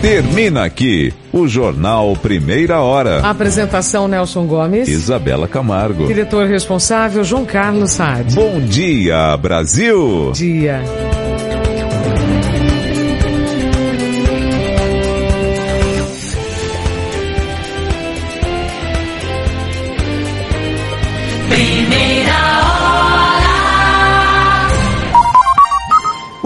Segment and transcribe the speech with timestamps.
[0.00, 3.18] Termina aqui o Jornal Primeira Hora.
[3.28, 4.88] Apresentação Nelson Gomes.
[4.88, 6.06] Isabela Camargo.
[6.06, 8.32] Diretor responsável João Carlos Saad.
[8.32, 10.30] Bom dia, Brasil.
[10.32, 10.82] Dia.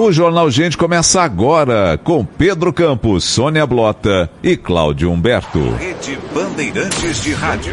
[0.02, 5.60] O Jornal Gente começa agora com Pedro Campos, Sônia Blota e Cláudio Humberto.
[5.76, 7.72] Rede Bandeirantes de Rádio.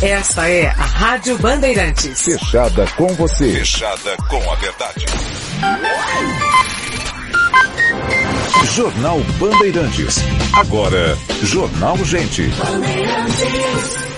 [0.00, 2.24] Esta é a Rádio Bandeirantes.
[2.24, 3.52] Fechada com você.
[3.52, 5.04] Fechada com a verdade.
[8.72, 10.16] Jornal Bandeirantes.
[10.54, 12.44] Agora, Jornal Gente.
[12.44, 14.09] Bandeirantes.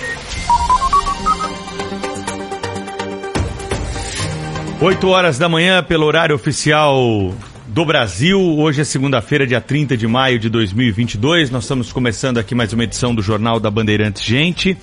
[4.83, 7.33] 8 horas da manhã, pelo horário oficial
[7.67, 8.37] do Brasil.
[8.37, 11.49] Hoje é segunda-feira, dia 30 de maio de 2022.
[11.51, 14.75] Nós estamos começando aqui mais uma edição do Jornal da Bandeirantes Gente,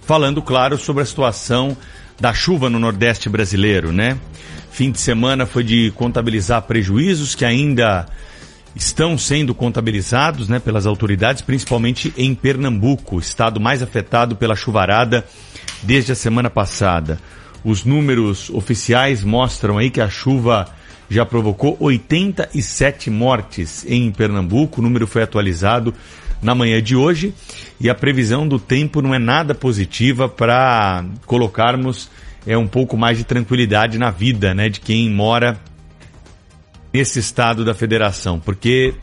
[0.00, 1.76] falando, claro, sobre a situação
[2.18, 4.18] da chuva no Nordeste brasileiro, né?
[4.72, 8.06] Fim de semana foi de contabilizar prejuízos que ainda
[8.74, 15.24] estão sendo contabilizados, né, pelas autoridades, principalmente em Pernambuco, estado mais afetado pela chuvarada
[15.84, 17.20] desde a semana passada.
[17.64, 20.68] Os números oficiais mostram aí que a chuva
[21.10, 24.80] já provocou 87 mortes em Pernambuco.
[24.80, 25.94] O número foi atualizado
[26.40, 27.34] na manhã de hoje
[27.80, 32.10] e a previsão do tempo não é nada positiva para colocarmos
[32.46, 35.60] é um pouco mais de tranquilidade na vida, né, de quem mora
[36.92, 38.94] nesse estado da federação, porque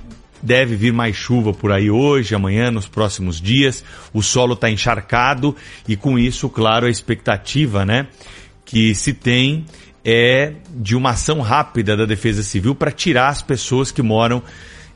[0.41, 3.83] deve vir mais chuva por aí hoje, amanhã, nos próximos dias.
[4.13, 5.55] O solo está encharcado
[5.87, 8.07] e com isso, claro, a expectativa, né,
[8.65, 9.65] que se tem
[10.03, 14.43] é de uma ação rápida da Defesa Civil para tirar as pessoas que moram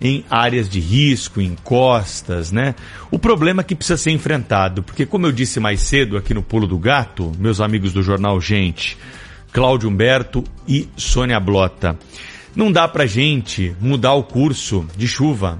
[0.02, 2.75] em áreas de risco, em costas, né?
[3.12, 6.68] O problema que precisa ser enfrentado, porque como eu disse mais cedo aqui no Pulo
[6.68, 8.97] do Gato, meus amigos do jornal Gente,
[9.52, 11.97] Cláudio Humberto e Sônia Blota,
[12.56, 15.59] não dá pra gente mudar o curso de chuva.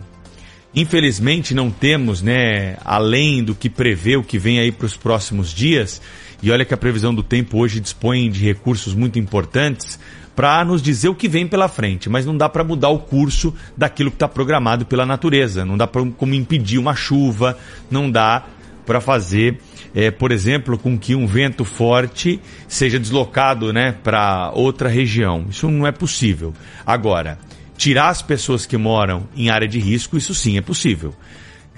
[0.74, 5.52] Infelizmente não temos, né, além do que prevê o que vem aí para os próximos
[5.54, 6.02] dias,
[6.42, 10.00] e olha que a previsão do tempo hoje dispõe de recursos muito importantes
[10.36, 13.54] para nos dizer o que vem pela frente, mas não dá para mudar o curso
[13.76, 15.66] daquilo que está programado pela natureza.
[15.66, 17.58] Não dá para como impedir uma chuva,
[17.92, 18.46] não dá
[18.86, 19.60] para fazer,
[19.94, 22.40] é, por exemplo, com que um vento forte
[22.70, 25.46] seja deslocado né, para outra região.
[25.50, 26.54] Isso não é possível.
[26.86, 27.38] Agora,
[27.78, 31.14] tirar as pessoas que moram em área de risco, isso sim é possível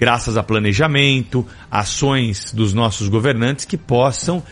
[0.02, 4.42] graças a planejamento, ações dos nossos governantes que possam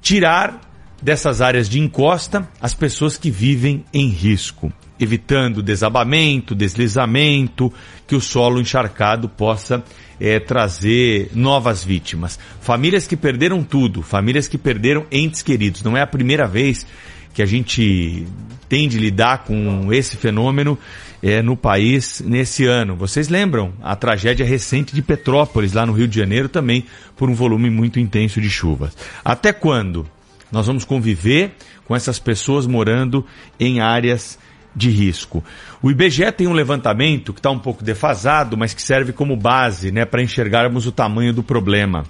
[0.00, 0.60] tirar
[1.02, 7.72] dessas áreas de encosta as pessoas que vivem em risco, evitando desabamento, deslizamento,
[8.06, 9.82] que o solo encharcado possa
[10.20, 12.38] é, trazer novas vítimas.
[12.60, 15.82] Famílias que perderam tudo, famílias que perderam entes queridos.
[15.82, 16.86] Não é a primeira vez
[17.34, 18.28] que a gente
[18.68, 20.78] tem de lidar com esse fenômeno
[21.24, 22.94] é, no país nesse ano.
[22.94, 26.84] Vocês lembram a tragédia recente de Petrópolis, lá no Rio de Janeiro, também
[27.16, 28.94] por um volume muito intenso de chuvas.
[29.24, 30.06] Até quando
[30.52, 31.52] nós vamos conviver
[31.86, 33.24] com essas pessoas morando
[33.58, 34.38] em áreas
[34.76, 35.42] de risco?
[35.80, 39.90] O IBGE tem um levantamento que está um pouco defasado, mas que serve como base
[39.90, 42.04] né, para enxergarmos o tamanho do problema.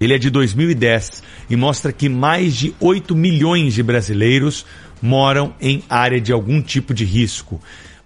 [0.00, 4.64] Ele é de 2010 e mostra que mais de 8 milhões de brasileiros
[5.02, 7.60] moram em área de algum tipo de risco.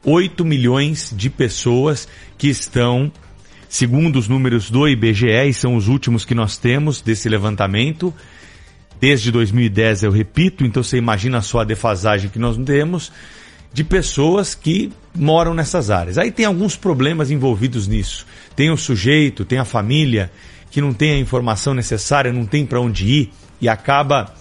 [0.04, 2.08] 8 milhões de pessoas
[2.38, 3.12] que estão,
[3.68, 8.14] segundo os números do IBGE, e são os últimos que nós temos desse levantamento,
[9.00, 13.10] desde 2010, eu repito, então você imagina só a defasagem que nós temos
[13.72, 16.18] de pessoas que moram nessas áreas.
[16.18, 18.26] Aí tem alguns problemas envolvidos nisso.
[18.54, 20.30] Tem o sujeito, tem a família
[20.70, 24.34] que não tem a informação necessária, não tem para onde ir e acaba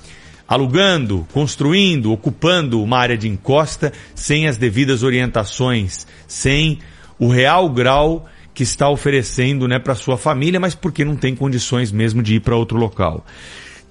[0.50, 6.80] alugando, construindo, ocupando uma área de encosta sem as devidas orientações, sem
[7.20, 11.92] o real grau que está oferecendo né, para sua família, mas porque não tem condições
[11.92, 13.24] mesmo de ir para outro local.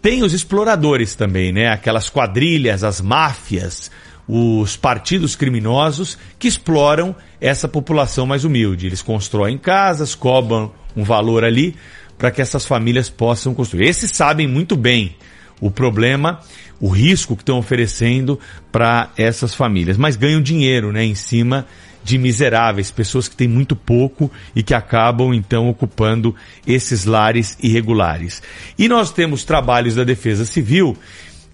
[0.02, 1.68] Tem os exploradores também, né?
[1.68, 3.90] Aquelas quadrilhas, as máfias,
[4.26, 8.86] os partidos criminosos que exploram essa população mais humilde.
[8.86, 11.74] Eles constroem casas, cobram um valor ali
[12.16, 13.86] para que essas famílias possam construir.
[13.88, 15.16] Esses sabem muito bem
[15.60, 16.40] o problema,
[16.80, 18.38] o risco que estão oferecendo
[18.70, 21.66] para essas famílias, mas ganham dinheiro, né, em cima
[22.04, 26.34] de miseráveis, pessoas que têm muito pouco e que acabam então ocupando
[26.66, 28.42] esses lares irregulares.
[28.78, 30.96] E nós temos trabalhos da Defesa Civil,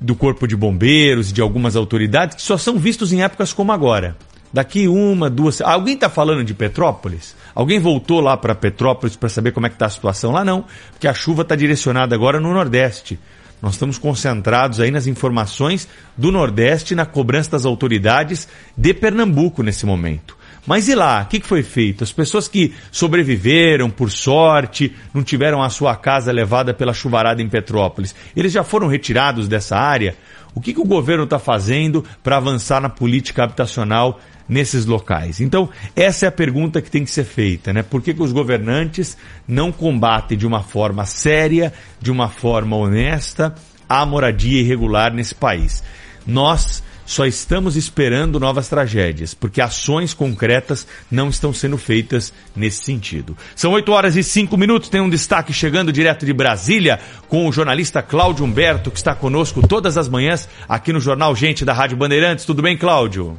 [0.01, 3.73] do Corpo de Bombeiros e de algumas autoridades que só são vistos em épocas como
[3.73, 4.17] agora.
[4.53, 5.61] Daqui uma, duas.
[5.61, 7.35] Alguém está falando de Petrópolis?
[7.53, 10.45] Alguém voltou lá para Petrópolis para saber como é que está a situação lá?
[10.45, 13.19] Não, porque a chuva está direcionada agora no Nordeste.
[13.61, 19.87] Nós estamos concentrados aí nas informações do Nordeste na cobrança das autoridades de Pernambuco nesse
[19.87, 20.37] momento.
[20.67, 21.23] Mas e lá?
[21.23, 22.05] O que, foi feito?
[22.05, 27.49] As pessoas que sobreviveram por sorte, não tiveram a sua casa levada pela chuvarada em
[27.49, 30.17] Petrópolis, eles já foram retirados dessa área?
[30.55, 35.41] O que, que o governo está fazendo para avançar na política habitacional nesses locais?
[35.41, 37.83] Então, essa é a pergunta que tem que ser feita, né?
[37.83, 43.55] Por que, que os governantes não combatem de uma forma séria, de uma forma honesta,
[43.89, 45.83] a moradia irregular nesse país?
[46.27, 53.37] Nós só estamos esperando novas tragédias, porque ações concretas não estão sendo feitas nesse sentido.
[53.55, 56.99] São 8 horas e 5 minutos, tem um destaque chegando direto de Brasília
[57.29, 61.65] com o jornalista Cláudio Humberto, que está conosco todas as manhãs aqui no Jornal Gente
[61.65, 62.45] da Rádio Bandeirantes.
[62.45, 63.37] Tudo bem, Cláudio?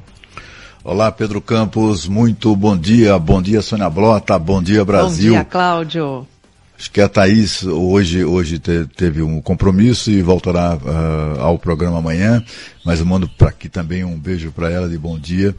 [0.88, 3.18] Olá, Pedro Campos, muito bom dia.
[3.18, 4.38] Bom dia, Sônia Blota.
[4.38, 5.34] Bom dia, Brasil.
[5.34, 6.28] Bom dia, Cláudio.
[6.78, 11.98] Acho que a Thaís hoje, hoje te, teve um compromisso e voltará uh, ao programa
[11.98, 12.44] amanhã,
[12.86, 15.56] mas eu mando para aqui também um beijo para ela de bom dia.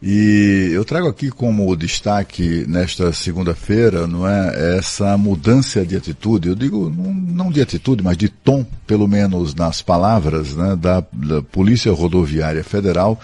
[0.00, 6.54] E eu trago aqui como destaque nesta segunda-feira, não é, essa mudança de atitude, eu
[6.54, 11.92] digo não de atitude, mas de tom, pelo menos nas palavras, né, da, da Polícia
[11.92, 13.18] Rodoviária Federal,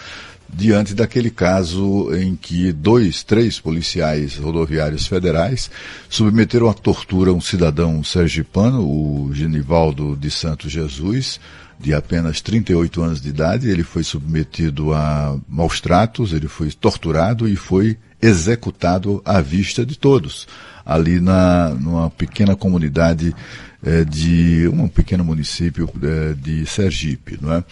[0.56, 5.70] diante daquele caso em que dois, três policiais rodoviários federais
[6.08, 11.40] submeteram à tortura um cidadão sergipano, o Genivaldo de Santos Jesus,
[11.84, 13.68] de apenas 38 anos de idade.
[13.68, 19.98] Ele foi submetido a maus tratos, ele foi torturado e foi executado à vista de
[19.98, 20.48] todos,
[20.84, 23.34] ali na, numa pequena comunidade
[23.82, 27.38] é, de um pequeno município é, de Sergipe.
[27.38, 27.62] Não é?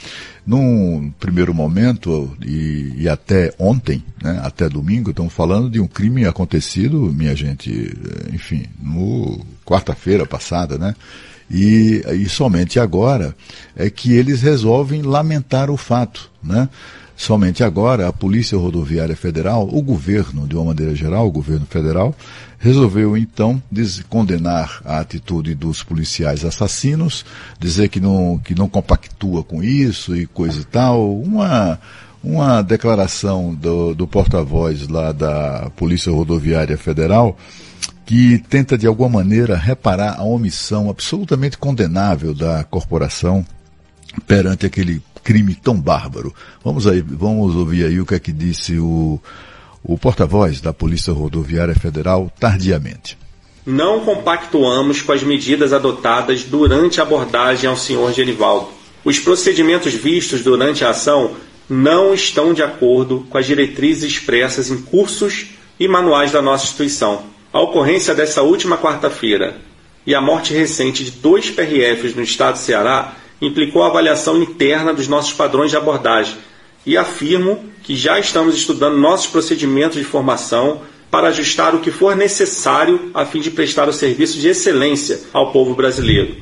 [0.46, 6.26] Num primeiro momento, e, e até ontem, né, até domingo, estamos falando de um crime
[6.26, 10.94] acontecido, minha gente, é, enfim, no quarta-feira passada, né?
[11.52, 13.36] E, e somente agora
[13.76, 16.66] é que eles resolvem lamentar o fato, né?
[17.14, 22.16] Somente agora a Polícia Rodoviária Federal, o governo, de uma maneira geral, o governo federal,
[22.58, 23.62] resolveu então
[24.08, 27.24] condenar a atitude dos policiais assassinos,
[27.60, 31.16] dizer que não, que não compactua com isso e coisa e tal.
[31.16, 31.78] Uma,
[32.24, 37.36] uma declaração do, do porta-voz lá da Polícia Rodoviária Federal
[38.04, 43.44] que tenta de alguma maneira reparar a omissão absolutamente condenável da corporação
[44.26, 46.34] perante aquele crime tão bárbaro.
[46.64, 49.20] Vamos aí, vamos ouvir aí o que é que disse o,
[49.82, 53.16] o porta-voz da Polícia Rodoviária Federal tardiamente.
[53.64, 58.68] Não compactuamos com as medidas adotadas durante a abordagem ao senhor Genivaldo.
[59.04, 61.36] Os procedimentos vistos durante a ação
[61.68, 65.46] não estão de acordo com as diretrizes expressas em cursos
[65.78, 67.24] e manuais da nossa instituição.
[67.52, 69.58] A ocorrência desta última quarta-feira
[70.06, 74.94] e a morte recente de dois PRFs no estado do Ceará implicou a avaliação interna
[74.94, 76.36] dos nossos padrões de abordagem
[76.86, 80.80] e afirmo que já estamos estudando nossos procedimentos de formação
[81.10, 85.52] para ajustar o que for necessário a fim de prestar o serviço de excelência ao
[85.52, 86.36] povo brasileiro.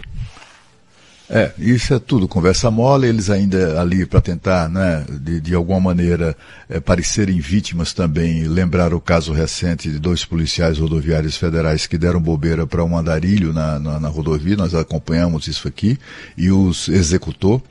[1.33, 5.79] É, isso é tudo conversa mole, eles ainda ali para tentar, né, de, de alguma
[5.79, 6.37] maneira
[6.69, 12.21] é, parecerem vítimas também, lembrar o caso recente de dois policiais rodoviários federais que deram
[12.21, 15.97] bobeira para um andarilho na, na, na rodovia, nós acompanhamos isso aqui,
[16.37, 17.63] e os executou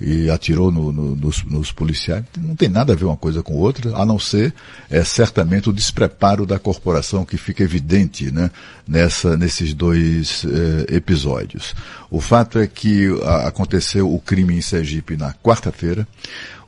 [0.00, 2.24] e atirou no, no, nos, nos, policiais.
[2.38, 4.52] Não tem nada a ver uma coisa com outra, a não ser
[4.90, 8.50] é, certamente o despreparo da corporação que fica evidente né,
[8.86, 11.74] nessa, nesses dois é, episódios.
[12.10, 16.06] O fato é que a, aconteceu o crime em Sergipe na quarta-feira.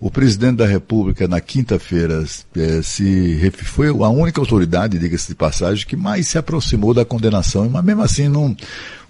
[0.01, 2.25] O presidente da República, na quinta-feira,
[2.57, 7.69] é, se foi a única autoridade, diga-se de passagem, que mais se aproximou da condenação,
[7.69, 8.57] mas mesmo assim não.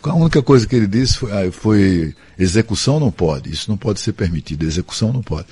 [0.03, 4.01] A única coisa que ele disse foi, ah, foi execução não pode, isso não pode
[4.01, 5.47] ser permitido, execução não pode.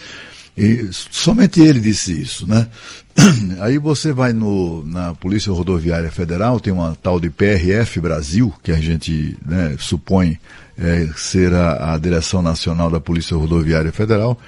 [0.56, 2.68] E somente ele disse isso, né?
[3.60, 8.72] Aí você vai no, na Polícia Rodoviária Federal, tem uma tal de PRF Brasil, que
[8.72, 10.38] a gente né, supõe
[10.78, 14.38] é, ser a, a Direção Nacional da Polícia Rodoviária Federal,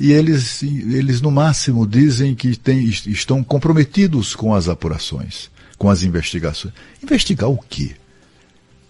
[0.00, 6.02] e eles, eles no máximo dizem que tem, estão comprometidos com as apurações, com as
[6.02, 6.72] investigações.
[7.02, 7.92] Investigar o quê?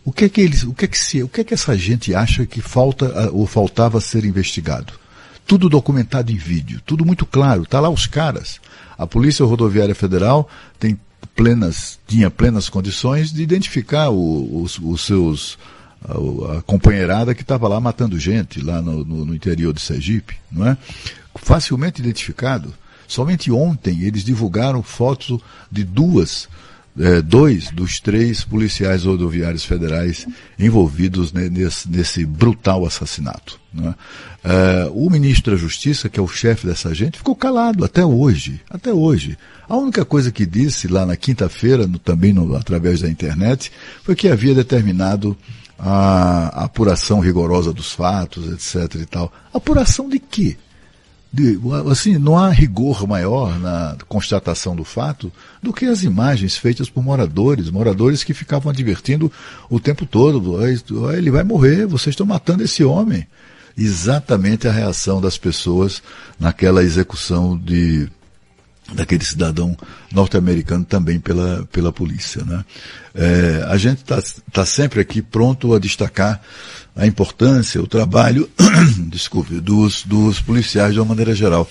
[0.04, 1.76] O que é que eles, o que é que se, o que é que essa
[1.76, 4.92] gente acha que falta ou faltava ser investigado?
[5.46, 8.60] Tudo documentado em vídeo, tudo muito claro, tá lá os caras.
[8.98, 10.98] A Polícia Rodoviária Federal tem
[11.34, 15.58] plenas, tinha plenas condições de identificar o, os, os seus
[16.04, 20.36] a, a companheirada que estava lá matando gente, lá no, no, no, interior de Sergipe,
[20.50, 20.76] não é?
[21.36, 22.74] Facilmente identificado.
[23.06, 25.40] Somente ontem eles divulgaram fotos
[25.70, 26.48] de duas,
[26.98, 30.26] é, dois dos três policiais rodoviários federais
[30.58, 33.58] envolvidos nesse, nesse, brutal assassinato.
[33.78, 33.94] É?
[34.44, 38.60] É, o ministro da Justiça, que é o chefe dessa gente, ficou calado até hoje.
[38.68, 39.38] Até hoje.
[39.68, 43.72] A única coisa que disse lá na quinta-feira, também no, através da internet,
[44.02, 45.36] foi que havia determinado
[45.78, 49.32] a apuração rigorosa dos fatos, etc e tal.
[49.52, 50.56] Apuração de quê?
[51.32, 51.58] De,
[51.90, 57.02] assim, não há rigor maior na constatação do fato do que as imagens feitas por
[57.02, 59.32] moradores, moradores que ficavam advertindo
[59.70, 60.58] o tempo todo,
[61.16, 63.26] ele vai morrer, vocês estão matando esse homem.
[63.78, 66.02] Exatamente a reação das pessoas
[66.38, 68.10] naquela execução de
[68.94, 69.76] daquele cidadão
[70.12, 72.44] norte-americano também pela, pela polícia.
[72.44, 72.64] Né?
[73.14, 74.22] É, a gente está
[74.52, 76.40] tá sempre aqui pronto a destacar
[76.94, 78.48] a importância, o trabalho,
[79.08, 81.68] desculpe, dos, dos policiais de uma maneira geral.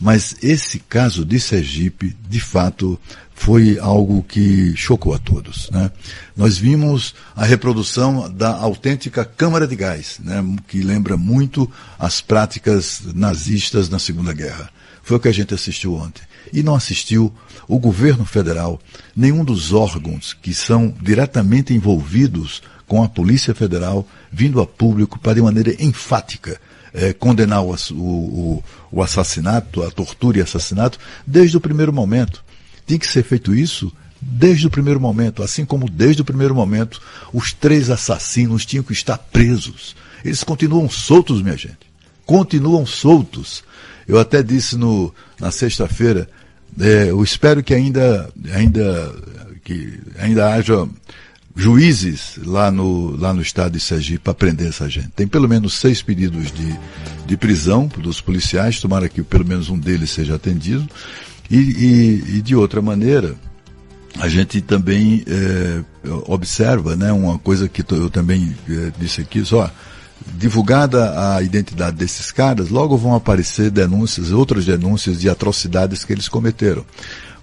[0.00, 2.98] Mas esse caso de Sergipe, de fato,
[3.34, 5.70] foi algo que chocou a todos.
[5.70, 5.90] Né?
[6.36, 10.44] Nós vimos a reprodução da autêntica câmara de gás, né?
[10.68, 14.70] que lembra muito as práticas nazistas na Segunda Guerra.
[15.04, 17.32] Foi o que a gente assistiu ontem e não assistiu
[17.68, 18.80] o governo federal,
[19.14, 25.34] nenhum dos órgãos que são diretamente envolvidos com a Polícia Federal, vindo a público para
[25.34, 26.60] de maneira enfática
[26.92, 32.44] é, condenar o, o, o assassinato, a tortura e assassinato, desde o primeiro momento.
[32.86, 37.00] Tem que ser feito isso desde o primeiro momento, assim como desde o primeiro momento
[37.32, 39.94] os três assassinos tinham que estar presos.
[40.24, 41.78] Eles continuam soltos, minha gente.
[42.24, 43.62] Continuam soltos.
[44.06, 46.28] Eu até disse no, na sexta-feira,
[46.78, 49.14] é, eu espero que ainda, ainda,
[49.62, 50.88] que ainda haja
[51.56, 55.10] juízes lá no, lá no estado de Sergipe para prender essa gente.
[55.10, 56.78] Tem pelo menos seis pedidos de,
[57.26, 60.88] de prisão dos policiais, tomara que pelo menos um deles seja atendido.
[61.50, 63.36] E, e, e de outra maneira,
[64.18, 65.82] a gente também é,
[66.26, 69.70] observa, né, uma coisa que eu também é, disse aqui, só
[70.26, 76.28] divulgada a identidade desses caras, logo vão aparecer denúncias, outras denúncias de atrocidades que eles
[76.28, 76.84] cometeram.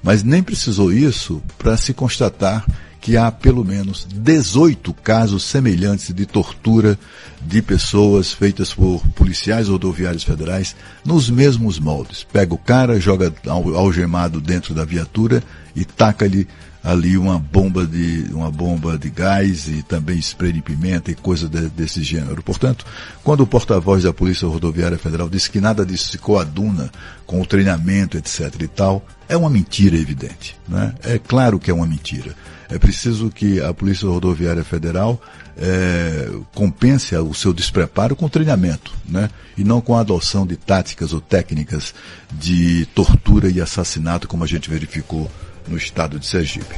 [0.03, 2.65] Mas nem precisou isso para se constatar
[3.01, 6.97] que há pelo menos 18 casos semelhantes de tortura
[7.41, 12.23] de pessoas feitas por policiais rodoviários federais nos mesmos moldes.
[12.23, 13.33] Pega o cara, joga
[13.75, 15.43] algemado dentro da viatura
[15.75, 16.47] e taca-lhe
[16.83, 21.47] ali uma bomba de uma bomba de gás e também spray de pimenta e coisa
[21.47, 22.41] de, desse gênero.
[22.41, 22.85] Portanto,
[23.23, 26.91] quando o porta-voz da Polícia Rodoviária Federal disse que nada disso se coaduna
[27.25, 28.53] com o treinamento, etc.
[28.61, 30.57] e tal, é uma mentira evidente.
[30.67, 30.93] Né?
[31.03, 32.35] É claro que é uma mentira.
[32.67, 35.21] É preciso que a Polícia Rodoviária Federal
[35.57, 39.29] é, compense o seu despreparo com treinamento, né?
[39.57, 41.93] e não com a adoção de táticas ou técnicas
[42.31, 45.29] de tortura e assassinato, como a gente verificou
[45.71, 46.75] no estado de Sergipe.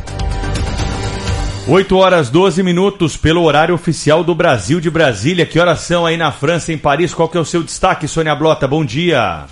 [1.68, 5.46] 8 horas 12 minutos pelo horário oficial do Brasil de Brasília.
[5.46, 7.14] Que horas são aí na França, em Paris?
[7.14, 8.68] Qual que é o seu destaque, Sônia Blota?
[8.68, 9.46] Bom dia.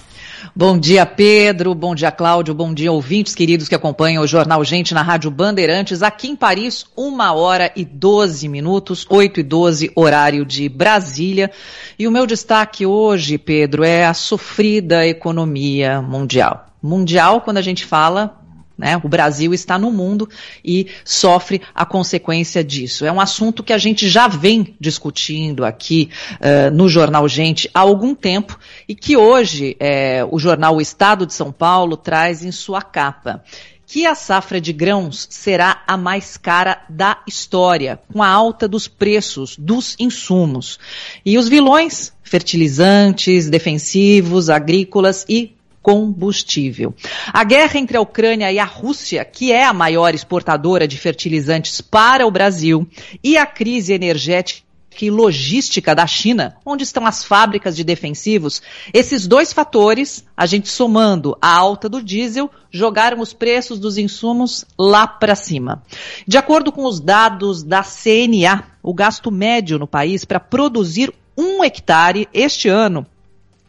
[0.54, 1.74] Bom dia, Pedro.
[1.74, 2.54] Bom dia, Cláudio.
[2.54, 6.04] Bom dia, ouvintes queridos que acompanham o Jornal Gente na Rádio Bandeirantes.
[6.04, 11.50] Aqui em Paris, uma hora e 12 minutos, 8 e 12, horário de Brasília.
[11.98, 16.68] E o meu destaque hoje, Pedro, é a sofrida economia mundial.
[16.84, 18.41] Mundial, quando a gente fala
[18.82, 19.00] né?
[19.04, 20.28] O Brasil está no mundo
[20.66, 23.06] e sofre a consequência disso.
[23.06, 26.10] É um assunto que a gente já vem discutindo aqui
[26.40, 28.58] uh, no Jornal Gente há algum tempo
[28.90, 33.44] e que hoje uh, o jornal O Estado de São Paulo traz em sua capa
[33.86, 38.88] que a safra de grãos será a mais cara da história, com a alta dos
[38.88, 40.80] preços dos insumos.
[41.26, 46.94] E os vilões, fertilizantes, defensivos, agrícolas e combustível.
[47.34, 51.82] A guerra entre a Ucrânia e a Rússia, que é a maior exportadora de fertilizantes
[51.82, 52.88] para o Brasil,
[53.24, 54.72] e a crise energética
[55.02, 58.62] e logística da China, onde estão as fábricas de defensivos,
[58.94, 64.66] esses dois fatores, a gente somando a alta do diesel, jogaram os preços dos insumos
[64.78, 65.82] lá para cima.
[66.28, 71.64] De acordo com os dados da CNA, o gasto médio no país para produzir um
[71.64, 73.08] hectare este ano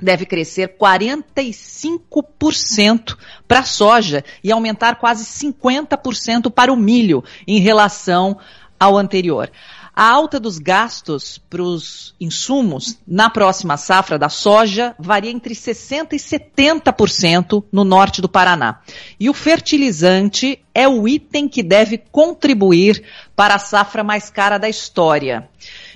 [0.03, 3.17] deve crescer 45%
[3.47, 8.37] para a soja e aumentar quase 50% para o milho em relação
[8.79, 9.49] ao anterior.
[9.95, 16.15] A alta dos gastos para os insumos na próxima safra da soja varia entre 60%
[16.15, 18.81] e 70% no norte do Paraná.
[19.21, 23.05] E o fertilizante é o item que deve contribuir
[23.37, 25.47] para a safra mais cara da história.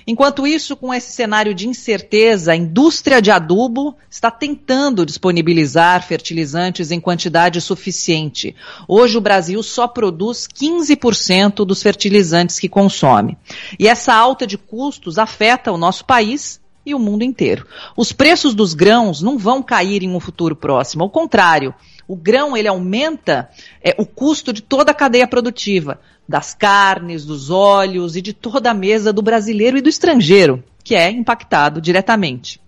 [0.09, 6.91] Enquanto isso, com esse cenário de incerteza, a indústria de adubo está tentando disponibilizar fertilizantes
[6.91, 8.55] em quantidade suficiente.
[8.87, 13.37] Hoje o Brasil só produz 15% dos fertilizantes que consome.
[13.77, 17.67] E essa alta de custos afeta o nosso país e o mundo inteiro.
[17.97, 21.75] Os preços dos grãos não vão cair em um futuro próximo, ao contrário,
[22.07, 23.49] o grão ele aumenta
[23.83, 28.71] é, o custo de toda a cadeia produtiva, das carnes, dos óleos e de toda
[28.71, 32.59] a mesa do brasileiro e do estrangeiro, que é impactado diretamente.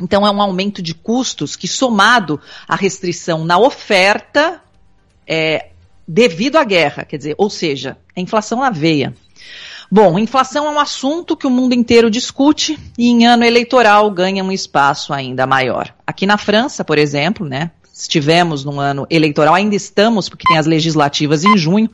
[0.00, 4.60] Então é um aumento de custos que, somado à restrição na oferta,
[5.26, 5.70] é,
[6.06, 9.14] devido à guerra, quer dizer, ou seja, a inflação na veia.
[9.90, 14.42] Bom, inflação é um assunto que o mundo inteiro discute e em ano eleitoral ganha
[14.42, 15.94] um espaço ainda maior.
[16.06, 17.70] Aqui na França, por exemplo, né,
[18.02, 21.90] estivemos num ano eleitoral, ainda estamos, porque tem as legislativas em junho,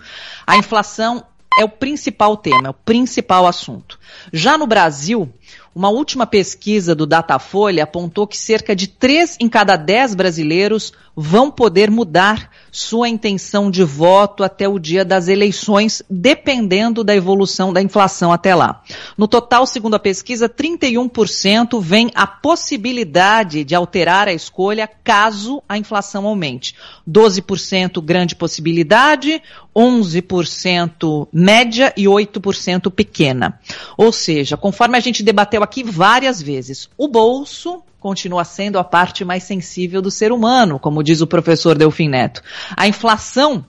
[0.47, 1.25] a inflação
[1.59, 3.99] é o principal tema, é o principal assunto.
[4.33, 5.33] Já no Brasil,
[5.79, 11.53] uma última pesquisa do Datafolha apontou que cerca de 3 em cada 10 brasileiros vão
[11.53, 17.81] poder mudar sua intenção de voto até o dia das eleições, dependendo da evolução da
[17.81, 18.83] inflação até lá.
[19.17, 25.79] No total, segundo a pesquisa, 31% vem a possibilidade de alterar a escolha caso a
[25.79, 26.75] inflação aumente.
[27.09, 29.41] 12% grande possibilidade,
[29.79, 33.61] 11% média e 8% pequena.
[33.97, 39.25] Ou seja, conforme a gente debateu aqui várias vezes, o bolso continua sendo a parte
[39.25, 42.43] mais sensível do ser humano, como diz o professor Delfim Neto.
[42.77, 43.65] A inflação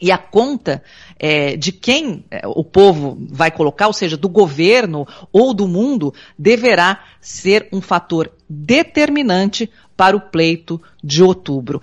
[0.00, 0.82] e a conta
[1.18, 6.12] é, de quem é, o povo vai colocar, ou seja, do governo ou do mundo,
[6.38, 11.80] deverá ser um fator determinante para o pleito de outubro.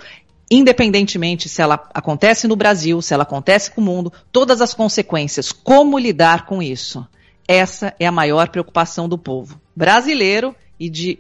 [0.53, 5.53] Independentemente se ela acontece no Brasil, se ela acontece com o mundo, todas as consequências,
[5.53, 7.07] como lidar com isso?
[7.47, 11.19] Essa é a maior preocupação do povo brasileiro e de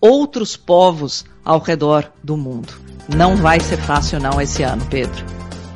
[0.00, 2.72] outros povos ao redor do mundo.
[3.08, 5.24] Não vai ser fácil não esse ano, Pedro.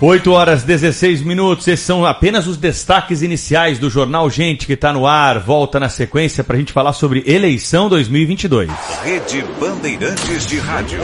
[0.01, 4.92] 8 horas 16 minutos, esses são apenas os destaques iniciais do Jornal Gente que está
[4.92, 5.38] no ar.
[5.38, 8.71] Volta na sequência para a gente falar sobre eleição 2022.
[9.03, 11.01] Rede Bandeirantes de Rádio.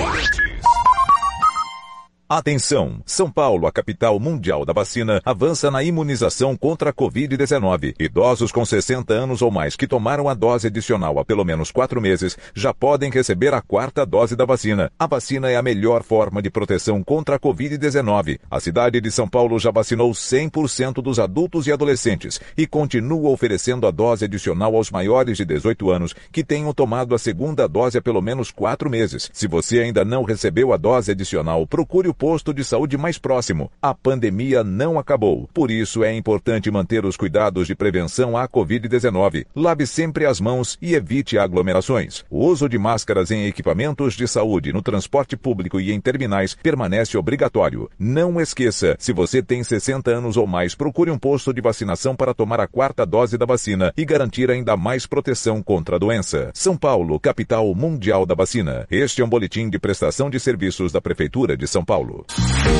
[2.35, 3.03] Atenção!
[3.05, 7.95] São Paulo, a capital mundial da vacina, avança na imunização contra a Covid-19.
[8.01, 12.01] Idosos com 60 anos ou mais que tomaram a dose adicional há pelo menos quatro
[12.01, 14.90] meses já podem receber a quarta dose da vacina.
[14.99, 18.38] A vacina é a melhor forma de proteção contra a Covid-19.
[18.51, 23.87] A cidade de São Paulo já vacinou 100% dos adultos e adolescentes e continua oferecendo
[23.87, 28.01] a dose adicional aos maiores de 18 anos que tenham tomado a segunda dose há
[28.01, 29.29] pelo menos quatro meses.
[29.35, 33.69] Se você ainda não recebeu a dose adicional, procure o posto de saúde mais próximo.
[33.83, 35.51] A pandemia não acabou.
[35.53, 39.45] Por isso é importante manter os cuidados de prevenção à Covid-19.
[39.57, 42.25] Lave sempre as mãos e evite aglomerações.
[42.31, 47.19] O uso de máscaras em equipamentos de saúde, no transporte público e em terminais permanece
[47.19, 47.91] obrigatório.
[47.99, 52.33] Não esqueça, se você tem 60 anos ou mais, procure um posto de vacinação para
[52.33, 56.53] tomar a quarta dose da vacina e garantir ainda mais proteção contra a doença.
[56.55, 58.87] São Paulo, capital mundial da vacina.
[58.89, 62.27] Este é um boletim de prestação de serviços da Prefeitura de São Paulo.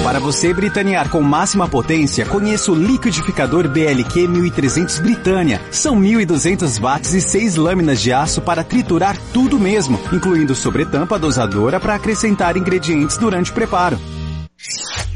[0.04, 5.60] Para você britanear com máxima potência, conheça o liquidificador BLQ 1300 Britânia.
[5.70, 11.80] São 1200 watts e 6 lâminas de aço para triturar tudo mesmo, incluindo sobretampa dosadora
[11.80, 13.98] para acrescentar ingredientes durante o preparo.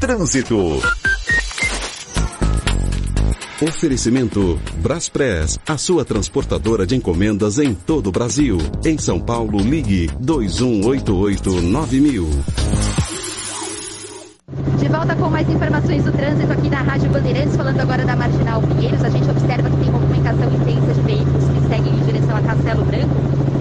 [0.01, 0.81] Trânsito.
[3.61, 8.59] Oferecimento Braspress, a sua transportadora de encomendas em todo o Brasil.
[8.85, 12.29] Em São Paulo, ligue 2188 9000.
[15.37, 19.05] Mais informações do trânsito aqui na Rádio Bandeirantes, falando agora da Marginal Pinheiros.
[19.05, 22.83] A gente observa que tem movimentação intensa de veículos que seguem em direção a Castelo
[22.87, 23.15] Branco.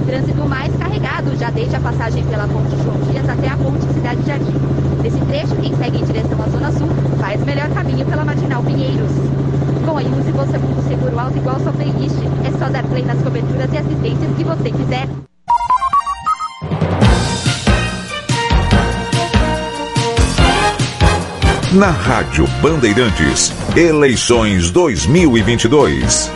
[0.08, 4.22] Trânsito mais carregado já desde a passagem pela Ponte João Dias até a Ponte Cidade
[4.22, 4.56] de Jardim.
[5.04, 6.88] Nesse trecho, quem segue em direção à Zona Sul
[7.20, 9.12] faz melhor caminho pela Marginal Pinheiros.
[9.86, 12.16] Com a Use você monta o seguro alto igual sua playlist.
[12.46, 15.10] É só dar play nas coberturas e assistências que você quiser.
[21.76, 26.32] Na Rádio Bandeirantes, eleições 2022.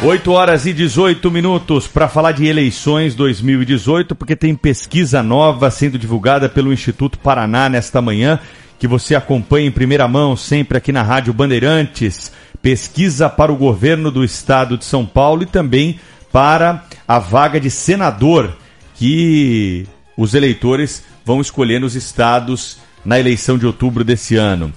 [0.00, 5.98] 8 horas e 18 minutos para falar de eleições 2018, porque tem pesquisa nova sendo
[5.98, 8.38] divulgada pelo Instituto Paraná nesta manhã,
[8.78, 12.30] que você acompanha em primeira mão sempre aqui na Rádio Bandeirantes.
[12.62, 15.98] Pesquisa para o governo do estado de São Paulo e também
[16.30, 18.56] para a vaga de senador
[18.94, 19.84] que
[20.16, 24.72] os eleitores vão escolher nos estados na eleição de outubro desse ano.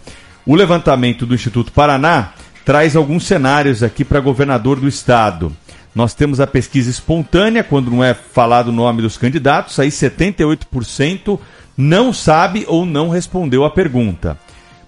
[0.46, 2.34] O levantamento do Instituto Paraná
[2.66, 5.52] traz alguns cenários aqui para governador do estado.
[5.96, 11.40] Nós temos a pesquisa espontânea, quando não é falado o nome dos candidatos, aí 78%
[11.78, 14.38] não sabe ou não respondeu a pergunta.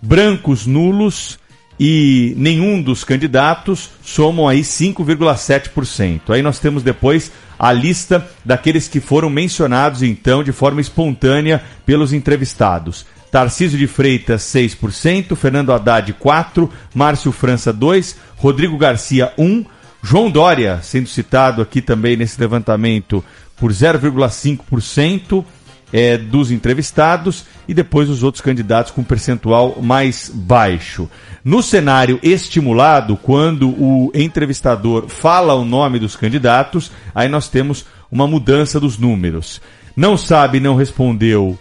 [0.01, 1.39] Brancos nulos
[1.79, 6.29] e nenhum dos candidatos somam aí 5,7%.
[6.29, 12.11] Aí nós temos depois a lista daqueles que foram mencionados então de forma espontânea pelos
[12.11, 13.05] entrevistados.
[13.31, 19.65] Tarcísio de Freitas, 6%, Fernando Haddad, 4%, Márcio França, 2%, Rodrigo Garcia, 1%,
[20.01, 23.23] João Dória, sendo citado aqui também nesse levantamento,
[23.57, 25.43] por 0,5%
[25.91, 31.09] é, dos entrevistados, e depois os outros candidatos com percentual mais baixo.
[31.43, 38.25] No cenário estimulado, quando o entrevistador fala o nome dos candidatos, aí nós temos uma
[38.25, 39.61] mudança dos números.
[39.95, 41.59] Não sabe, não respondeu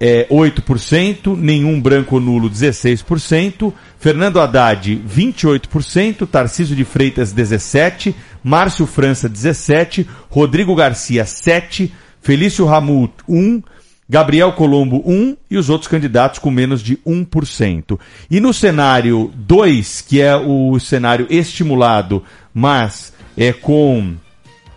[0.00, 9.28] é, 8%, nenhum branco nulo 16%, Fernando Haddad 28%, Tarcísio de Freitas 17%, Márcio França
[9.28, 13.62] 17%, Rodrigo Garcia 7%, Felício Ramut 1%,
[14.08, 17.98] Gabriel Colombo 1% e os outros candidatos com menos de 1%.
[18.30, 22.22] E no cenário 2, que é o cenário estimulado,
[22.54, 24.14] mas é com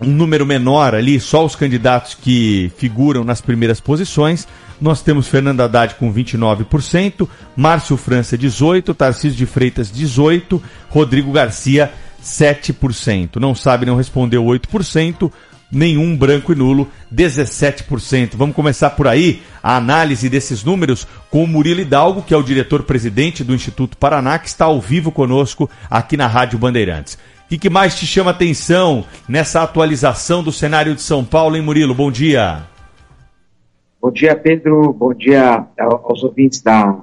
[0.01, 4.47] um número menor ali, só os candidatos que figuram nas primeiras posições,
[4.81, 11.91] nós temos Fernando Haddad com 29%, Márcio França 18%, Tarcísio de Freitas 18%, Rodrigo Garcia
[12.23, 13.37] 7%.
[13.37, 15.31] Não sabe, não respondeu 8%,
[15.71, 18.31] nenhum branco e nulo 17%.
[18.35, 22.43] Vamos começar por aí a análise desses números com o Murilo Hidalgo, que é o
[22.43, 27.17] diretor-presidente do Instituto Paraná, que está ao vivo conosco aqui na Rádio Bandeirantes.
[27.45, 31.63] O que, que mais te chama atenção nessa atualização do cenário de São Paulo, hein,
[31.63, 31.95] Murilo?
[31.95, 32.63] Bom dia.
[34.01, 34.93] Bom dia, Pedro.
[34.93, 37.01] Bom dia aos ouvintes da,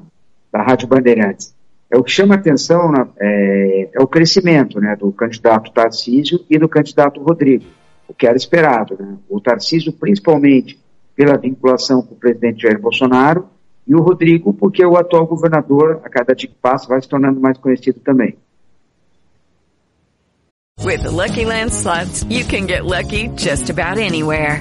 [0.50, 1.54] da Rádio Bandeirantes.
[1.90, 6.58] É, o que chama atenção né, é, é, o crescimento né, do candidato Tarcísio e
[6.58, 7.64] do candidato Rodrigo,
[8.08, 8.96] o que era esperado.
[8.98, 9.16] Né?
[9.28, 10.80] O Tarcísio, principalmente
[11.14, 13.46] pela vinculação com o presidente Jair Bolsonaro,
[13.86, 17.40] e o Rodrigo, porque o atual governador, a cada dia que passa, vai se tornando
[17.40, 18.36] mais conhecido também.
[20.84, 24.60] With the Lucky Land slots, you can get lucky just about anywhere.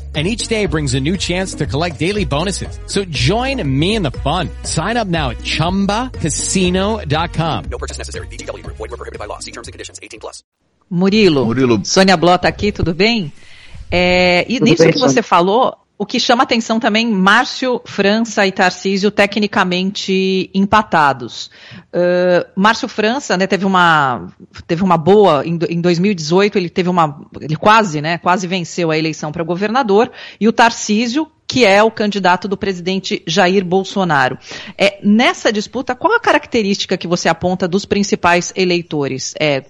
[0.13, 2.77] And each day brings a new chance to collect daily bonuses.
[2.85, 4.49] So join me in the fun.
[4.63, 7.63] Sign up now at ChumbaCasino.com.
[7.71, 8.27] No purchase necessary.
[8.27, 8.61] BGW.
[8.65, 9.39] Void were prohibited by law.
[9.39, 10.01] See terms and conditions.
[10.03, 10.43] 18 plus.
[10.91, 11.79] Murilo, Murilo.
[11.85, 13.31] Sônia Blota aqui, tudo bem?
[13.89, 18.47] É, e Tudo nisso bem, que você falou, o que chama atenção também, Márcio, França
[18.47, 21.51] e Tarcísio tecnicamente empatados.
[21.93, 24.27] Uh, Márcio França, né, teve uma
[24.65, 28.97] teve uma boa em, em 2018, ele teve uma ele quase, né, quase venceu a
[28.97, 34.37] eleição para governador e o Tarcísio que é o candidato do presidente Jair Bolsonaro.
[34.77, 39.33] É, nessa disputa, qual a característica que você aponta dos principais eleitores?
[39.37, 39.65] É,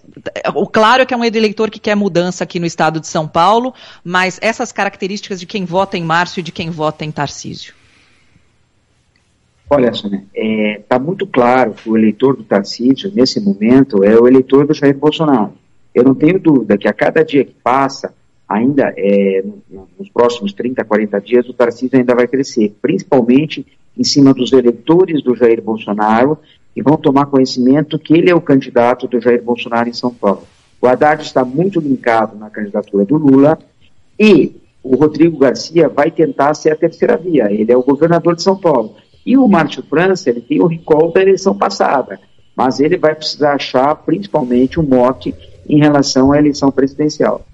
[0.53, 3.27] o claro é que é um eleitor que quer mudança aqui no estado de São
[3.27, 7.73] Paulo, mas essas características de quem vota em Márcio e de quem vota em Tarcísio.
[9.67, 14.15] Olha, Sônia, está é, tá muito claro que o eleitor do Tarcísio, nesse momento, é
[14.19, 15.53] o eleitor do Jair Bolsonaro.
[15.95, 18.13] Eu não tenho dúvida que a cada dia que passa,
[18.51, 19.43] ainda é,
[19.97, 23.65] nos próximos 30, 40 dias, o Tarcísio ainda vai crescer, principalmente
[23.97, 26.37] em cima dos eleitores do Jair Bolsonaro,
[26.73, 30.43] que vão tomar conhecimento que ele é o candidato do Jair Bolsonaro em São Paulo.
[30.81, 33.59] O Haddad está muito linkado na candidatura do Lula
[34.19, 37.51] e o Rodrigo Garcia vai tentar ser a terceira via.
[37.51, 38.95] Ele é o governador de São Paulo.
[39.25, 42.19] E o Márcio França, ele tem o recall da eleição passada,
[42.55, 45.35] mas ele vai precisar achar principalmente um mote
[45.69, 47.45] em relação à eleição presidencial.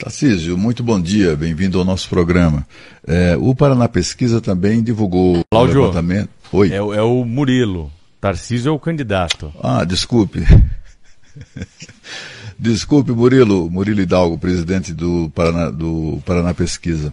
[0.00, 2.66] Tarcísio, muito bom dia, bem-vindo ao nosso programa.
[3.06, 6.30] É, o Paraná Pesquisa também divulgou Cláudio, o levantamento.
[6.50, 6.72] Oi.
[6.72, 7.92] É, é o Murilo.
[8.18, 9.52] Tarcísio é o candidato.
[9.62, 10.40] Ah, desculpe.
[12.58, 17.12] Desculpe, Murilo, Murilo Hidalgo, presidente do Paraná, do Paraná Pesquisa.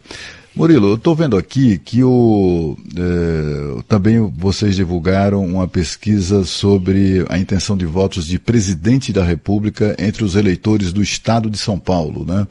[0.58, 7.38] Murilo, eu estou vendo aqui que o, é, também vocês divulgaram uma pesquisa sobre a
[7.38, 12.26] intenção de votos de presidente da República entre os eleitores do Estado de São Paulo,
[12.26, 12.48] né?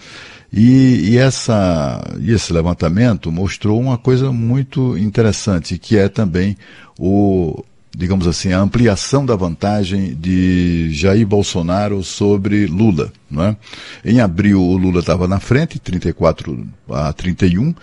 [0.52, 6.56] E, e, essa, e esse levantamento mostrou uma coisa muito interessante, que é também
[6.96, 7.64] o,
[7.96, 13.10] digamos assim, a ampliação da vantagem de Jair Bolsonaro sobre Lula.
[13.30, 13.56] Não é?
[14.04, 17.74] Em abril, o Lula estava na frente, 34 a 31.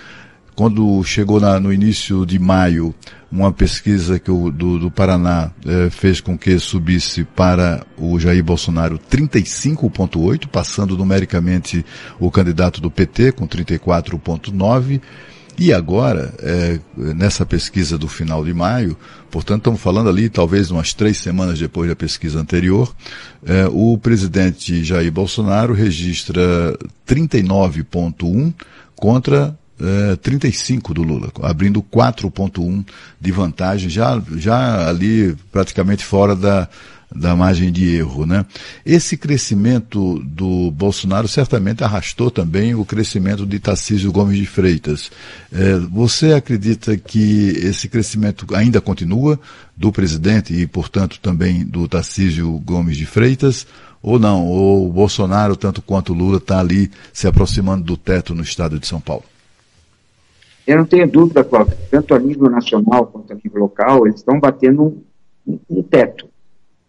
[0.56, 2.93] Quando chegou na, no início de maio,
[3.32, 8.43] uma pesquisa que o, do, do Paraná eh, fez com que subisse para o Jair
[8.43, 11.84] Bolsonaro 35,8, passando numericamente
[12.19, 15.02] o candidato do PT com 34,9.
[15.57, 18.97] E agora, é, nessa pesquisa do final de maio,
[19.29, 22.93] portanto, estamos falando ali talvez umas três semanas depois da pesquisa anterior,
[23.45, 28.53] é, o presidente Jair Bolsonaro registra 39,1
[28.95, 32.85] contra é, 35 do Lula, abrindo 4,1
[33.19, 36.67] de vantagem, já, já ali praticamente fora da,
[37.15, 38.45] da margem de erro, né?
[38.86, 45.12] Esse crescimento do Bolsonaro certamente arrastou também o crescimento de Tarcísio Gomes de Freitas.
[45.52, 49.39] É, você acredita que esse crescimento ainda continua
[49.76, 53.67] do presidente e, portanto, também do Tarcísio Gomes de Freitas?
[54.02, 54.45] Ou não?
[54.45, 58.80] Ou o Bolsonaro, tanto quanto o Lula, está ali se aproximando do teto no estado
[58.80, 59.23] de São Paulo?
[60.65, 64.39] Eu não tenho dúvida, Cláudio, tanto a nível nacional quanto a nível local, eles estão
[64.39, 65.04] batendo
[65.45, 66.33] um, um teto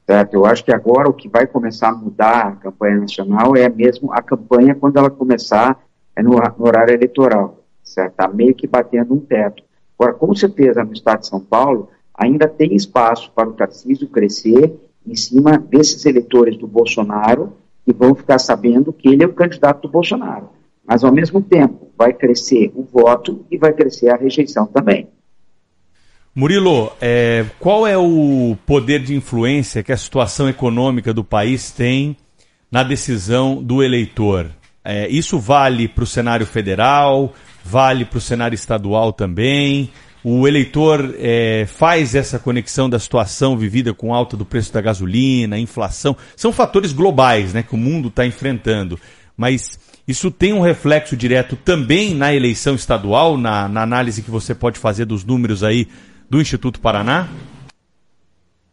[0.07, 0.35] certo?
[0.35, 4.13] Eu acho que agora o que vai começar a mudar a campanha nacional é mesmo
[4.13, 5.83] a campanha quando ela começar
[6.17, 8.13] é no, no horário eleitoral, certo?
[8.13, 9.63] Está meio que batendo um teto.
[9.99, 14.73] Agora, com certeza, no estado de São Paulo, ainda tem espaço para o Tarcísio crescer
[15.07, 17.53] em cima desses eleitores do Bolsonaro
[17.85, 20.49] que vão ficar sabendo que ele é o candidato do Bolsonaro.
[20.87, 25.09] Mas, ao mesmo tempo, vai crescer o voto e vai crescer a rejeição também.
[26.37, 32.17] Murilo, é, qual é o poder de influência que a situação econômica do país tem
[32.69, 34.51] na decisão do eleitor?
[34.85, 37.33] É, isso vale para o cenário federal,
[37.65, 39.91] vale para o cenário estadual também.
[40.25, 45.57] O eleitor é, faz essa conexão da situação vivida com alta do preço da gasolina,
[45.57, 46.17] inflação.
[46.35, 48.99] São fatores globais né, que o mundo está enfrentando.
[49.37, 54.53] Mas isso tem um reflexo direto também na eleição estadual, na, na análise que você
[54.53, 55.87] pode fazer dos números aí
[56.29, 57.29] do Instituto Paraná?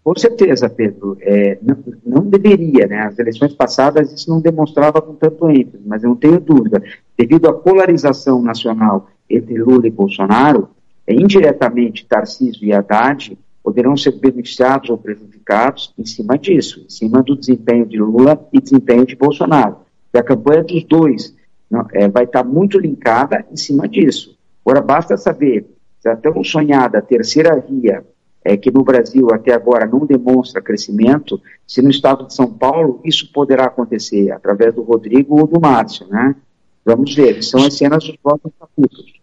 [0.04, 1.16] Com certeza, Pedro.
[1.22, 3.02] É, não, não, deveria, né?
[3.02, 6.82] As eleições passadas isso não demonstrava com tanto ênfase, mas eu não tenho dúvida.
[7.16, 10.70] Devido à polarização nacional entre Lula e Bolsonaro,
[11.06, 17.22] é, indiretamente Tarcísio e Haddad poderão ser beneficiados ou prejudicados em cima disso, em cima
[17.22, 19.78] do desempenho de Lula e desempenho de Bolsonaro.
[20.12, 21.36] E a campanha dos dois
[21.70, 24.36] não, é, vai estar muito linkada em cima disso.
[24.66, 25.66] Agora, basta saber
[26.10, 28.04] a tão sonhada terceira via,
[28.44, 33.00] é, que no Brasil até agora não demonstra crescimento, se no estado de São Paulo
[33.04, 36.36] isso poderá acontecer através do Rodrigo ou do Márcio, né?
[36.84, 39.21] Vamos ver, são as cenas dos próximos capítulos.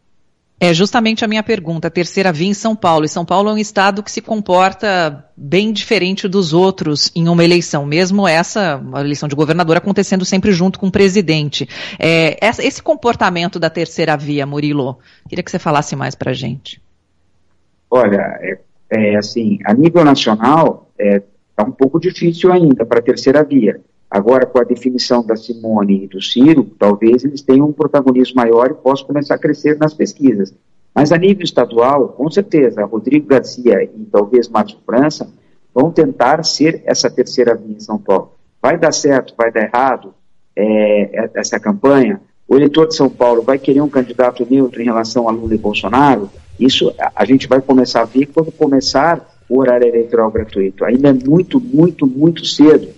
[0.60, 1.88] É justamente a minha pergunta.
[1.88, 3.04] terceira via em São Paulo.
[3.04, 7.44] E São Paulo é um estado que se comporta bem diferente dos outros em uma
[7.44, 11.68] eleição, mesmo essa, a eleição de governador, acontecendo sempre junto com o presidente.
[11.98, 16.82] É, esse comportamento da terceira via, Murilo, queria que você falasse mais para a gente.
[17.88, 18.58] Olha, é,
[18.90, 23.80] é, assim, a nível nacional, está é, um pouco difícil ainda para a terceira via.
[24.10, 28.70] Agora, com a definição da Simone e do Ciro, talvez eles tenham um protagonismo maior
[28.70, 30.54] e possam começar a crescer nas pesquisas.
[30.94, 35.28] Mas a nível estadual, com certeza, Rodrigo Garcia e talvez Márcio França
[35.74, 38.32] vão tentar ser essa terceira via em São Paulo.
[38.60, 40.14] Vai dar certo, vai dar errado
[40.56, 42.20] é, essa campanha?
[42.48, 45.58] o eleitor de São Paulo vai querer um candidato neutro em relação a Lula e
[45.58, 50.84] Bolsonaro, isso a gente vai começar a ver quando começar o horário eleitoral gratuito.
[50.84, 52.88] Ainda é muito, muito, muito cedo.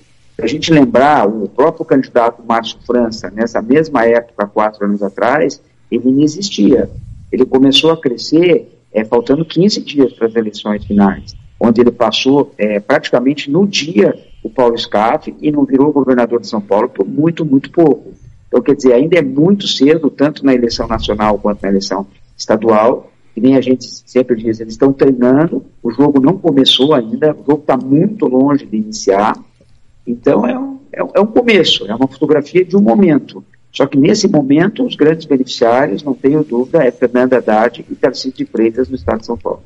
[0.43, 6.11] A gente lembrar, o próprio candidato Márcio França, nessa mesma época, quatro anos atrás, ele
[6.11, 6.89] não existia.
[7.31, 12.53] Ele começou a crescer é, faltando 15 dias para as eleições finais, onde ele passou
[12.57, 17.07] é, praticamente no dia o Paulo Scaff e não virou governador de São Paulo por
[17.07, 18.13] muito, muito pouco.
[18.49, 23.13] Então, quer dizer, ainda é muito cedo, tanto na eleição nacional quanto na eleição estadual,
[23.35, 27.45] que nem a gente sempre diz, eles estão treinando, o jogo não começou ainda, o
[27.45, 29.37] jogo está muito longe de iniciar,
[30.11, 33.45] então é um, é, é um começo, é uma fotografia de um momento.
[33.73, 38.33] Só que nesse momento, os grandes beneficiários, não tenho dúvida, é Fernanda Haddad e Tarcísio
[38.33, 39.63] de Freitas no estado de São Paulo.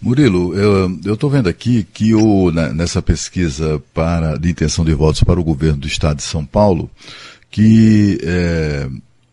[0.00, 5.40] Murilo, eu estou vendo aqui que o, nessa pesquisa para, de intenção de votos para
[5.40, 6.90] o governo do estado de São Paulo,
[7.50, 8.88] que é,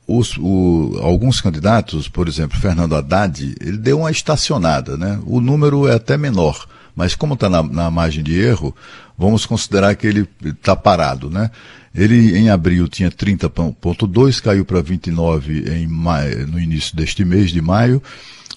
[0.07, 5.19] os, o, alguns candidatos, por exemplo, Fernando Haddad, ele deu uma estacionada, né?
[5.25, 8.73] O número é até menor, mas como está na, na margem de erro,
[9.17, 11.49] vamos considerar que ele está parado, né?
[11.95, 17.61] Ele em abril tinha 30,2, caiu para 29 em maio, no início deste mês de
[17.61, 18.01] maio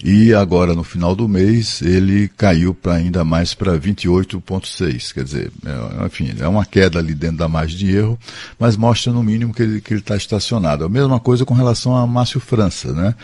[0.05, 5.13] e agora, no final do mês, ele caiu para ainda mais para 28,6.
[5.13, 8.19] Quer dizer, é, enfim, é uma queda ali dentro da margem de erro,
[8.59, 10.85] mas mostra no mínimo que ele está estacionado.
[10.85, 13.15] A mesma coisa com relação a Márcio França, né?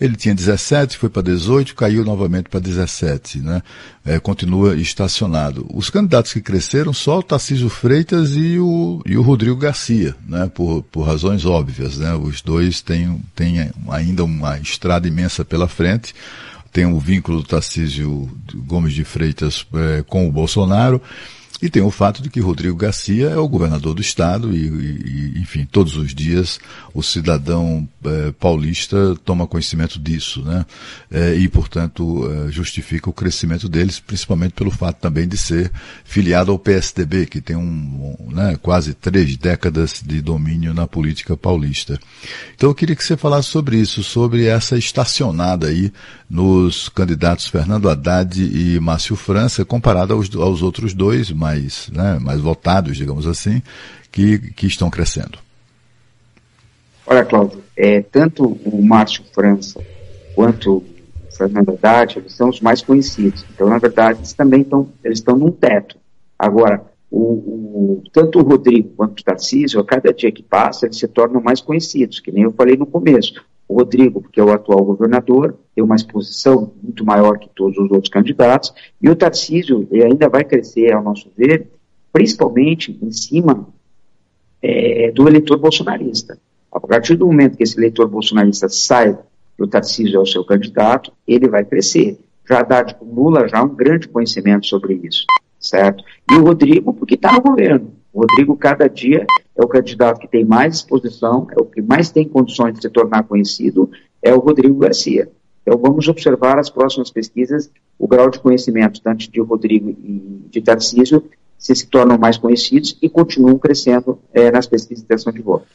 [0.00, 3.62] Ele tinha 17, foi para 18, caiu novamente para 17, né?
[4.04, 5.66] É, continua estacionado.
[5.72, 10.50] Os candidatos que cresceram só o Tarcísio Freitas e o, e o Rodrigo Garcia, né?
[10.52, 12.14] Por, por razões óbvias, né?
[12.14, 16.14] Os dois têm, têm ainda uma estrada imensa pela frente
[16.72, 21.00] tem o vínculo do Tarcísio Gomes de Freitas é, com o Bolsonaro
[21.64, 25.38] e tem o fato de que Rodrigo Garcia é o governador do estado e, e
[25.40, 26.60] enfim, todos os dias
[26.92, 30.66] o cidadão é, paulista toma conhecimento disso, né?
[31.10, 35.72] É, e, portanto, é, justifica o crescimento deles, principalmente pelo fato também de ser
[36.04, 41.34] filiado ao PSDB, que tem um, um né, quase três décadas de domínio na política
[41.34, 41.98] paulista.
[42.54, 45.90] Então, eu queria que você falasse sobre isso, sobre essa estacionada aí
[46.28, 52.40] nos candidatos Fernando Haddad e Márcio França, comparado aos, aos outros dois, mais, né, mais
[52.40, 53.62] votados, digamos assim,
[54.10, 55.38] que, que estão crescendo.
[57.06, 59.80] Olha, Cláudio, é, tanto o Márcio França
[60.34, 60.84] quanto o
[61.36, 63.44] Fernando Haddad, eles são os mais conhecidos.
[63.54, 65.96] Então, na verdade, eles também estão, eles estão num teto.
[66.38, 70.98] Agora, o, o, tanto o Rodrigo quanto o Tarcísio, a cada dia que passa, eles
[70.98, 73.44] se tornam mais conhecidos, que nem eu falei no começo.
[73.66, 77.90] O Rodrigo, porque é o atual governador, tem uma exposição muito maior que todos os
[77.90, 81.68] outros candidatos, e o Tarcísio ainda vai crescer, ao nosso ver,
[82.12, 83.66] principalmente em cima
[84.62, 86.38] é, do eleitor bolsonarista.
[86.70, 89.18] A partir do momento que esse eleitor bolsonarista sai
[89.56, 92.18] do Tarcísio ao seu candidato, ele vai crescer.
[92.48, 95.24] Já Haddad com Lula já um grande conhecimento sobre isso,
[95.58, 96.04] certo?
[96.30, 97.92] E o Rodrigo, porque está no governo.
[98.12, 102.10] O Rodrigo, cada dia, é o candidato que tem mais exposição, é o que mais
[102.10, 103.90] tem condições de se tornar conhecido,
[104.22, 105.30] é o Rodrigo Garcia.
[105.62, 110.60] Então, vamos observar as próximas pesquisas, o grau de conhecimento, tanto de Rodrigo e de
[110.60, 111.24] Tarcísio,
[111.56, 115.66] se se tornam mais conhecidos e continuam crescendo é, nas pesquisas de intenção de voto.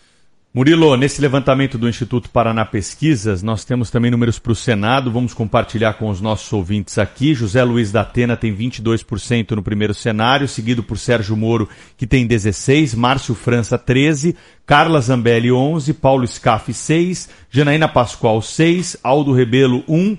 [0.51, 5.31] Murilo, nesse levantamento do Instituto Paraná Pesquisas, nós temos também números para o Senado, vamos
[5.31, 7.35] compartilhar com os nossos ouvintes aqui.
[7.35, 12.27] José Luiz da Atena tem 22% no primeiro cenário, seguido por Sérgio Moro, que tem
[12.27, 14.35] 16%, Márcio França 13%,
[14.65, 20.17] Carla Zambelli 11%, Paulo Scaff 6%, Janaína Pascoal 6%, Aldo Rebelo 1%,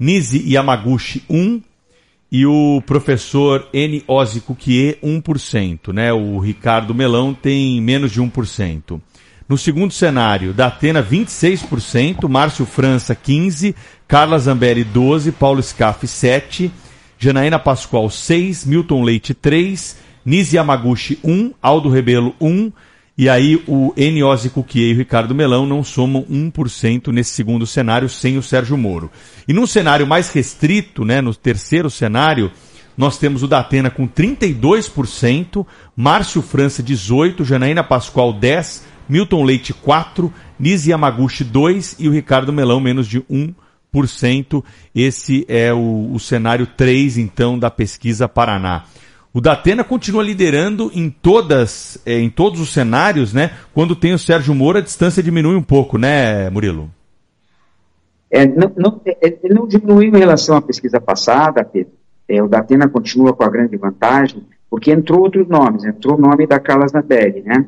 [0.00, 1.62] Nise Yamaguchi 1%,
[2.32, 4.02] e o professor N.
[4.08, 6.14] Ozzy Cuquier 1%, né?
[6.14, 9.00] O Ricardo Melão tem menos de 1%.
[9.48, 13.74] No segundo cenário, da Atena 26%, Márcio França 15%,
[14.08, 16.70] Carla Zambelli 12%, Paulo Scaff 7%,
[17.16, 22.72] Janaína Pascoal 6%, Milton Leite 3%, Nise Yamaguchi 1%, Aldo Rebelo 1%,
[23.16, 28.08] e aí o Eniose Cuquier e o Ricardo Melão não somam 1% nesse segundo cenário
[28.08, 29.10] sem o Sérgio Moro.
[29.46, 32.50] E num cenário mais restrito, né, no terceiro cenário,
[32.96, 35.64] nós temos o da Atena com 32%,
[35.96, 42.52] Márcio França 18%, Janaína Pascoal 10%, Milton Leite 4, Nise Yamaguchi 2 e o Ricardo
[42.52, 44.64] Melão menos de 1%.
[44.94, 48.84] Esse é o, o cenário 3, então, da pesquisa Paraná.
[49.36, 53.50] O Datena continua liderando em todas, é, em todos os cenários, né?
[53.74, 56.90] Quando tem o Sérgio Moro, a distância diminui um pouco, né, Murilo?
[58.30, 61.92] É, não, não, é, ele não diminuiu em relação à pesquisa passada, Pedro.
[62.26, 65.84] É, o Datena continua com a grande vantagem, porque entrou outros nomes.
[65.84, 67.66] Entrou o nome da Carla Zambelli, né?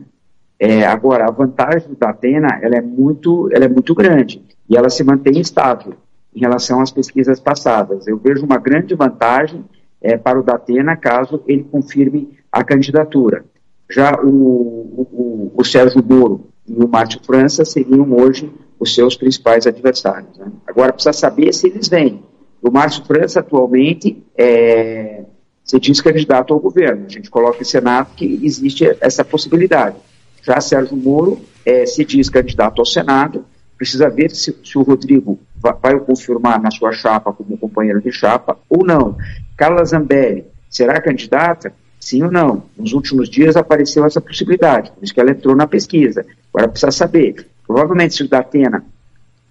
[0.58, 4.90] É, agora, a vantagem do Datena ela é, muito, ela é muito grande e ela
[4.90, 5.94] se mantém estável
[6.34, 8.06] em relação às pesquisas passadas.
[8.06, 9.64] Eu vejo uma grande vantagem
[10.02, 13.44] é, para o Datena caso ele confirme a candidatura.
[13.88, 19.66] Já o, o, o Sérgio Moro e o Márcio França seriam hoje os seus principais
[19.66, 20.36] adversários.
[20.38, 20.50] Né?
[20.66, 22.22] Agora precisa saber se eles vêm.
[22.60, 25.24] O Márcio França atualmente é,
[25.64, 27.06] se diz candidato ao governo.
[27.06, 29.96] A gente coloca em Senado que existe essa possibilidade.
[30.42, 33.44] Já Sérgio Moro é, se diz candidato ao Senado,
[33.76, 38.10] precisa ver se, se o Rodrigo vai, o confirmar na sua chapa como companheiro de
[38.12, 39.16] chapa ou não.
[39.56, 41.72] Carla Zambelli será candidata?
[42.00, 42.62] Sim ou não?
[42.76, 46.24] Nos últimos dias apareceu essa possibilidade, por isso que ela entrou na pesquisa.
[46.52, 47.46] Agora precisa saber.
[47.66, 48.84] Provavelmente, se o Datena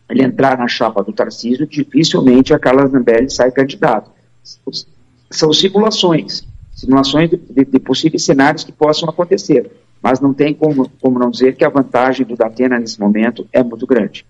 [0.10, 4.10] ele entrar na chapa do Tarcísio, dificilmente a Carla Zambelli sai candidata.
[5.30, 9.70] São simulações, simulações de, de, de, possíveis cenários que possam acontecer,
[10.08, 13.62] mas não tem como, como não dizer que a vantagem do Datena nesse momento é
[13.62, 14.26] muito grande.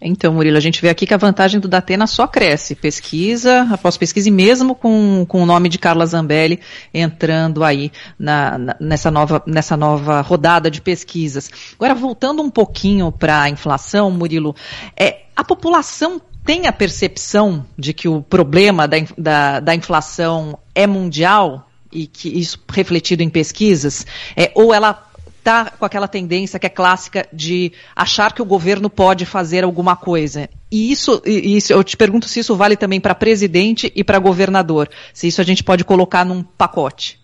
[0.00, 3.96] Então, Murilo, a gente vê aqui que a vantagem do Datena só cresce, pesquisa após
[3.96, 6.58] pesquisa, e mesmo com, com o nome de Carla Zambelli
[6.92, 11.48] entrando aí na, na, nessa, nova, nessa nova rodada de pesquisas.
[11.76, 14.52] Agora, voltando um pouquinho para a inflação, Murilo,
[14.96, 20.88] é, a população tem a percepção de que o problema da, da, da inflação é
[20.88, 21.65] mundial
[21.96, 25.02] e que isso refletido em pesquisas, é, ou ela
[25.38, 29.94] está com aquela tendência que é clássica de achar que o governo pode fazer alguma
[29.96, 30.48] coisa.
[30.70, 34.18] E isso, e isso eu te pergunto se isso vale também para presidente e para
[34.18, 37.20] governador, se isso a gente pode colocar num pacote.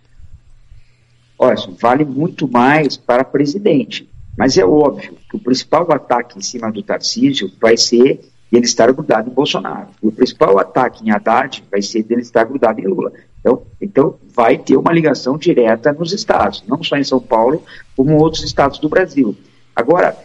[1.36, 4.08] Olha, isso vale muito mais para presidente.
[4.38, 8.20] Mas é óbvio que o principal ataque em cima do Tarcísio vai ser
[8.56, 9.88] ele estar grudado em Bolsonaro.
[10.02, 13.12] E o principal ataque em Haddad vai ser dele estar grudado em Lula.
[13.40, 17.62] Então, então, vai ter uma ligação direta nos estados, não só em São Paulo,
[17.96, 19.34] como em outros estados do Brasil.
[19.74, 20.16] Agora,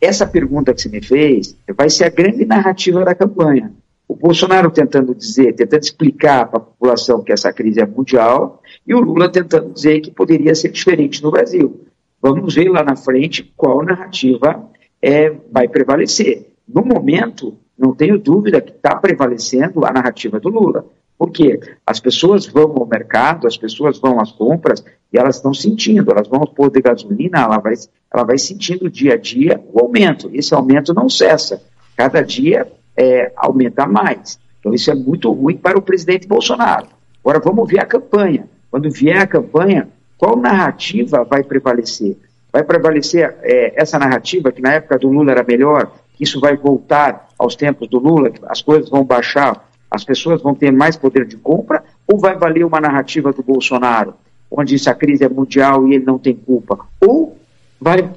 [0.00, 3.72] essa pergunta que você me fez vai ser a grande narrativa da campanha.
[4.08, 8.94] O Bolsonaro tentando dizer, tentando explicar para a população que essa crise é mundial, e
[8.94, 11.84] o Lula tentando dizer que poderia ser diferente no Brasil.
[12.22, 14.64] Vamos ver lá na frente qual narrativa
[15.02, 16.46] é, vai prevalecer.
[16.68, 20.86] No momento, não tenho dúvida que está prevalecendo a narrativa do Lula.
[21.18, 26.10] Porque as pessoas vão ao mercado, as pessoas vão às compras e elas estão sentindo,
[26.10, 27.74] elas vão ao posto de gasolina, ela vai,
[28.12, 30.30] ela vai sentindo dia a dia o aumento.
[30.32, 31.62] Esse aumento não cessa.
[31.96, 34.38] Cada dia é, aumenta mais.
[34.60, 36.88] Então isso é muito ruim para o presidente Bolsonaro.
[37.24, 38.48] Agora vamos ver a campanha.
[38.70, 39.88] Quando vier a campanha,
[40.18, 42.16] qual narrativa vai prevalecer?
[42.52, 47.28] Vai prevalecer é, essa narrativa que na época do Lula era melhor, isso vai voltar
[47.38, 51.36] aos tempos do Lula, as coisas vão baixar as pessoas vão ter mais poder de
[51.36, 54.14] compra ou vai valer uma narrativa do Bolsonaro,
[54.50, 56.78] onde isso a crise é mundial e ele não tem culpa?
[57.00, 57.38] Ou
[57.80, 58.10] vai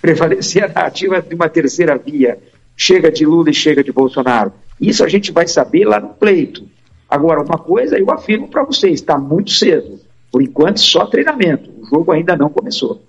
[0.00, 2.38] prevalecer a narrativa de uma terceira via,
[2.76, 4.52] chega de Lula e chega de Bolsonaro?
[4.80, 6.66] Isso a gente vai saber lá no pleito.
[7.08, 10.00] Agora, uma coisa eu afirmo para vocês, está muito cedo.
[10.30, 11.70] Por enquanto, só treinamento.
[11.78, 13.02] O jogo ainda não começou.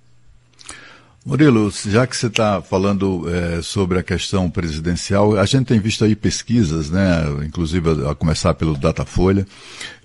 [1.26, 6.04] Murilo, já que você está falando é, sobre a questão presidencial, a gente tem visto
[6.04, 9.48] aí pesquisas, né, inclusive a começar pelo Datafolha,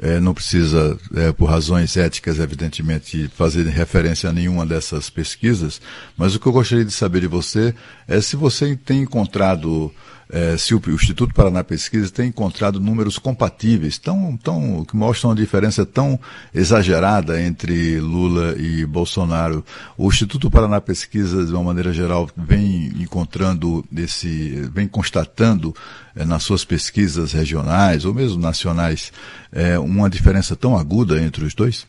[0.01, 5.81] é, não precisa, é, por razões éticas, evidentemente, fazer referência a nenhuma dessas pesquisas,
[6.17, 7.75] mas o que eu gostaria de saber de você
[8.07, 9.93] é se você tem encontrado
[10.31, 15.31] é, se o, o, Instituto Paraná Pesquisa tem encontrado números compatíveis, tão, tão, que mostram
[15.31, 16.21] uma diferença tão
[16.55, 19.65] exagerada entre Lula e Bolsonaro.
[19.97, 25.75] O Instituto Paraná Pesquisa, de uma maneira geral, vem encontrando esse, vem constatando
[26.15, 29.13] é, nas suas pesquisas regionais ou mesmo nacionais
[29.51, 31.87] é, uma diferença tão aguda entre os dois?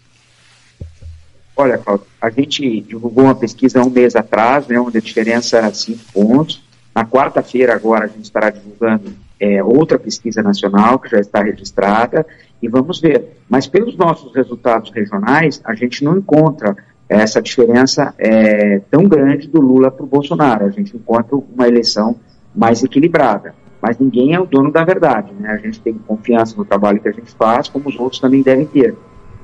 [1.57, 5.73] Olha, Claudio, a gente divulgou uma pesquisa um mês atrás, né, onde a diferença era
[5.73, 6.68] 5 pontos.
[6.99, 12.27] Na quarta-feira, agora, a gente estará divulgando é, outra pesquisa nacional que já está registrada
[12.61, 13.37] e vamos ver.
[13.47, 16.75] Mas pelos nossos resultados regionais, a gente não encontra
[17.07, 20.65] essa diferença é, tão grande do Lula para o Bolsonaro.
[20.65, 22.17] A gente encontra uma eleição
[22.53, 23.55] mais equilibrada.
[23.81, 25.31] Mas ninguém é o dono da verdade.
[25.39, 25.51] Né?
[25.51, 28.65] A gente tem confiança no trabalho que a gente faz, como os outros também devem
[28.65, 28.93] ter.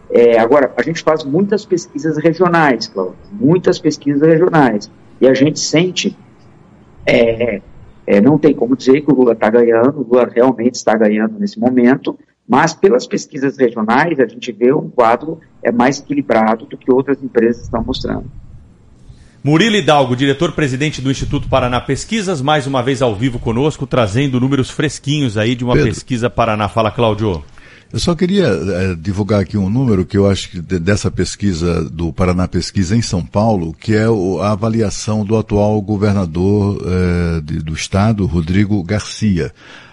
[0.10, 4.92] É, agora, a gente faz muitas pesquisas regionais, Cláudio, muitas pesquisas regionais.
[5.22, 6.18] E a gente sente
[7.06, 7.62] é,
[8.08, 11.40] é, não tem como dizer que o Lula está ganhando, o Lula realmente está ganhando
[11.40, 16.78] nesse momento, mas pelas pesquisas regionais a gente vê um quadro é mais equilibrado do
[16.78, 18.26] que outras empresas estão mostrando.
[19.44, 24.72] Murilo Hidalgo, diretor-presidente do Instituto Paraná Pesquisas, mais uma vez ao vivo conosco, trazendo números
[24.72, 25.90] fresquinhos aí de uma Pedro.
[25.90, 26.68] pesquisa Paraná.
[26.68, 27.44] Fala, Cláudio.
[27.96, 32.12] Eu só queria é, divulgar aqui um número que eu acho que dessa pesquisa do
[32.12, 37.60] Paraná Pesquisa em São Paulo, que é o, a avaliação do atual governador é, de,
[37.60, 39.50] do estado, Rodrigo Garcia.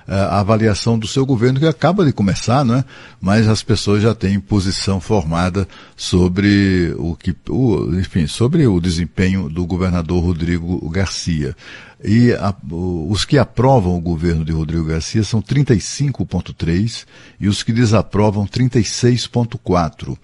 [0.09, 2.85] É, a avaliação do seu governo que acaba de começar, não é?
[3.21, 9.49] Mas as pessoas já têm posição formada sobre o que, o, enfim, sobre o desempenho
[9.49, 11.55] do governador Rodrigo Garcia.
[12.05, 12.55] E a,
[13.09, 17.07] os que aprovam o governo de Rodrigo Garcia são 35,3
[17.39, 20.17] e os que desaprovam 36,4.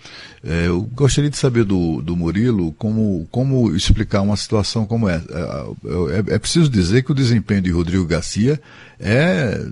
[0.42, 5.26] É, eu gostaria de saber do, do Murilo como, como explicar uma situação como essa.
[5.30, 8.60] É, é, é preciso dizer que o desempenho de Rodrigo Garcia
[8.98, 9.64] é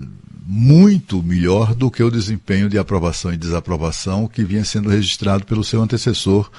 [0.49, 5.61] muito melhor do que o desempenho de aprovação e desaprovação que vinha sendo registrado pelo
[5.61, 6.49] seu antecessor,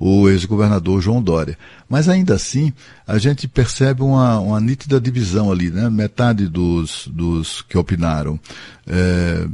[0.00, 1.56] o ex-governador João Dória.
[1.88, 2.72] Mas ainda assim,
[3.06, 5.88] a gente percebe uma, uma nítida divisão ali, né?
[5.88, 8.38] Metade dos, dos que opinaram
[8.84, 9.46] é,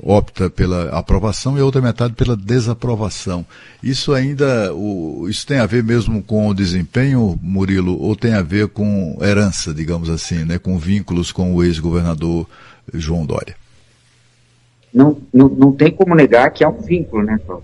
[0.00, 3.44] opta pela aprovação e a outra metade pela desaprovação.
[3.82, 8.42] Isso ainda, o, isso tem a ver mesmo com o desempenho, Murilo, ou tem a
[8.42, 10.58] ver com herança, digamos assim, né?
[10.58, 12.46] Com vínculos com o ex-governador
[12.92, 13.56] João Dória?
[14.92, 17.62] Não, não, não tem como negar que há um vínculo, né, do,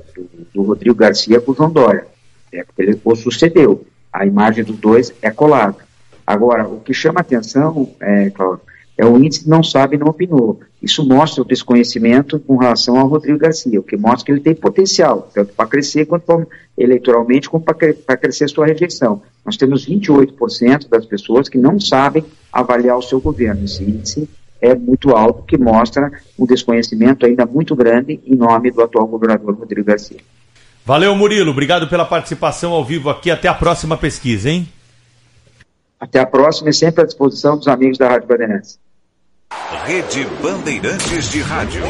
[0.53, 2.07] do Rodrigo Garcia com o João Dória.
[2.53, 3.87] É, ele o sucedeu.
[4.13, 5.79] A imagem dos dois é colada.
[6.27, 8.61] Agora, o que chama atenção, é, Cláudio,
[8.97, 10.61] é o índice não sabe não opinou.
[10.83, 14.55] Isso mostra o desconhecimento com relação ao Rodrigo Garcia, o que mostra que ele tem
[14.55, 16.47] potencial, tanto para crescer quanto
[16.77, 19.23] eleitoralmente, como para crescer sua rejeição.
[19.45, 23.65] Nós temos 28% das pessoas que não sabem avaliar o seu governo.
[23.65, 24.29] Esse índice
[24.63, 29.55] é muito alto, que mostra um desconhecimento ainda muito grande em nome do atual governador
[29.57, 30.21] Rodrigo Garcia.
[30.87, 31.51] Valeu, Murilo.
[31.51, 33.31] Obrigado pela participação ao vivo aqui.
[33.31, 34.69] Até a próxima pesquisa, hein?
[35.99, 38.79] Até a próxima e sempre à disposição dos amigos da Rádio Bandeirantes.
[39.85, 41.83] Rede Bandeirantes de Rádio.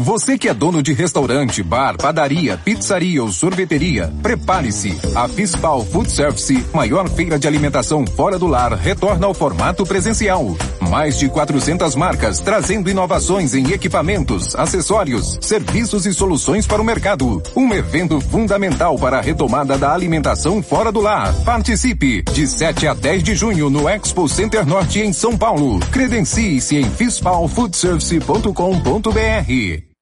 [0.00, 4.98] Você que é dono de restaurante, bar, padaria, pizzaria ou sorveteria, prepare-se.
[5.14, 10.56] A Fispal Food Service, maior feira de alimentação fora do lar, retorna ao formato presencial.
[10.88, 17.42] Mais de 400 marcas trazendo inovações em equipamentos, acessórios, serviços e soluções para o mercado.
[17.54, 21.30] Um evento fundamental para a retomada da alimentação fora do lar.
[21.44, 25.78] Participe de 7 a 10 de junho no Expo Center Norte em São Paulo.
[25.90, 29.89] Credencie-se em fispalfoodservice.com.br.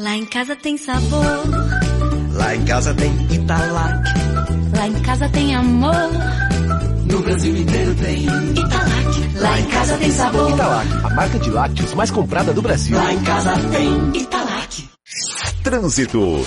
[0.00, 1.24] Lá em casa tem sabor.
[2.32, 4.04] Lá em casa tem Italac.
[4.76, 5.92] Lá em casa tem amor.
[7.10, 9.34] No Brasil inteiro tem Italac.
[9.34, 10.52] Lá em casa tem sabor.
[10.52, 12.96] Italac, a marca de lácteos mais comprada do Brasil.
[12.96, 14.88] Lá em casa tem Italac.
[15.64, 16.44] Trânsito.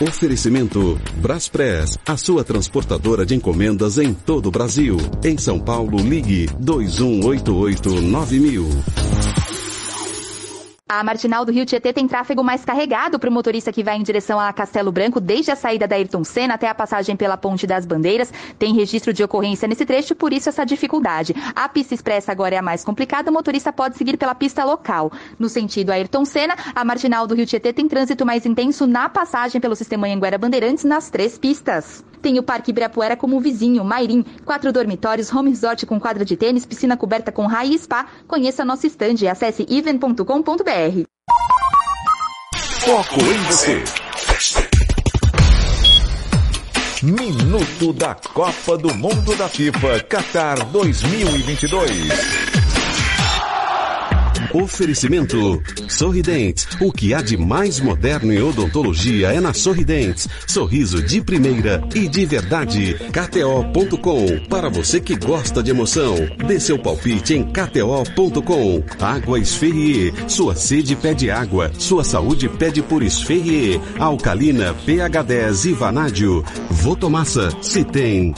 [0.00, 4.96] Oferecimento Braspress, a sua transportadora de encomendas em todo o Brasil.
[5.22, 9.13] Em São Paulo, ligue 2188-9000.
[10.96, 14.02] A marginal do Rio Tietê tem tráfego mais carregado para o motorista que vai em
[14.04, 17.66] direção a Castelo Branco, desde a saída da Ayrton Senna até a passagem pela Ponte
[17.66, 18.32] das Bandeiras.
[18.60, 21.34] Tem registro de ocorrência nesse trecho, por isso essa dificuldade.
[21.52, 25.10] A pista expressa agora é a mais complicada, o motorista pode seguir pela pista local.
[25.36, 29.60] No sentido Ayrton Senna, a marginal do Rio Tietê tem trânsito mais intenso na passagem
[29.60, 32.04] pelo sistema Anhanguera Bandeirantes nas três pistas.
[32.24, 36.64] Tem o Parque Ibirapuera como vizinho, Mairim, quatro dormitórios, home resort com quadra de tênis,
[36.64, 38.06] piscina coberta com raio e spa.
[38.26, 41.02] Conheça nosso estande, acesse even.com.br.
[42.80, 43.84] Foco em você.
[47.02, 52.63] Minuto da Copa do Mundo da FIFA Qatar 2022.
[54.54, 56.68] Oferecimento Sorridentes.
[56.80, 60.28] O que há de mais moderno em odontologia é na Sorridentes.
[60.46, 62.94] Sorriso de primeira e de verdade.
[63.12, 64.46] KTO.com.
[64.48, 66.14] Para você que gosta de emoção,
[66.46, 68.84] dê seu palpite em KTO.com.
[69.00, 70.12] Água Esferrier.
[70.30, 71.72] Sua sede pede água.
[71.76, 73.80] Sua saúde pede por Esferrier.
[73.98, 76.44] Alcalina, pH10 e Vanádio.
[76.70, 77.50] Votomassa.
[77.60, 78.32] Se tem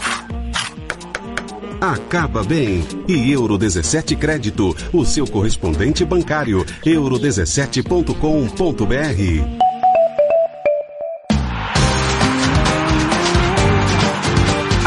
[1.80, 2.84] acaba bem.
[3.08, 9.66] E Euro 17 Crédito, o seu correspondente bancário, euro17.com.br.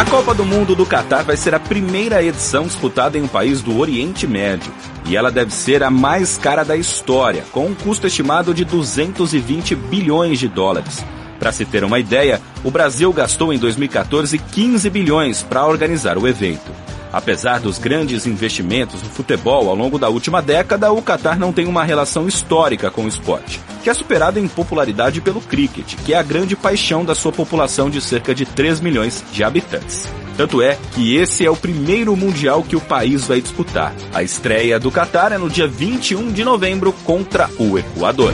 [0.10, 3.78] Copa do Mundo do Catar vai ser a primeira edição disputada em um país do
[3.78, 4.74] Oriente Médio.
[5.06, 9.76] E ela deve ser a mais cara da história, com um custo estimado de 220
[9.76, 11.06] bilhões de dólares.
[11.40, 16.28] Para se ter uma ideia, o Brasil gastou em 2014 15 bilhões para organizar o
[16.28, 16.72] evento.
[17.12, 21.66] Apesar dos grandes investimentos no futebol ao longo da última década, o Catar não tem
[21.66, 26.18] uma relação histórica com o esporte, que é superado em popularidade pelo cricket, que é
[26.18, 30.08] a grande paixão da sua população de cerca de 3 milhões de habitantes.
[30.38, 33.94] Tanto é que esse é o primeiro mundial que o país vai disputar.
[34.14, 38.34] A estreia do Catar é no dia 21 de novembro contra o Equador.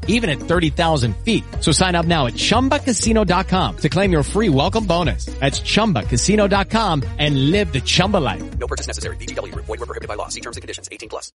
[0.07, 1.43] even at 30,000 feet.
[1.59, 5.25] So sign up now at ChumbaCasino.com to claim your free welcome bonus.
[5.25, 8.43] That's ChumbaCasino.com and live the Chumba life.
[8.59, 9.17] No purchase necessary.
[9.17, 9.65] VGW Group.
[9.65, 10.29] Void were prohibited by law.
[10.29, 10.87] See terms and conditions.
[10.91, 11.31] 18 plus.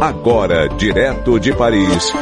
[0.00, 2.12] Agora, direto de Paris,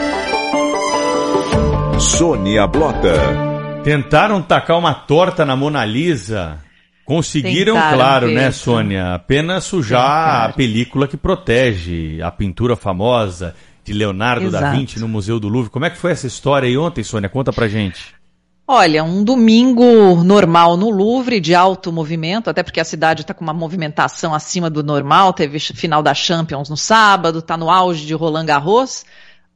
[1.99, 3.83] Sônia Blota.
[3.83, 6.61] Tentaram tacar uma torta na Mona Lisa.
[7.05, 8.53] Conseguiram, Tentaram, claro, né.
[8.53, 9.15] Sônia?
[9.15, 10.51] Apenas sujar Tentaram.
[10.51, 14.77] a película que protege a pintura famosa de Leonardo da Exato.
[14.79, 15.71] Vinci no Museu do Louvre.
[15.71, 17.29] Como é que foi essa história aí ontem, Sônia?
[17.29, 18.15] Conta pra gente.
[18.67, 23.43] Olha, um domingo normal no Louvre, de alto movimento, até porque a cidade está com
[23.43, 25.33] uma movimentação acima do normal.
[25.33, 29.05] Teve final da Champions no sábado, está no auge de Roland Garros,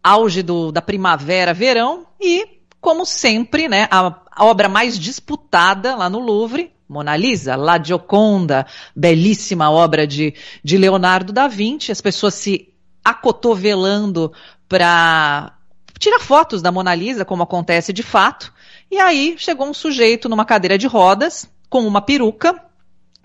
[0.03, 2.47] auge do- da primavera-verão e,
[2.81, 8.67] como sempre, né, a, a obra mais disputada lá no Louvre, Mona Lisa, La Gioconda,
[8.95, 11.91] belíssima obra de, de Leonardo da Vinci.
[11.91, 12.69] As pessoas se
[13.07, 14.33] acotovelando
[14.69, 15.53] para
[15.99, 18.53] tirar fotos da Mona Lisa, como acontece de fato.
[18.91, 22.61] E aí chegou um sujeito numa cadeira de rodas, com uma peruca,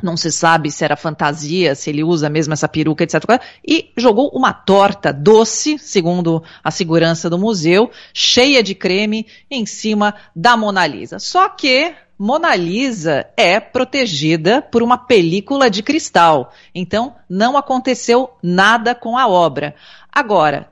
[0.03, 3.41] não se sabe se era fantasia, se ele usa mesmo essa peruca, etc.
[3.67, 10.15] E jogou uma torta doce, segundo a segurança do museu, cheia de creme, em cima
[10.35, 11.19] da Mona Lisa.
[11.19, 16.53] Só que Mona Lisa é protegida por uma película de cristal.
[16.73, 19.73] Então, não aconteceu nada com a obra.
[20.11, 20.70] Agora,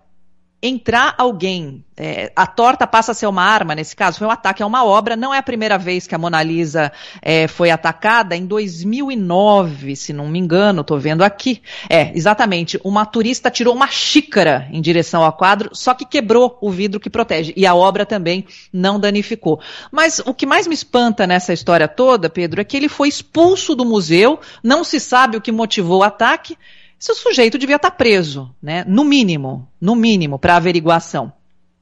[0.61, 4.61] entrar alguém, é, a torta passa a ser uma arma, nesse caso, foi um ataque
[4.61, 6.91] a uma obra, não é a primeira vez que a Mona Lisa
[7.21, 13.05] é, foi atacada, em 2009, se não me engano, estou vendo aqui, é, exatamente, uma
[13.05, 17.53] turista tirou uma xícara em direção ao quadro, só que quebrou o vidro que protege,
[17.55, 19.61] e a obra também não danificou.
[19.91, 23.75] Mas o que mais me espanta nessa história toda, Pedro, é que ele foi expulso
[23.75, 26.57] do museu, não se sabe o que motivou o ataque,
[26.99, 28.83] esse sujeito devia estar preso, né?
[28.87, 31.31] No mínimo, no mínimo, para averiguação.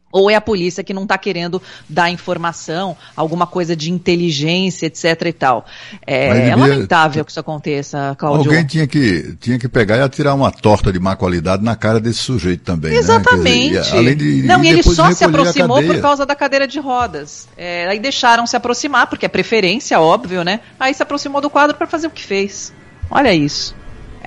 [0.09, 5.03] Ou é a polícia que não está querendo dar informação, alguma coisa de inteligência, etc
[5.25, 5.65] e tal.
[6.05, 8.49] É, é devia- lamentável que isso aconteça, Claudio.
[8.49, 11.99] Alguém tinha que, tinha que pegar e atirar uma torta de má qualidade na cara
[11.99, 12.91] desse sujeito também.
[12.91, 12.97] né?
[12.97, 13.73] Exatamente.
[13.73, 16.79] Quer dizer, além de, não, e ele só se aproximou por causa da cadeira de
[16.79, 17.47] rodas.
[17.57, 20.61] É, aí deixaram se aproximar, porque é preferência, óbvio, né?
[20.79, 22.73] Aí se aproximou do quadro para fazer o que fez.
[23.11, 23.75] Olha isso.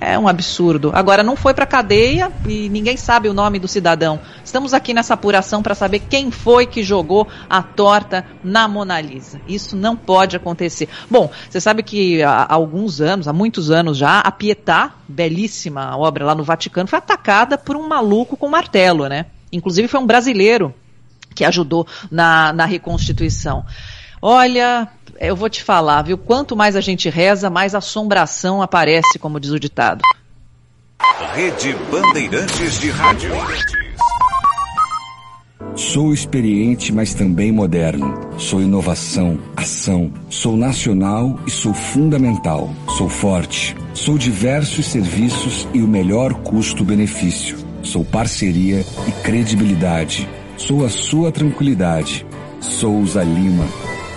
[0.00, 0.90] É um absurdo.
[0.94, 4.18] Agora não foi para cadeia e ninguém sabe o nome do cidadão.
[4.42, 9.38] Estamos aqui nessa apuração para saber quem foi que jogou a torta na Mona Lisa.
[9.46, 10.88] Isso não pode acontecer.
[11.10, 16.24] Bom, você sabe que há alguns anos, há muitos anos já, a Pietà, belíssima obra
[16.24, 19.26] lá no Vaticano, foi atacada por um maluco com martelo, né?
[19.52, 20.74] Inclusive foi um brasileiro
[21.34, 23.66] que ajudou na, na reconstituição.
[24.22, 24.88] Olha,
[25.20, 26.16] eu vou te falar, viu?
[26.16, 30.02] Quanto mais a gente reza, mais assombração aparece, como diz o ditado.
[31.34, 33.30] Rede Bandeirantes de Rádio.
[35.76, 38.18] Sou experiente, mas também moderno.
[38.38, 40.12] Sou inovação, ação.
[40.28, 42.70] Sou nacional e sou fundamental.
[42.96, 43.76] Sou forte.
[43.94, 47.58] Sou diversos serviços e o melhor custo-benefício.
[47.82, 50.28] Sou parceria e credibilidade.
[50.56, 52.26] Sou a sua tranquilidade.
[52.60, 53.66] Souza Lima.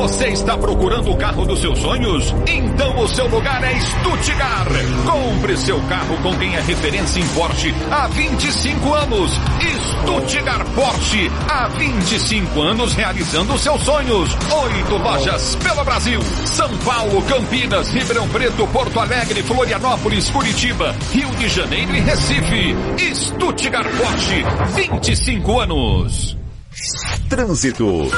[0.00, 2.34] Você está procurando o carro dos seus sonhos?
[2.46, 4.72] Então o seu lugar é Stuttgart.
[5.04, 9.32] Compre seu carro com quem é referência em Porsche há 25 anos.
[10.00, 14.30] Stuttgart Porsche, há 25 anos realizando seus sonhos.
[14.62, 16.22] Oito lojas pelo Brasil.
[16.46, 22.74] São Paulo, Campinas, Ribeirão Preto, Porto Alegre, Florianópolis, Curitiba, Rio de Janeiro e Recife.
[23.14, 24.44] Stuttgart Porsche,
[24.74, 26.38] 25 anos.
[27.28, 28.10] Trânsito.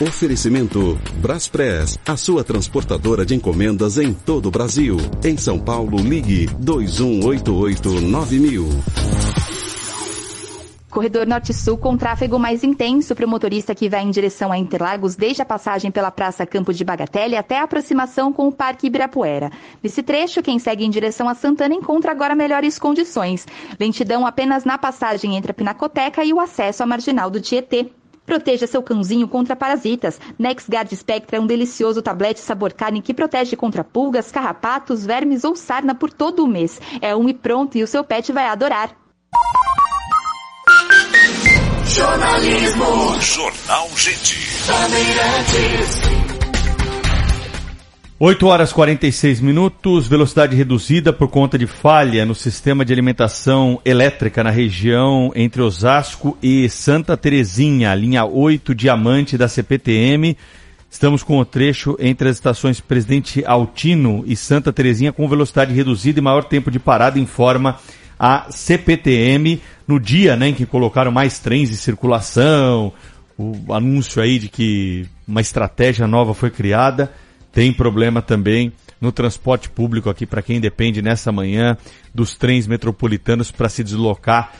[0.00, 4.96] Oferecimento Braspress, a sua transportadora de encomendas em todo o Brasil.
[5.22, 8.64] Em São Paulo, ligue 2188-9000.
[10.88, 15.16] Corredor Norte-Sul com tráfego mais intenso para o motorista que vai em direção a Interlagos
[15.16, 19.52] desde a passagem pela Praça Campo de Bagatelle até a aproximação com o Parque Ibirapuera.
[19.82, 23.46] Nesse trecho, quem segue em direção a Santana encontra agora melhores condições.
[23.78, 27.92] Lentidão apenas na passagem entre a Pinacoteca e o acesso à Marginal do Tietê.
[28.30, 30.20] Proteja seu cãozinho contra parasitas.
[30.38, 35.56] NexGuard Spectra é um delicioso tablete sabor carne que protege contra pulgas, carrapatos, vermes ou
[35.56, 36.80] sarna por todo o mês.
[37.02, 38.96] É um e pronto e o seu pet vai adorar.
[41.86, 43.20] Jornalismo.
[43.20, 44.38] Jornal Gente.
[44.68, 46.19] Bandeirantes.
[48.22, 54.44] 8 horas 46 minutos, velocidade reduzida por conta de falha no sistema de alimentação elétrica
[54.44, 60.36] na região entre Osasco e Santa Terezinha, linha 8 Diamante da CPTM.
[60.90, 66.18] Estamos com o trecho entre as estações Presidente Altino e Santa Terezinha com velocidade reduzida
[66.18, 67.78] e maior tempo de parada, informa
[68.18, 72.92] a CPTM no dia né, em que colocaram mais trens de circulação,
[73.38, 77.10] o anúncio aí de que uma estratégia nova foi criada.
[77.52, 81.76] Tem problema também no transporte público aqui para quem depende nessa manhã
[82.14, 84.52] dos trens metropolitanos para se deslocar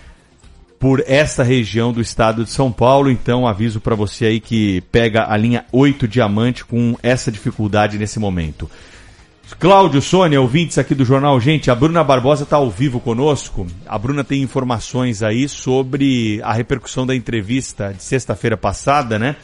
[0.78, 3.10] por essa região do estado de São Paulo.
[3.10, 8.18] Então aviso para você aí que pega a linha 8 Diamante com essa dificuldade nesse
[8.18, 8.68] momento.
[9.58, 13.66] Cláudio, Sônia, ouvintes aqui do Jornal Gente, a Bruna Barbosa está ao vivo conosco.
[13.86, 19.36] A Bruna tem informações aí sobre a repercussão da entrevista de sexta-feira passada, né?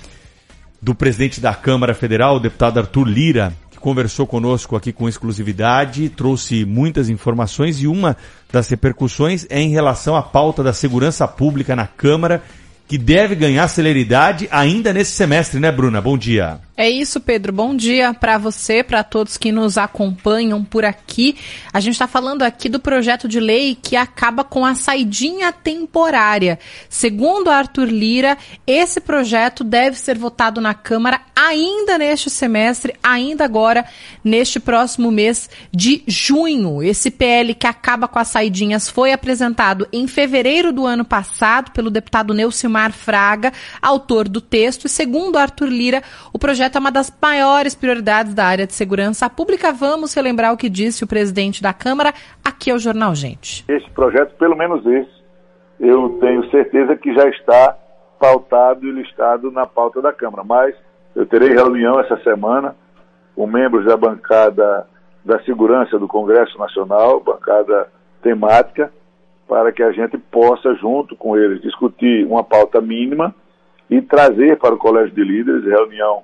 [0.87, 6.09] Do presidente da Câmara Federal, o deputado Arthur Lira, que conversou conosco aqui com exclusividade,
[6.09, 8.16] trouxe muitas informações e uma
[8.53, 12.41] das repercussões é em relação à pauta da segurança pública na Câmara,
[12.87, 16.01] que deve ganhar celeridade ainda nesse semestre, né, Bruna?
[16.01, 16.61] Bom dia.
[16.78, 17.55] É isso, Pedro.
[17.55, 21.34] Bom dia para você, para todos que nos acompanham por aqui.
[21.72, 26.59] A gente está falando aqui do projeto de lei que acaba com a saidinha temporária.
[26.91, 33.87] Segundo Arthur Lira, esse projeto deve ser votado na Câmara ainda neste semestre, ainda agora
[34.22, 36.82] neste próximo mês de junho.
[36.82, 41.91] Esse PL que acaba com as saidinhas foi apresentado em fevereiro do ano passado pelo
[41.91, 42.34] deputado
[42.76, 46.02] Neucimar Fraga, autor do texto, e segundo Arthur Lira,
[46.32, 49.72] o projeto é uma das maiores prioridades da área de segurança pública.
[49.72, 52.12] Vamos relembrar o que disse o presidente da Câmara
[52.44, 53.64] aqui ao Jornal Gente.
[53.68, 55.16] Esse projeto, pelo menos esse,
[55.80, 57.76] eu tenho certeza que já está
[58.20, 60.44] pautado e listado na pauta da Câmara.
[60.44, 60.74] Mas
[61.14, 62.76] eu terei reunião essa semana
[63.34, 64.86] com membros da bancada
[65.24, 67.88] da segurança do Congresso Nacional, bancada
[68.22, 68.92] temática,
[69.49, 73.34] para que a gente possa, junto com eles, discutir uma pauta mínima
[73.88, 76.22] e trazer para o Colégio de Líderes, reunião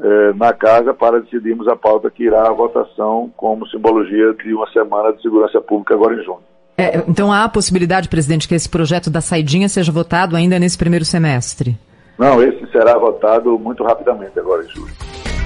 [0.00, 4.68] eh, na casa para decidirmos a pauta que irá à votação como simbologia de uma
[4.70, 6.42] semana de segurança pública agora em junho.
[6.76, 10.76] É, então há a possibilidade, presidente, que esse projeto da saidinha seja votado ainda nesse
[10.76, 11.78] primeiro semestre?
[12.18, 14.92] Não, esse será votado muito rapidamente agora em julho.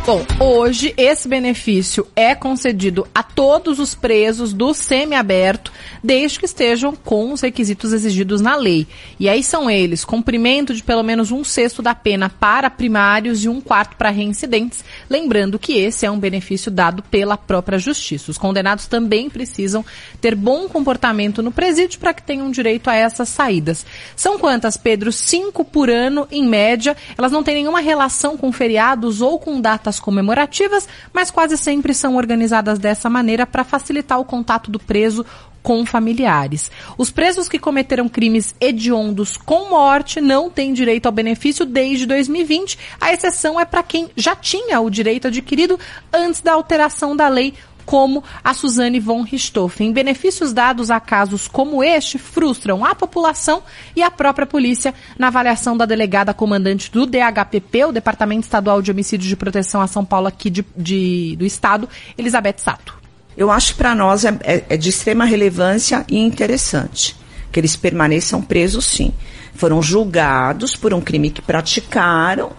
[0.07, 5.71] Bom, hoje esse benefício é concedido a todos os presos do semiaberto,
[6.03, 8.87] desde que estejam com os requisitos exigidos na lei.
[9.21, 13.49] E aí são eles: cumprimento de pelo menos um sexto da pena para primários e
[13.51, 14.83] um quarto para reincidentes.
[15.11, 18.31] Lembrando que esse é um benefício dado pela própria Justiça.
[18.31, 19.85] Os condenados também precisam
[20.23, 23.85] ter bom comportamento no presídio para que tenham direito a essas saídas.
[24.17, 25.13] São quantas, Pedro?
[25.13, 26.97] Cinco por ano, em média.
[27.17, 32.17] Elas não têm nenhuma relação com feriados ou com datas comemorativas, mas quase sempre são
[32.17, 35.25] organizadas dessa maneira para facilitar o contato do preso
[35.63, 36.71] com familiares.
[36.97, 42.79] Os presos que cometeram crimes hediondos com morte não têm direito ao benefício desde 2020.
[43.01, 45.79] A exceção é para quem já tinha o direito adquirido
[46.13, 47.53] antes da alteração da lei
[47.89, 49.95] como a Suzane von Richthofen.
[49.95, 53.63] Benefícios dados a casos como este frustram a população
[53.97, 58.91] e a própria polícia, na avaliação da delegada comandante do DHPP, o Departamento Estadual de
[58.91, 62.95] Homicídios de Proteção a São Paulo aqui de, de, do Estado, Elizabeth Sato.
[63.35, 67.17] eu acho que para nós é, é, é de extrema relevância e interessante
[67.51, 69.15] que eles permaneçam presos, sim.
[69.55, 72.53] Foram julgados por um crime que praticaram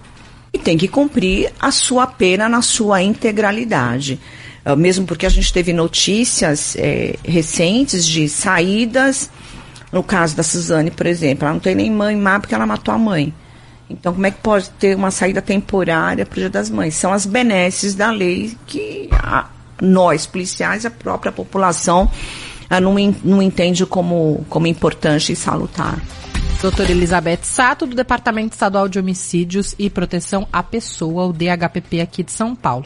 [0.52, 4.20] e tem que cumprir a sua pena na sua integralidade.
[4.66, 9.30] Uh, mesmo porque a gente teve notícias é, recentes de saídas,
[9.92, 12.94] no caso da Suzane, por exemplo, ela não tem nem mãe má porque ela matou
[12.94, 13.34] a mãe.
[13.90, 16.94] Então, como é que pode ter uma saída temporária para o Dia das Mães?
[16.94, 19.50] São as benesses da lei que a,
[19.82, 22.10] nós, policiais, a própria população,
[22.70, 26.00] a, não, não entende como, como importante e salutar.
[26.62, 32.22] Doutora Elizabeth Sato, do Departamento Estadual de Homicídios e Proteção à Pessoa, o DHPP aqui
[32.22, 32.86] de São Paulo.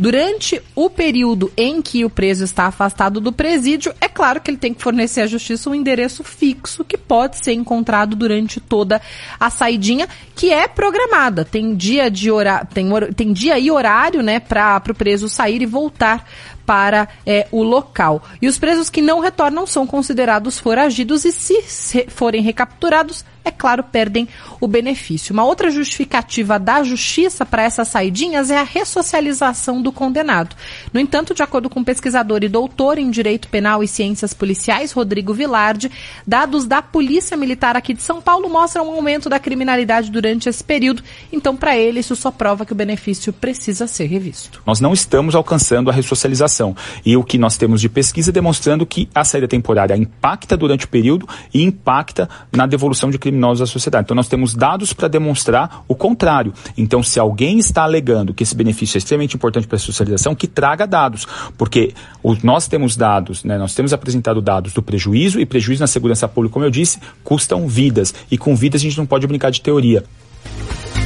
[0.00, 4.56] Durante o período em que o preso está afastado do presídio, é claro que ele
[4.56, 8.98] tem que fornecer à justiça um endereço fixo que pode ser encontrado durante toda
[9.38, 11.44] a saidinha, que é programada.
[11.44, 15.66] Tem dia de hora, tem, tem dia e horário, né, para o preso sair e
[15.66, 16.26] voltar
[16.70, 18.22] para é, o local.
[18.40, 23.82] E os presos que não retornam são considerados foragidos e, se forem recapturados, é claro,
[23.82, 24.28] perdem
[24.60, 25.32] o benefício.
[25.32, 30.54] Uma outra justificativa da justiça para essas saidinhas é a ressocialização do condenado.
[30.92, 35.32] No entanto, de acordo com pesquisador e doutor em Direito Penal e Ciências Policiais, Rodrigo
[35.32, 35.90] Vilardi,
[36.26, 40.62] dados da Polícia Militar aqui de São Paulo mostram um aumento da criminalidade durante esse
[40.62, 41.02] período.
[41.32, 44.62] Então, para ele, isso só prova que o benefício precisa ser revisto.
[44.66, 46.59] Nós não estamos alcançando a ressocialização.
[47.04, 50.88] E o que nós temos de pesquisa demonstrando que a saída temporária impacta durante o
[50.88, 54.04] período e impacta na devolução de criminosos à sociedade.
[54.04, 56.52] Então nós temos dados para demonstrar o contrário.
[56.76, 60.46] Então se alguém está alegando que esse benefício é extremamente importante para a socialização, que
[60.46, 61.94] traga dados, porque
[62.42, 66.52] nós temos dados, né, nós temos apresentado dados do prejuízo e prejuízo na segurança pública,
[66.52, 70.04] como eu disse, custam vidas e com vidas a gente não pode brincar de teoria.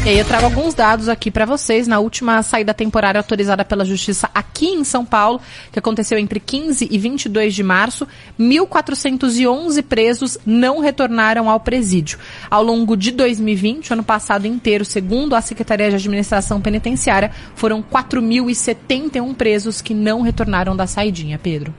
[0.05, 1.89] E aí eu trago alguns dados aqui para vocês.
[1.89, 5.41] Na última saída temporária autorizada pela Justiça aqui em São Paulo,
[5.73, 8.07] que aconteceu entre 15 e 22 de março,
[8.39, 12.19] 1.411 presos não retornaram ao presídio.
[12.51, 19.35] Ao longo de 2020, ano passado inteiro, segundo a Secretaria de Administração Penitenciária, foram 4.071
[19.35, 21.75] presos que não retornaram da saidinha, Pedro.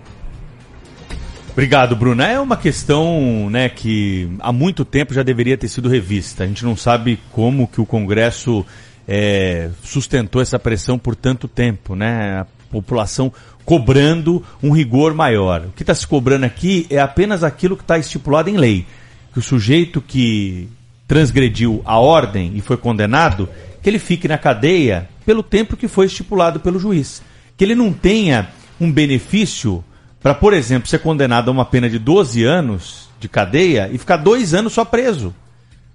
[1.56, 2.28] Obrigado, Bruna.
[2.28, 6.44] É uma questão né, que há muito tempo já deveria ter sido revista.
[6.44, 8.66] A gente não sabe como que o Congresso
[9.08, 12.42] é, sustentou essa pressão por tanto tempo, né?
[12.42, 13.32] A população
[13.64, 15.62] cobrando um rigor maior.
[15.62, 18.86] O que está se cobrando aqui é apenas aquilo que está estipulado em lei.
[19.32, 20.68] Que o sujeito que
[21.08, 23.48] transgrediu a ordem e foi condenado,
[23.82, 27.24] que ele fique na cadeia pelo tempo que foi estipulado pelo juiz.
[27.56, 29.82] Que ele não tenha um benefício
[30.26, 34.18] para, por exemplo, ser condenado a uma pena de 12 anos de cadeia e ficar
[34.18, 35.32] dois anos só preso.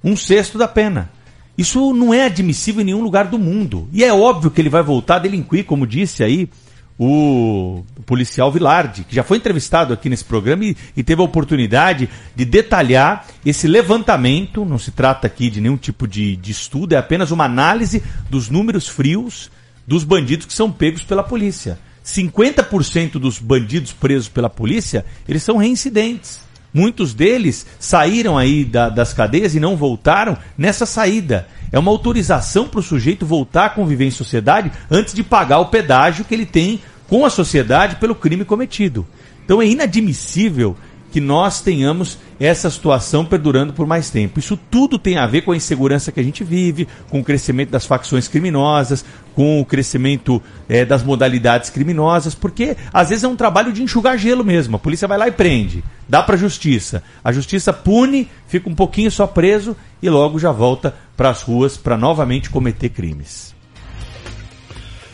[0.04, 1.10] Um sexto da pena.
[1.58, 3.88] Isso não é admissível em nenhum lugar do mundo.
[3.92, 6.48] E é óbvio que ele vai voltar a delinquir, como disse aí
[6.96, 12.08] o policial Vilardi, que já foi entrevistado aqui nesse programa e, e, teve a oportunidade
[12.36, 14.64] de detalhar esse levantamento.
[14.64, 18.00] Não se trata aqui de nenhum tipo de, de estudo, é apenas uma análise
[18.30, 19.50] dos números frios
[19.84, 21.80] dos bandidos que são pegos pela polícia.
[22.10, 26.40] 50% dos bandidos presos pela polícia, eles são reincidentes.
[26.72, 31.48] Muitos deles saíram aí da, das cadeias e não voltaram nessa saída.
[31.72, 35.66] É uma autorização para o sujeito voltar a conviver em sociedade antes de pagar o
[35.66, 39.06] pedágio que ele tem com a sociedade pelo crime cometido.
[39.44, 40.76] Então é inadmissível
[41.10, 44.38] que nós tenhamos essa situação perdurando por mais tempo.
[44.38, 47.70] Isso tudo tem a ver com a insegurança que a gente vive, com o crescimento
[47.70, 49.04] das facções criminosas,
[49.34, 54.18] com o crescimento é, das modalidades criminosas, porque às vezes é um trabalho de enxugar
[54.18, 54.76] gelo mesmo.
[54.76, 57.02] A polícia vai lá e prende, dá para a justiça.
[57.22, 61.76] A justiça pune, fica um pouquinho só preso e logo já volta para as ruas
[61.76, 63.54] para novamente cometer crimes.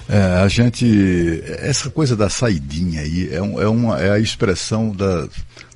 [0.09, 1.43] É, a gente.
[1.59, 5.29] Essa coisa da saidinha aí é, um, é, uma, é a expressão da,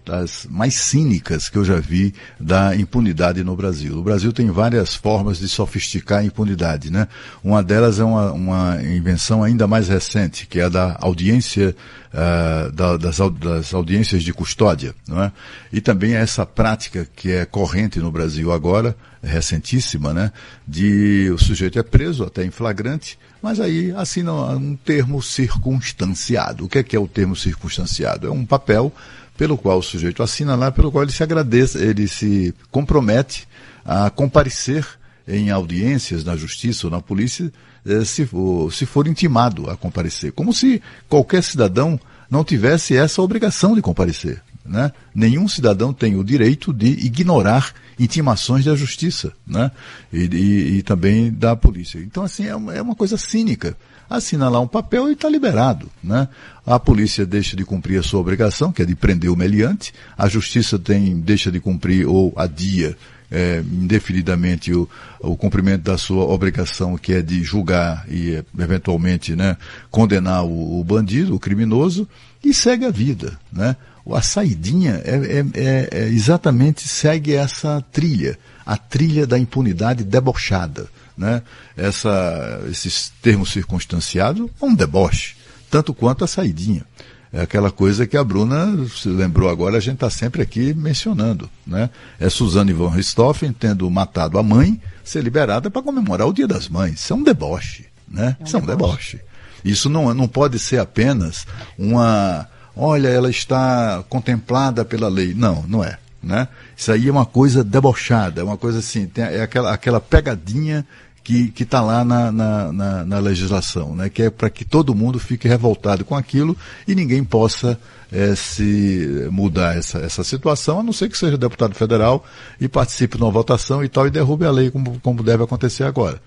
[0.04, 3.98] das mais cínicas que eu já vi da impunidade no Brasil.
[3.98, 7.06] O Brasil tem várias formas de sofisticar a impunidade, né?
[7.44, 11.76] Uma delas é uma, uma invenção ainda mais recente, que é a da audiência,
[12.12, 15.32] uh, da, das, das, audiências de custódia, não é?
[15.72, 20.32] E também essa prática que é corrente no Brasil agora, recentíssima, né?
[20.66, 26.64] De o sujeito é preso até em flagrante, mas aí assina um termo circunstanciado.
[26.64, 28.26] O que é, que é o termo circunstanciado?
[28.26, 28.92] É um papel
[29.40, 33.48] pelo qual o sujeito assina lá, pelo qual ele se agradece, ele se compromete
[33.82, 34.86] a comparecer
[35.26, 37.50] em audiências na justiça ou na polícia
[37.86, 40.30] eh, se for, se for intimado a comparecer.
[40.32, 41.98] Como se qualquer cidadão
[42.30, 44.42] não tivesse essa obrigação de comparecer.
[44.70, 44.92] Né?
[45.12, 49.72] Nenhum cidadão tem o direito de ignorar intimações da justiça né?
[50.12, 51.98] e, e, e também da polícia.
[51.98, 53.76] Então, assim, é uma, é uma coisa cínica.
[54.08, 55.90] Assina lá um papel e está liberado.
[56.02, 56.28] Né?
[56.64, 60.28] A polícia deixa de cumprir a sua obrigação, que é de prender o meliante, a
[60.28, 62.96] justiça tem, deixa de cumprir ou adia
[63.28, 69.56] é, indefinidamente o, o cumprimento da sua obrigação, que é de julgar e eventualmente né,
[69.90, 72.08] condenar o, o bandido, o criminoso,
[72.42, 73.38] e segue a vida.
[73.52, 73.76] Né?
[74.12, 80.88] A saidinha é, é, é, é exatamente segue essa trilha, a trilha da impunidade debochada.
[81.16, 81.42] Né?
[81.76, 85.36] Essa, esses termos circunstanciados é um deboche,
[85.70, 86.84] tanto quanto a saidinha.
[87.32, 91.48] É aquela coisa que a Bruna se lembrou agora, a gente está sempre aqui mencionando.
[91.64, 91.88] Né?
[92.18, 96.68] É Suzane von Richthofen tendo matado a mãe, ser liberada para comemorar o Dia das
[96.68, 97.00] Mães.
[97.00, 97.86] Isso é um deboche.
[98.08, 98.36] Né?
[98.38, 99.20] É um Isso é um deboche.
[99.64, 101.46] Isso não, não pode ser apenas
[101.78, 102.48] uma.
[102.76, 105.34] Olha, ela está contemplada pela lei.
[105.34, 105.98] Não, não é.
[106.22, 106.48] Né?
[106.76, 110.86] Isso aí é uma coisa debochada, é uma coisa assim, tem, é aquela, aquela pegadinha
[111.22, 114.08] que está lá na, na, na, na, legislação, né?
[114.08, 116.56] que é para que todo mundo fique revoltado com aquilo
[116.88, 117.78] e ninguém possa
[118.10, 122.24] é, se mudar essa, essa situação, a não ser que seja deputado federal
[122.60, 125.84] e participe de uma votação e tal e derrube a lei como, como deve acontecer
[125.84, 126.20] agora.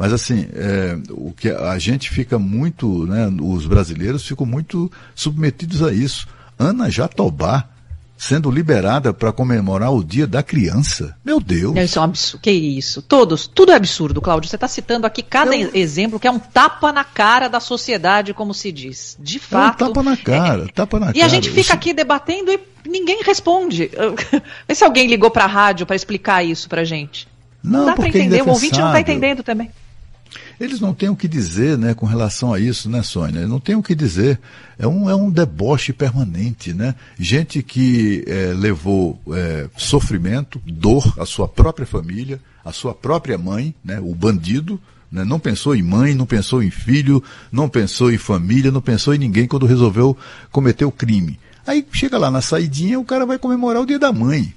[0.00, 5.82] Mas assim, é, o que a gente fica muito, né, os brasileiros ficam muito submetidos
[5.82, 6.26] a isso.
[6.58, 7.68] Ana Jatobá,
[8.16, 11.14] sendo liberada para comemorar o Dia da Criança.
[11.22, 11.76] Meu Deus.
[11.76, 12.40] Isso é um absurdo.
[12.40, 13.02] Que isso?
[13.02, 14.48] Todos, tudo é absurdo, Cláudio.
[14.48, 15.70] Você está citando aqui cada Eu...
[15.74, 19.18] exemplo que é um tapa na cara da sociedade, como se diz.
[19.20, 19.84] De fato.
[19.84, 20.68] É um tapa na cara, é...
[20.68, 21.18] tapa na e cara.
[21.18, 21.72] E a gente fica Isso...
[21.74, 23.90] aqui debatendo e ninguém responde.
[24.66, 27.28] Vê se alguém ligou para a rádio para explicar isso para gente.
[27.62, 29.70] Não, não dá para é entender, é o ouvinte não está entendendo também.
[30.60, 33.48] Eles não têm o que dizer, né, com relação a isso, né, Sônia?
[33.48, 34.38] Não têm o que dizer.
[34.78, 36.94] É um, é um deboche permanente, né?
[37.18, 43.74] Gente que é, levou é, sofrimento, dor à sua própria família, à sua própria mãe,
[43.82, 44.78] né, o bandido,
[45.10, 49.14] né, não pensou em mãe, não pensou em filho, não pensou em família, não pensou
[49.14, 50.14] em ninguém quando resolveu
[50.52, 51.40] cometer o crime.
[51.66, 54.52] Aí chega lá na saidinha, o cara vai comemorar o dia da mãe.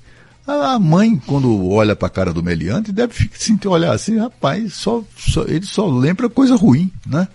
[0.45, 5.01] A mãe, quando olha para a cara do meliante, deve sentir, olhar assim, rapaz, só,
[5.17, 7.29] só, ele só lembra coisa ruim, né?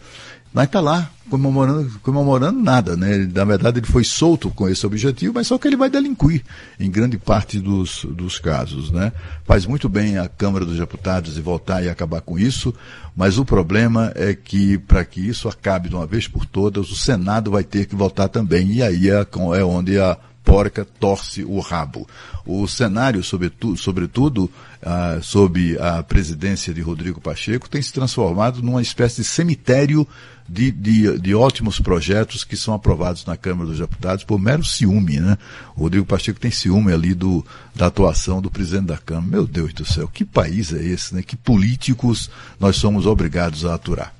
[0.52, 3.28] Mas tá lá, comemorando, comemorando nada, né?
[3.32, 6.42] Na verdade, ele foi solto com esse objetivo, mas só que ele vai delinquir
[6.80, 9.12] em grande parte dos, dos casos, né?
[9.44, 12.74] Faz muito bem a Câmara dos Deputados e voltar e acabar com isso,
[13.16, 16.96] mas o problema é que, para que isso acabe de uma vez por todas, o
[16.96, 20.18] Senado vai ter que votar também, e aí é, é onde a
[20.48, 22.08] porca torce o rabo.
[22.46, 24.50] O cenário, sobretudo, sobretudo
[24.82, 30.08] ah, sob a presidência de Rodrigo Pacheco, tem se transformado numa espécie de cemitério
[30.48, 35.20] de, de, de, ótimos projetos que são aprovados na Câmara dos Deputados por mero ciúme,
[35.20, 35.36] né?
[35.76, 37.44] O Rodrigo Pacheco tem ciúme ali do,
[37.74, 39.26] da atuação do presidente da Câmara.
[39.26, 41.22] Meu Deus do céu, que país é esse, né?
[41.22, 44.14] Que políticos nós somos obrigados a aturar.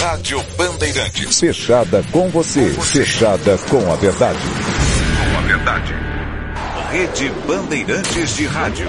[0.00, 1.38] Rádio Bandeirantes.
[1.38, 2.70] Fechada com você.
[2.70, 4.38] Fechada com a verdade.
[4.38, 5.94] Com a verdade.
[6.90, 8.86] Rede Bandeirantes de Rádio.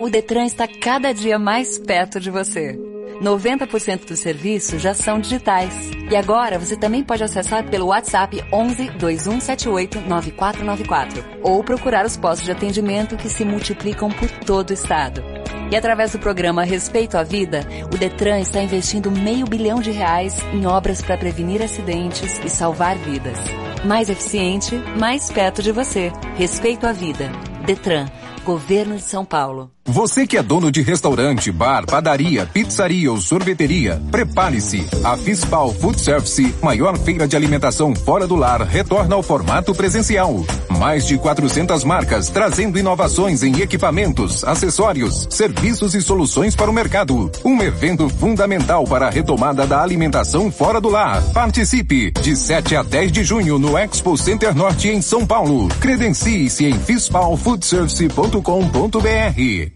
[0.00, 2.80] O Detran está cada dia mais perto de você.
[3.20, 5.90] 90% dos serviços já são digitais.
[6.10, 12.46] E agora você também pode acessar pelo WhatsApp 11 2178 9494 ou procurar os postos
[12.46, 15.35] de atendimento que se multiplicam por todo o estado.
[15.70, 20.38] E através do programa Respeito à Vida, o Detran está investindo meio bilhão de reais
[20.52, 23.38] em obras para prevenir acidentes e salvar vidas.
[23.84, 26.12] Mais eficiente, mais perto de você.
[26.36, 27.30] Respeito à Vida.
[27.64, 28.06] Detran.
[28.44, 29.75] Governo de São Paulo.
[29.88, 34.84] Você que é dono de restaurante, bar, padaria, pizzaria ou sorveteria, prepare-se.
[35.04, 40.44] A Fispal Food Service, maior feira de alimentação fora do lar, retorna ao formato presencial.
[40.76, 47.30] Mais de 400 marcas trazendo inovações em equipamentos, acessórios, serviços e soluções para o mercado.
[47.44, 51.22] Um evento fundamental para a retomada da alimentação fora do lar.
[51.32, 55.68] Participe de 7 a 10 de junho no Expo Center Norte em São Paulo.
[55.80, 59.75] Credencie-se em fispalfoodservice.com.br.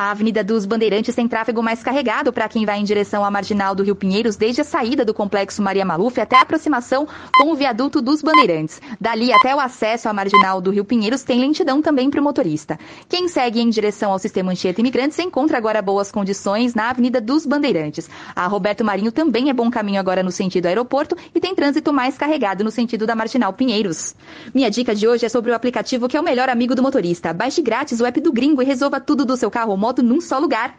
[0.00, 3.74] A Avenida dos Bandeirantes tem tráfego mais carregado para quem vai em direção à marginal
[3.74, 7.54] do Rio Pinheiros, desde a saída do complexo Maria Maluf até a aproximação com o
[7.54, 8.80] viaduto dos Bandeirantes.
[8.98, 12.78] Dali até o acesso à marginal do Rio Pinheiros tem lentidão também para o motorista.
[13.10, 17.44] Quem segue em direção ao sistema Anchieta Imigrantes encontra agora boas condições na Avenida dos
[17.44, 18.08] Bandeirantes.
[18.34, 22.16] A Roberto Marinho também é bom caminho agora no sentido aeroporto e tem trânsito mais
[22.16, 24.14] carregado no sentido da marginal Pinheiros.
[24.54, 27.34] Minha dica de hoje é sobre o aplicativo que é o melhor amigo do motorista.
[27.34, 30.38] Baixe grátis o app do Gringo e resolva tudo do seu carro moto num só
[30.38, 30.76] lugar.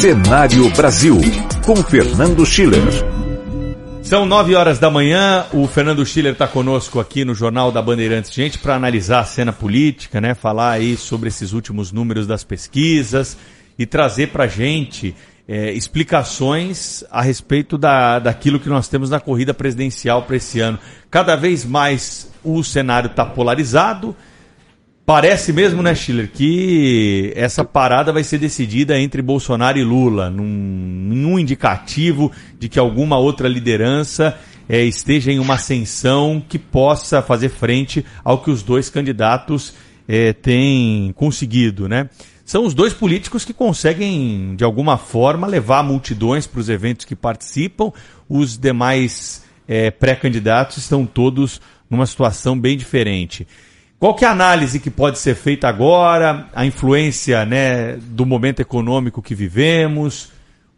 [0.00, 1.20] Cenário Brasil,
[1.64, 2.82] com Fernando Schiller.
[4.02, 8.32] São nove horas da manhã, o Fernando Schiller está conosco aqui no Jornal da Bandeirantes,
[8.32, 10.34] gente, para analisar a cena política, né?
[10.34, 13.36] Falar aí sobre esses últimos números das pesquisas
[13.78, 15.14] e trazer para gente
[15.46, 20.78] é, explicações a respeito da, daquilo que nós temos na corrida presidencial para esse ano.
[21.10, 24.16] Cada vez mais o cenário está polarizado.
[25.06, 30.44] Parece mesmo, né, Schiller, que essa parada vai ser decidida entre Bolsonaro e Lula, num,
[30.44, 37.50] num indicativo de que alguma outra liderança é, esteja em uma ascensão que possa fazer
[37.50, 39.74] frente ao que os dois candidatos
[40.08, 42.08] é, têm conseguido, né?
[42.42, 47.16] São os dois políticos que conseguem, de alguma forma, levar multidões para os eventos que
[47.16, 47.90] participam.
[48.28, 53.46] Os demais é, pré-candidatos estão todos numa situação bem diferente.
[54.04, 58.60] Qual que é a análise que pode ser feita agora, a influência né, do momento
[58.60, 60.28] econômico que vivemos,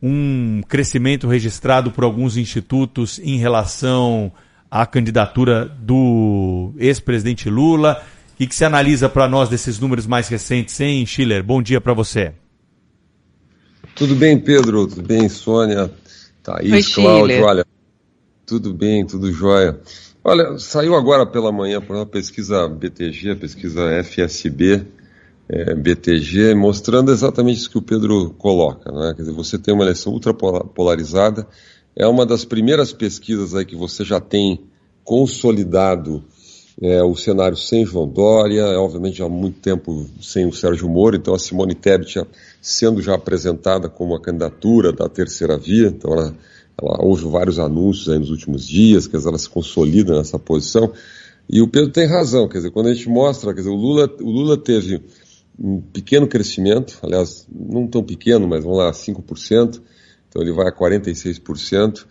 [0.01, 4.31] um crescimento registrado por alguns institutos em relação
[4.71, 8.01] à candidatura do ex-presidente Lula?
[8.33, 11.43] O que, que se analisa para nós desses números mais recentes, hein, Schiller?
[11.43, 12.33] Bom dia para você.
[13.97, 14.87] Tudo bem, Pedro?
[14.87, 15.91] Tudo bem, Sônia?
[16.45, 17.43] Thaís, Cláudio?
[17.43, 17.67] Olha,
[18.47, 19.81] tudo bem, tudo jóia.
[20.29, 24.85] Olha, saiu agora pela manhã por uma pesquisa BTG, a pesquisa FSB,
[25.49, 28.91] é, BTG, mostrando exatamente isso que o Pedro coloca.
[28.91, 29.15] Né?
[29.15, 31.47] Quer dizer, você tem uma eleição ultra polarizada,
[31.95, 34.65] é uma das primeiras pesquisas aí que você já tem
[35.05, 36.25] consolidado
[36.83, 41.15] é, o cenário sem João Dória, é, obviamente há muito tempo sem o Sérgio Moro,
[41.15, 42.27] então a Simone Tebet
[42.61, 46.35] sendo já apresentada como a candidatura da terceira via, então ela
[46.81, 50.93] ela houve vários anúncios aí nos últimos dias, quer dizer, ela se consolida nessa posição.
[51.49, 54.13] E o Pedro tem razão, quer dizer, quando a gente mostra, quer dizer, o Lula,
[54.21, 55.01] o Lula teve
[55.59, 59.81] um pequeno crescimento, aliás, não tão pequeno, mas vamos lá, 5%,
[60.29, 62.05] então ele vai a 46%,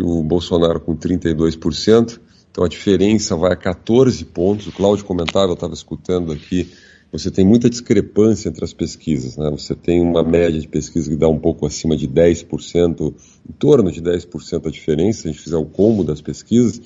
[0.00, 2.18] o Bolsonaro com 32%,
[2.50, 6.72] então a diferença vai a 14 pontos, o Cláudio comentava, eu estava escutando aqui,
[7.10, 9.36] você tem muita discrepância entre as pesquisas.
[9.36, 9.50] Né?
[9.50, 13.14] Você tem uma média de pesquisa que dá um pouco acima de 10%,
[13.48, 16.80] em torno de 10% a diferença, se a gente fizer o combo das pesquisas.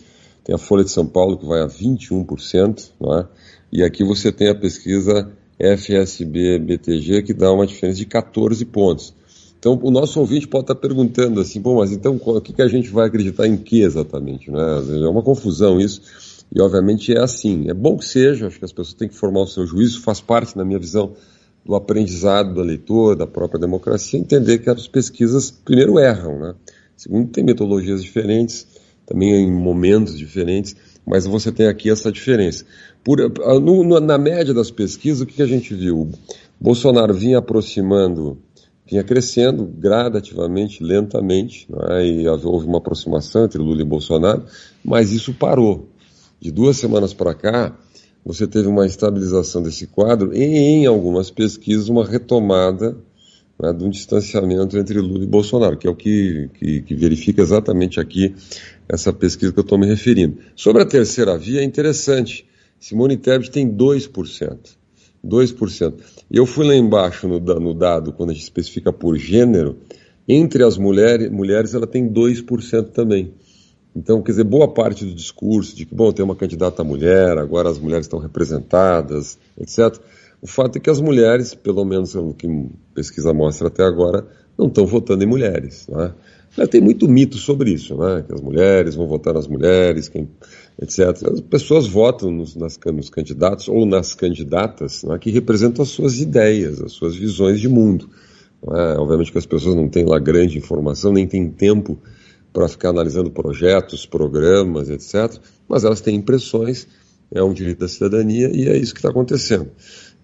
[0.44, 3.28] Tem a Folha de São Paulo que vai a 21%, não é?
[3.72, 9.14] e aqui você tem a pesquisa FSB-BTG que dá uma diferença de 14 pontos.
[9.58, 12.66] Então, o nosso ouvinte pode estar perguntando assim, bom, mas então o que, que a
[12.66, 14.50] gente vai acreditar em que exatamente?
[14.50, 14.60] Né?
[14.60, 16.02] É uma confusão isso.
[16.54, 17.68] E obviamente é assim.
[17.68, 20.20] É bom que seja, acho que as pessoas têm que formar o seu juízo, faz
[20.20, 21.14] parte, na minha visão,
[21.64, 26.54] do aprendizado da leitura, da própria democracia, entender que as pesquisas, primeiro, erram, né?
[26.96, 28.66] Segundo, tem metodologias diferentes,
[29.06, 30.76] também em momentos diferentes,
[31.06, 32.64] mas você tem aqui essa diferença.
[33.02, 33.18] Por,
[33.60, 36.10] no, na média das pesquisas, o que, que a gente viu?
[36.60, 38.38] Bolsonaro vinha aproximando,
[38.86, 42.06] vinha crescendo gradativamente, lentamente, né?
[42.06, 44.44] e houve uma aproximação entre Lula e Bolsonaro,
[44.84, 45.91] mas isso parou
[46.42, 47.72] de duas semanas para cá,
[48.24, 52.96] você teve uma estabilização desse quadro e, em algumas pesquisas, uma retomada
[53.56, 57.40] né, de um distanciamento entre Lula e Bolsonaro, que é o que, que, que verifica
[57.40, 58.34] exatamente aqui
[58.88, 60.38] essa pesquisa que eu estou me referindo.
[60.56, 62.44] Sobre a terceira via, é interessante.
[62.80, 64.58] Simone Tebet tem 2%.
[65.24, 65.94] 2%.
[66.28, 69.78] E eu fui lá embaixo no, no dado, quando a gente especifica por gênero,
[70.28, 73.32] entre as mulheres, mulheres ela tem 2% também.
[73.94, 77.68] Então, quer dizer, boa parte do discurso de que, bom, tem uma candidata mulher, agora
[77.68, 79.98] as mulheres estão representadas, etc.
[80.40, 82.48] O fato é que as mulheres, pelo menos o que
[82.94, 84.26] pesquisa mostra até agora,
[84.58, 85.86] não estão votando em mulheres.
[85.88, 86.66] Né?
[86.66, 88.24] Tem muito mito sobre isso, né?
[88.26, 90.28] que as mulheres vão votar nas mulheres, quem,
[90.80, 91.28] etc.
[91.30, 96.18] As pessoas votam nos, nas, nos candidatos ou nas candidatas né, que representam as suas
[96.18, 98.08] ideias, as suas visões de mundo.
[98.68, 98.98] É?
[98.98, 101.98] Obviamente que as pessoas não têm lá grande informação, nem têm tempo
[102.52, 105.40] para ficar analisando projetos, programas, etc.
[105.68, 106.86] Mas elas têm impressões,
[107.30, 109.70] é um direito da cidadania e é isso que está acontecendo.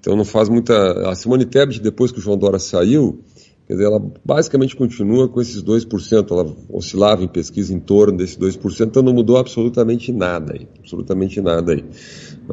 [0.01, 1.11] Então não faz muita.
[1.11, 3.21] A Simone Tebet, depois que o João Dória saiu,
[3.69, 6.31] dizer, ela basicamente continua com esses 2%.
[6.31, 10.69] Ela oscilava em pesquisa em torno desses 2%, então não mudou absolutamente nada aí.
[10.79, 11.85] Absolutamente nada aí.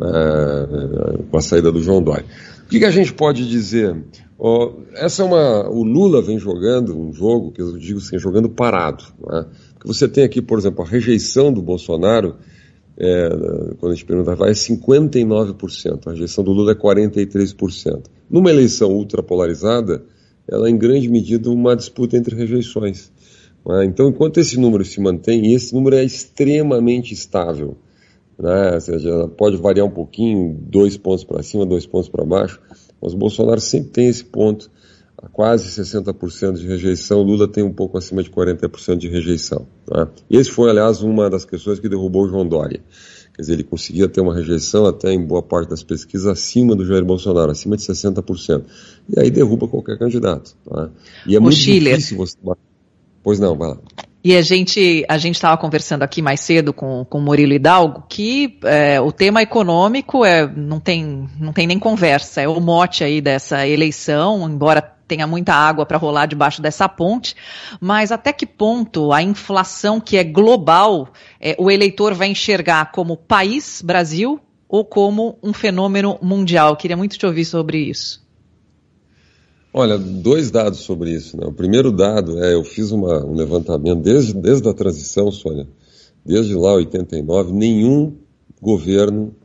[0.02, 2.26] É, com a saída do João Dória.
[2.65, 3.95] O que, que a gente pode dizer?
[4.37, 5.69] Oh, essa é uma.
[5.69, 9.05] O Lula vem jogando um jogo que eu digo assim, jogando parado.
[9.73, 12.35] Porque você tem aqui, por exemplo, a rejeição do Bolsonaro,
[12.97, 13.29] é,
[13.79, 18.03] quando a gente pergunta, vai é 59%, a rejeição do Lula é 43%.
[18.29, 20.03] Numa eleição ultrapolarizada,
[20.47, 23.11] ela é em grande medida uma disputa entre rejeições.
[23.65, 23.85] Né?
[23.85, 27.77] Então, enquanto esse número se mantém, e esse número é extremamente estável,
[28.37, 28.73] né?
[28.73, 32.59] ou seja, pode variar um pouquinho, dois pontos para cima, dois pontos para baixo,
[33.06, 34.72] mas o Bolsonaro sempre tem esse ponto,
[35.15, 39.68] a quase 60% de rejeição, Lula tem um pouco acima de 40% de rejeição.
[39.86, 40.07] Tá?
[40.27, 42.82] Esse foi, aliás, uma das questões que derrubou o João Dória.
[43.36, 46.84] Quer dizer, ele conseguia ter uma rejeição até em boa parte das pesquisas acima do
[46.84, 48.64] Jair Bolsonaro, acima de 60%.
[49.15, 50.56] E aí derruba qualquer candidato.
[50.68, 50.90] Tá?
[51.27, 51.98] E é o muito Schiller.
[51.98, 52.38] difícil você...
[53.22, 53.77] Pois não, vai lá.
[54.26, 58.06] E a gente a gente estava conversando aqui mais cedo com, com o Murilo Hidalgo
[58.10, 63.03] que é, o tema econômico é, não, tem, não tem nem conversa, é o mote
[63.03, 67.35] aí dessa eleição, embora tenha muita água para rolar debaixo dessa ponte,
[67.80, 73.15] mas até que ponto a inflação que é global, é, o eleitor vai enxergar como
[73.15, 76.76] país, Brasil, ou como um fenômeno mundial?
[76.76, 78.24] Queria muito te ouvir sobre isso.
[79.77, 81.35] Olha, dois dados sobre isso.
[81.35, 81.45] Né?
[81.45, 85.68] O primeiro dado é, eu fiz uma, um levantamento desde, desde a transição, Sônia,
[86.26, 88.15] desde lá, 89, nenhum
[88.61, 89.35] governo,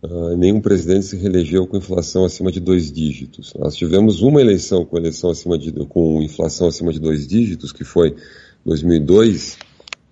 [0.00, 3.52] uh, nenhum presidente se reelegeu com inflação acima de dois dígitos.
[3.58, 7.82] Nós tivemos uma eleição com eleição acima de, com inflação acima de dois dígitos, que
[7.82, 8.14] foi
[8.64, 9.58] 2002,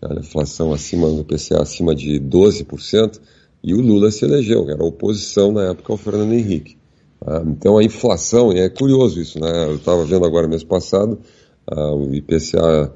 [0.02, 3.20] a inflação acima do PCA acima de 12%,
[3.62, 6.81] e o Lula se elegeu, era oposição na época ao Fernando Henrique.
[7.26, 9.66] Ah, então a inflação, é curioso isso, né?
[9.66, 11.18] Eu estava vendo agora mês passado
[11.66, 12.92] ah, o IPCA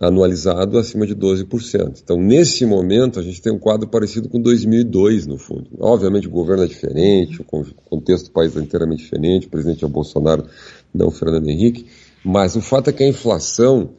[0.00, 2.00] anualizado acima de 12%.
[2.02, 5.66] Então, nesse momento, a gente tem um quadro parecido com 2002, no fundo.
[5.78, 9.86] Obviamente, o governo é diferente, o contexto do país é inteiramente diferente, o presidente é
[9.86, 10.46] o Bolsonaro,
[10.92, 11.86] não o Fernando Henrique,
[12.24, 13.90] mas o fato é que a inflação,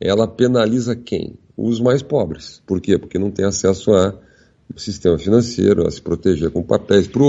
[0.00, 1.34] ela penaliza quem?
[1.56, 2.62] Os mais pobres.
[2.64, 2.96] Por quê?
[2.96, 4.14] Porque não tem acesso a
[4.76, 7.08] sistema financeiro, a se proteger com papéis.
[7.08, 7.22] Para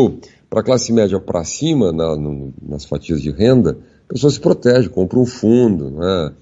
[0.59, 3.77] a classe média para cima, na, no, nas fatias de renda,
[4.09, 6.33] a pessoa se protege, compra um fundo, né?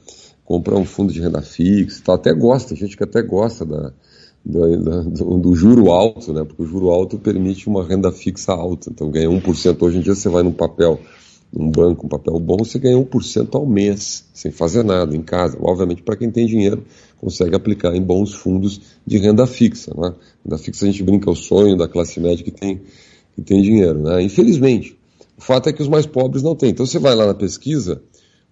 [0.44, 2.16] compra um fundo de renda fixa, tal.
[2.16, 3.94] até gosta, gente que até gosta da,
[4.44, 6.44] da, da, do, do, juro alto, né?
[6.44, 9.80] porque o juro alto permite uma renda fixa alta, então ganha 1%.
[9.80, 11.00] Hoje em dia você vai num papel,
[11.54, 15.56] num banco, um papel bom, você ganha 1% ao mês, sem fazer nada, em casa.
[15.62, 16.84] Obviamente, para quem tem dinheiro,
[17.18, 19.94] consegue aplicar em bons fundos de renda fixa.
[19.96, 20.16] Né?
[20.44, 22.82] Renda fixa a gente brinca, é o sonho da classe média que tem,
[23.40, 24.00] que tem dinheiro.
[24.00, 24.22] Né?
[24.22, 24.98] Infelizmente,
[25.38, 26.70] o fato é que os mais pobres não têm.
[26.70, 28.02] Então você vai lá na pesquisa,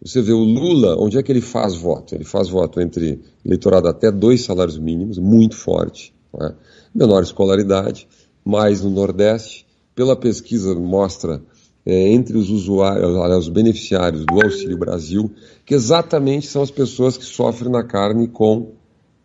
[0.02, 2.14] você vê o Lula, onde é que ele faz voto?
[2.14, 6.54] Ele faz voto entre eleitorado até dois salários mínimos, muito forte, né?
[6.94, 8.08] menor escolaridade,
[8.46, 9.66] mais no Nordeste.
[9.96, 11.42] Pela pesquisa mostra
[11.84, 13.10] é, entre os usuários,
[13.40, 15.32] os beneficiários do Auxílio Brasil,
[15.66, 18.74] que exatamente são as pessoas que sofrem na carne com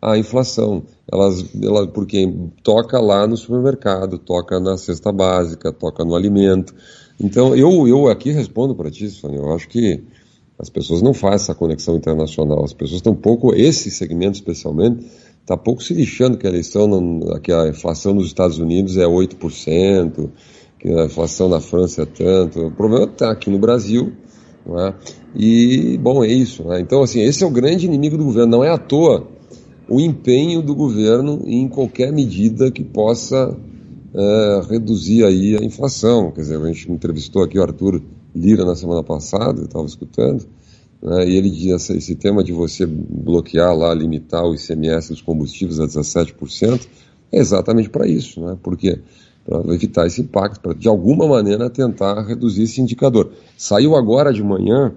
[0.01, 0.83] a inflação.
[1.11, 6.73] Elas, ela, porque toca lá no supermercado, toca na cesta básica, toca no alimento.
[7.19, 10.01] Então, eu, eu aqui respondo para ti, Sônia, eu acho que
[10.57, 12.63] as pessoas não fazem essa conexão internacional.
[12.63, 15.05] As pessoas estão pouco, esse segmento especialmente,
[15.41, 19.05] está pouco se lixando que a eleição, não, que a inflação nos Estados Unidos é
[19.05, 20.29] 8%,
[20.79, 22.67] que a inflação na França é tanto.
[22.67, 24.13] O problema está aqui no Brasil,
[24.65, 24.93] é?
[25.35, 26.63] e, bom, é isso.
[26.63, 26.79] Né?
[26.79, 28.51] Então, assim, esse é o grande inimigo do governo.
[28.51, 29.32] Não é à toa
[29.87, 33.55] o empenho do governo em qualquer medida que possa
[34.13, 36.31] é, reduzir aí a inflação.
[36.31, 38.01] Quer dizer, a gente entrevistou aqui o Arthur
[38.35, 40.45] Lira na semana passada, eu estava escutando,
[41.01, 45.79] né, e ele disse esse tema de você bloquear lá, limitar o ICMS dos combustíveis
[45.79, 46.87] a 17%,
[47.31, 48.57] é exatamente para isso, né?
[48.61, 48.99] Porque
[49.45, 53.31] para evitar esse impacto, para de alguma maneira tentar reduzir esse indicador.
[53.57, 54.93] Saiu agora de manhã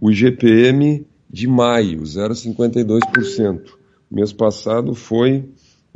[0.00, 3.60] o IGPM de maio, 0,52%.
[4.10, 5.44] Mês passado foi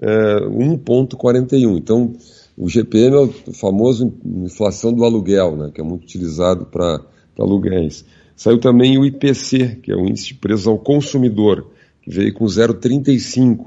[0.01, 1.77] é, 1,41%.
[1.77, 2.13] Então,
[2.57, 7.01] o GPM é o famoso inflação do aluguel, né, que é muito utilizado para
[7.39, 8.05] aluguéis.
[8.37, 11.71] Saiu também o IPC, que é o Índice de Preços ao Consumidor,
[12.03, 13.67] que veio com 0,35%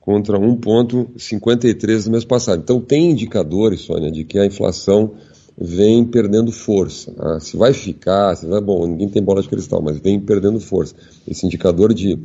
[0.00, 2.60] contra 1,53 no mês passado.
[2.62, 5.14] Então tem indicadores, Sônia, de que a inflação
[5.56, 7.12] vem perdendo força.
[7.12, 7.38] Né?
[7.40, 10.94] Se vai ficar, se vai, bom, ninguém tem bola de cristal, mas vem perdendo força.
[11.26, 12.18] Esse indicador de,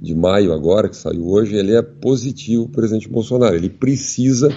[0.00, 3.54] de maio agora, que saiu hoje, ele é positivo, o presidente Bolsonaro.
[3.54, 4.48] Ele precisa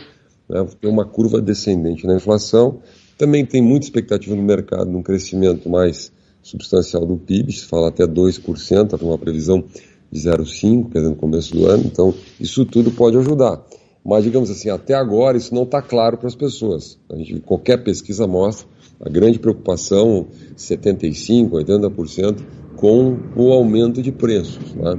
[0.49, 2.80] né, ter uma curva descendente na inflação.
[3.18, 6.11] Também tem muita expectativa no mercado num crescimento mais
[6.41, 9.64] substancial do PIB, se fala até 2%, para uma previsão
[10.11, 11.84] de 0,5, quer dizer, no começo do ano.
[11.85, 13.61] Então, isso tudo pode ajudar.
[14.03, 16.97] Mas, digamos assim, até agora isso não está claro para as pessoas.
[17.09, 18.65] A gente, qualquer pesquisa mostra
[19.01, 22.38] A grande preocupação, 75%, 80%,
[22.77, 24.73] com o aumento de preços.
[24.73, 24.97] Né?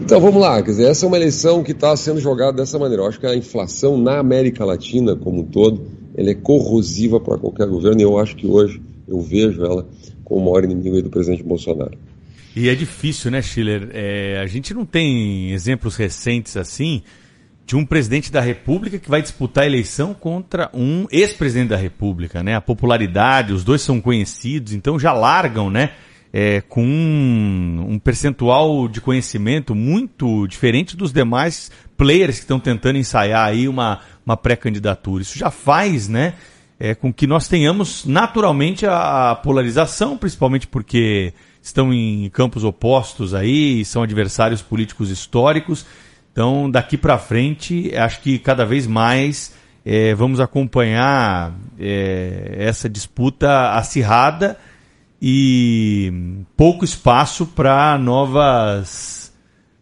[0.00, 3.02] Então vamos lá, quer dizer, essa é uma eleição que está sendo jogada dessa maneira.
[3.02, 7.36] Eu acho que a inflação na América Latina como um todo, ela é corrosiva para
[7.36, 9.86] qualquer governo e eu acho que hoje eu vejo ela
[10.24, 11.98] como o maior inimigo do presidente Bolsonaro.
[12.54, 13.90] E é difícil, né, Schiller?
[13.92, 17.02] É, a gente não tem exemplos recentes assim
[17.66, 22.42] de um presidente da República que vai disputar a eleição contra um ex-presidente da República,
[22.42, 22.54] né?
[22.54, 25.90] A popularidade, os dois são conhecidos, então já largam, né?
[26.38, 32.98] É, com um, um percentual de conhecimento muito diferente dos demais players que estão tentando
[32.98, 35.22] ensaiar aí uma, uma pré-candidatura.
[35.22, 36.34] Isso já faz, né?
[36.78, 41.32] É, com que nós tenhamos naturalmente a polarização, principalmente porque
[41.62, 45.86] estão em campos opostos aí, são adversários políticos históricos.
[46.32, 49.54] Então, daqui para frente, acho que cada vez mais
[49.86, 54.58] é, vamos acompanhar é, essa disputa acirrada
[55.20, 56.12] e
[56.56, 59.32] pouco espaço para novas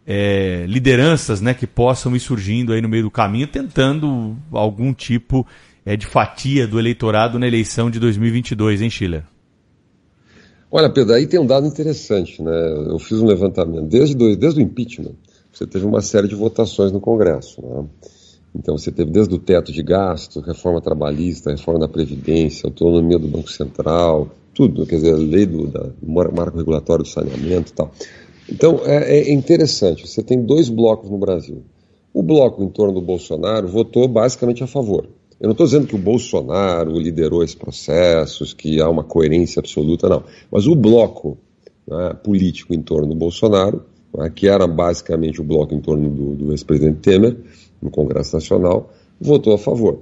[0.05, 5.45] é, lideranças né, que possam ir surgindo aí no meio do caminho, tentando algum tipo
[5.85, 9.23] é, de fatia do eleitorado na eleição de 2022, hein, Schiller?
[10.71, 12.51] Olha, Pedro, aí tem um dado interessante, né?
[12.87, 13.85] Eu fiz um levantamento.
[13.85, 15.13] Desde, desde o impeachment,
[15.51, 17.61] você teve uma série de votações no Congresso.
[17.61, 17.85] Né?
[18.53, 23.27] Então, você teve desde o teto de gastos, reforma trabalhista, reforma da Previdência, autonomia do
[23.27, 27.91] Banco Central, tudo, quer dizer, a lei do da, marco regulatório do saneamento e tal.
[28.49, 31.61] Então, é, é interessante, você tem dois blocos no Brasil.
[32.13, 35.09] O bloco em torno do Bolsonaro votou basicamente a favor.
[35.39, 40.07] Eu não estou dizendo que o Bolsonaro liderou esses processos, que há uma coerência absoluta,
[40.07, 40.23] não.
[40.49, 41.37] Mas o bloco
[41.85, 43.83] né, político em torno do Bolsonaro,
[44.17, 47.35] né, que era basicamente o bloco em torno do, do ex-presidente Temer,
[47.81, 49.99] no Congresso Nacional, votou a favor.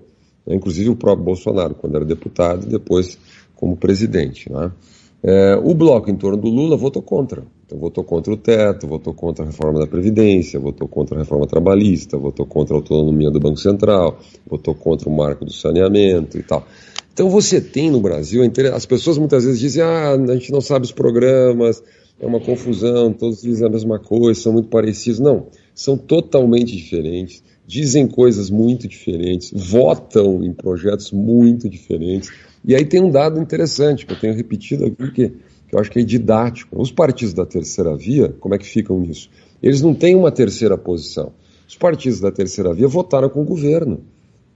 [0.47, 3.17] Inclusive o próprio Bolsonaro, quando era deputado, depois
[3.63, 4.51] como presidente.
[4.51, 4.69] Né.
[5.23, 7.45] É, o bloco em torno do Lula votou contra.
[7.65, 11.47] Então, votou contra o teto, votou contra a reforma da Previdência, votou contra a reforma
[11.47, 16.43] trabalhista, votou contra a autonomia do Banco Central, votou contra o marco do saneamento e
[16.43, 16.67] tal.
[17.13, 18.41] Então, você tem no Brasil,
[18.73, 21.81] as pessoas muitas vezes dizem: ah, a gente não sabe os programas,
[22.19, 25.21] é uma confusão, todos dizem a mesma coisa, são muito parecidos.
[25.21, 32.29] Não, são totalmente diferentes, dizem coisas muito diferentes, votam em projetos muito diferentes
[32.65, 35.91] e aí tem um dado interessante que eu tenho repetido aqui, que, que eu acho
[35.91, 36.81] que é didático.
[36.81, 39.29] Os partidos da terceira via, como é que ficam nisso?
[39.61, 41.33] Eles não têm uma terceira posição.
[41.67, 44.01] Os partidos da terceira via votaram com o governo.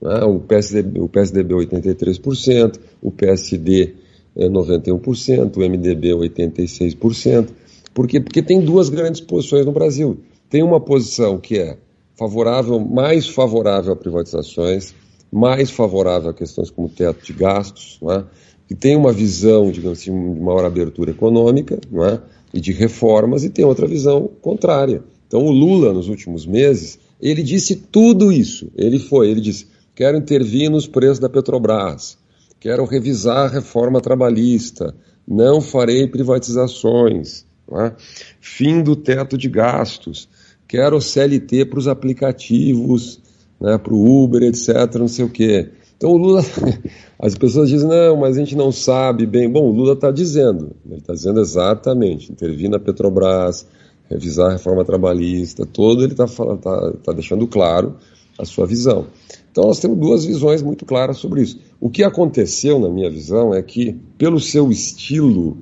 [0.01, 0.23] Né?
[0.23, 3.95] O, PSDB, o PSDB 83%, o PSD
[4.35, 7.49] é 91%, o MDB 86%.
[7.93, 8.19] Por quê?
[8.19, 10.19] Porque tem duas grandes posições no Brasil.
[10.49, 11.77] Tem uma posição que é
[12.15, 14.93] favorável, mais favorável a privatizações,
[15.31, 18.23] mais favorável a questões como teto de gastos, é?
[18.67, 21.79] que tem uma visão, digamos assim, de maior abertura econômica
[22.11, 22.19] é?
[22.53, 25.03] e de reformas, e tem outra visão contrária.
[25.27, 28.71] Então, o Lula, nos últimos meses, ele disse tudo isso.
[28.75, 32.17] Ele foi, ele disse: quero intervir nos preços da Petrobras,
[32.59, 34.95] quero revisar a reforma trabalhista,
[35.27, 37.93] não farei privatizações, é?
[38.39, 40.29] fim do teto de gastos,
[40.67, 43.21] quero CLT para os aplicativos
[43.59, 45.69] né, para o Uber, etc., não sei o quê.
[45.97, 46.41] Então o Lula,
[47.19, 49.49] as pessoas dizem, não, mas a gente não sabe bem.
[49.49, 53.65] Bom, o Lula está dizendo, ele está dizendo exatamente, intervir na Petrobras,
[54.09, 57.95] revisar a reforma trabalhista, todo ele está tá, tá deixando claro
[58.38, 59.07] a sua visão.
[59.51, 61.59] Então nós temos duas visões muito claras sobre isso.
[61.81, 65.57] O que aconteceu, na minha visão, é que, pelo seu estilo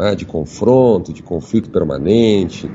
[0.00, 2.70] é, de confronto, de conflito permanente,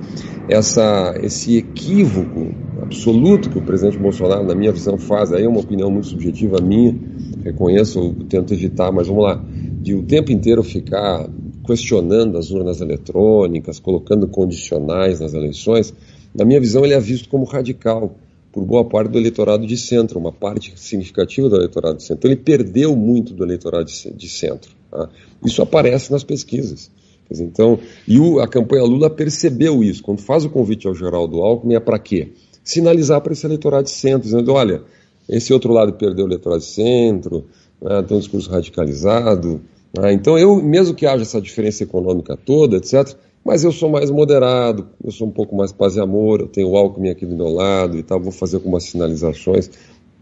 [0.50, 2.56] essa, esse equívoco
[2.94, 6.62] absoluto que o presidente Bolsonaro, na minha visão, faz, aí é uma opinião muito subjetiva
[6.62, 6.96] minha,
[7.44, 9.44] reconheço, tento evitar, mas vamos lá,
[9.82, 11.28] de o tempo inteiro ficar
[11.66, 15.94] questionando as urnas eletrônicas, colocando condicionais nas eleições,
[16.36, 18.16] na minha visão ele é visto como radical
[18.52, 22.20] por boa parte do eleitorado de centro, uma parte significativa do eleitorado de centro.
[22.20, 24.72] Então ele perdeu muito do eleitorado de centro.
[24.92, 25.10] Tá?
[25.44, 26.92] Isso aparece nas pesquisas.
[27.32, 30.04] Então, e o, a campanha Lula percebeu isso.
[30.04, 32.30] Quando faz o convite ao Geraldo Alckmin, é para quê?
[32.64, 34.82] Sinalizar para esse eleitorado de centro, dizendo: olha,
[35.28, 37.46] esse outro lado perdeu o eleitorado de centro,
[37.82, 39.62] né, tem um discurso radicalizado.
[39.98, 43.16] Né, então, eu, mesmo que haja essa diferença econômica toda, etc.,
[43.46, 46.70] mas eu sou mais moderado, eu sou um pouco mais paz e amor, eu tenho
[46.70, 49.70] o Alckmin aqui do meu lado e tal, vou fazer algumas sinalizações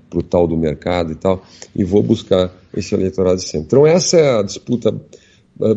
[0.09, 1.43] para o tal do mercado e tal,
[1.75, 3.67] e vou buscar esse eleitorado de centro.
[3.67, 4.93] Então, essa é a disputa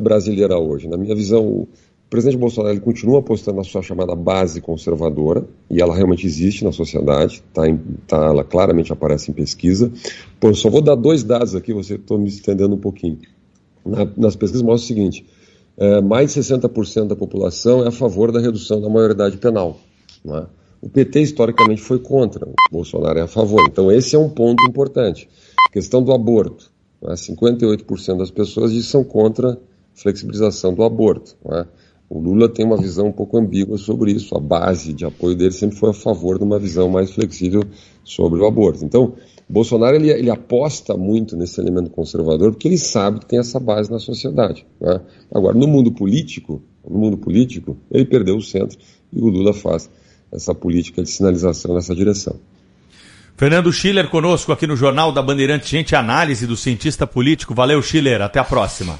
[0.00, 0.88] brasileira hoje.
[0.88, 1.68] Na minha visão,
[2.14, 7.42] presidente Bolsonaro continua apostando na sua chamada base conservadora, e ela realmente existe na sociedade,
[7.52, 7.62] tá
[8.06, 9.90] tá, ela claramente aparece em pesquisa.
[10.38, 13.18] Pô, só vou dar dois dados aqui, você estou me estendendo um pouquinho.
[13.84, 15.26] na, nas pesquisas mostra o seguinte:
[15.76, 19.80] é, mais de 60% da população é a favor da redução da maioridade penal.
[20.24, 20.46] É?
[20.80, 23.60] O PT historicamente foi contra, o Bolsonaro é a favor.
[23.68, 25.28] Então, esse é um ponto importante.
[25.72, 26.70] Questão do aborto.
[27.02, 27.14] É?
[27.14, 29.58] 58% das pessoas são contra
[29.94, 31.34] flexibilização do aborto.
[31.50, 31.66] É?
[32.08, 34.36] O Lula tem uma visão um pouco ambígua sobre isso.
[34.36, 37.62] A base de apoio dele sempre foi a favor de uma visão mais flexível
[38.04, 38.84] sobre o aborto.
[38.84, 39.14] Então,
[39.48, 43.90] Bolsonaro ele, ele aposta muito nesse elemento conservador porque ele sabe que tem essa base
[43.90, 44.66] na sociedade.
[44.80, 45.00] Né?
[45.32, 48.78] Agora, no mundo político, no mundo político, ele perdeu o centro
[49.12, 49.90] e o Lula faz
[50.32, 52.36] essa política de sinalização nessa direção.
[53.36, 57.54] Fernando Schiller conosco aqui no Jornal da Bandeirante Gente, análise do cientista político.
[57.54, 58.22] Valeu, Schiller.
[58.22, 58.98] Até a próxima.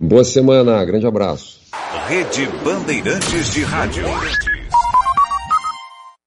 [0.00, 0.82] Boa semana.
[0.84, 1.63] Grande abraço.
[2.08, 4.04] Rede Bandeirantes de Rádio.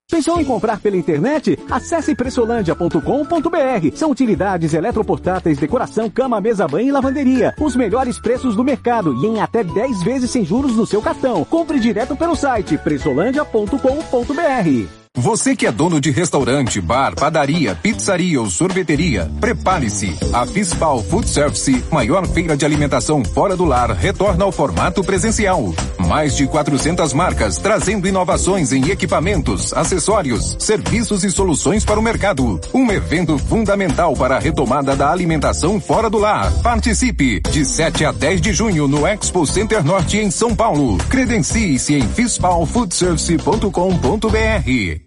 [0.10, 1.60] Pensou em comprar pela internet?
[1.70, 3.96] Acesse pressolândia.com.br.
[3.96, 7.54] São utilidades eletroportáteis, decoração, cama, mesa, banho e lavanderia.
[7.60, 11.44] Os melhores preços do mercado e em até 10 vezes sem juros no seu cartão.
[11.44, 15.07] Compre direto pelo site pressolândia.com.br.
[15.18, 20.16] Você que é dono de restaurante, bar, padaria, pizzaria ou sorveteria, prepare-se.
[20.32, 25.74] A Fispal Food Service, maior feira de alimentação fora do lar, retorna ao formato presencial.
[26.08, 32.62] Mais de 400 marcas trazendo inovações em equipamentos, acessórios, serviços e soluções para o mercado.
[32.72, 36.54] Um evento fundamental para a retomada da alimentação fora do lar.
[36.62, 41.00] Participe de 7 a 10 de junho no Expo Center Norte em São Paulo.
[41.10, 45.07] Credencie-se em fispalfoodservice.com.br.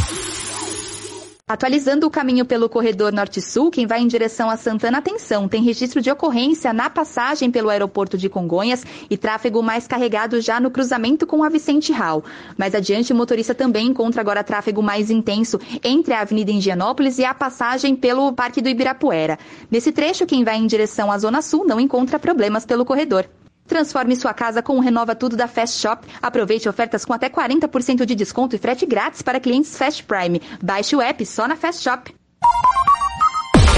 [1.51, 5.99] Atualizando o caminho pelo corredor norte-sul, quem vai em direção a Santana, atenção, tem registro
[6.01, 11.27] de ocorrência na passagem pelo aeroporto de Congonhas e tráfego mais carregado já no cruzamento
[11.27, 12.23] com a Vicente Hall.
[12.57, 17.25] Mais adiante, o motorista também encontra agora tráfego mais intenso entre a Avenida Indianópolis e
[17.25, 19.37] a passagem pelo Parque do Ibirapuera.
[19.69, 23.27] Nesse trecho, quem vai em direção à Zona Sul não encontra problemas pelo corredor.
[23.71, 26.05] Transforme sua casa com o Renova Tudo da Fast Shop.
[26.21, 30.41] Aproveite ofertas com até 40% de desconto e frete grátis para clientes Fast Prime.
[30.61, 32.13] Baixe o app só na Fast Shop.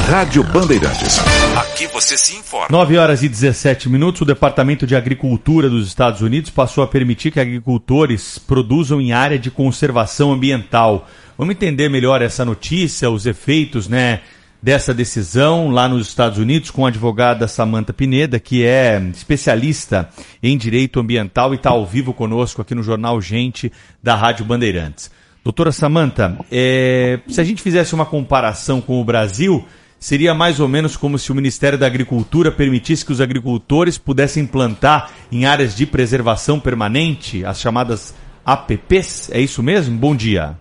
[0.09, 1.19] Rádio Bandeirantes.
[1.55, 2.69] Aqui você se informa.
[2.71, 4.21] 9 horas e 17 minutos.
[4.21, 9.37] O Departamento de Agricultura dos Estados Unidos passou a permitir que agricultores produzam em área
[9.37, 11.07] de conservação ambiental.
[11.37, 14.21] Vamos entender melhor essa notícia, os efeitos, né?
[14.63, 20.07] Dessa decisão lá nos Estados Unidos com a advogada Samantha Pineda, que é especialista
[20.41, 23.69] em direito ambiental e está ao vivo conosco aqui no Jornal Gente
[24.01, 25.11] da Rádio Bandeirantes.
[25.43, 29.65] Doutora Samantha, é, se a gente fizesse uma comparação com o Brasil,
[29.99, 34.47] seria mais ou menos como se o Ministério da Agricultura permitisse que os agricultores pudessem
[34.47, 38.15] plantar em áreas de preservação permanente, as chamadas
[38.45, 39.29] APPs.
[39.29, 39.97] É isso mesmo?
[39.97, 40.57] Bom dia.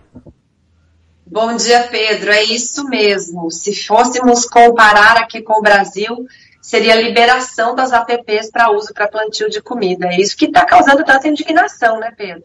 [1.33, 2.31] Bom dia, Pedro.
[2.31, 3.49] É isso mesmo.
[3.49, 6.27] Se fôssemos comparar aqui com o Brasil,
[6.61, 10.09] seria a liberação das APPs para uso para plantio de comida.
[10.09, 12.43] É isso que está causando tanta indignação, né, Pedro?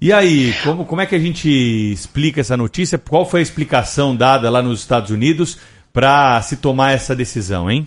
[0.00, 1.48] E aí, como, como é que a gente
[1.92, 2.98] explica essa notícia?
[2.98, 5.56] Qual foi a explicação dada lá nos Estados Unidos
[5.92, 7.86] para se tomar essa decisão, hein?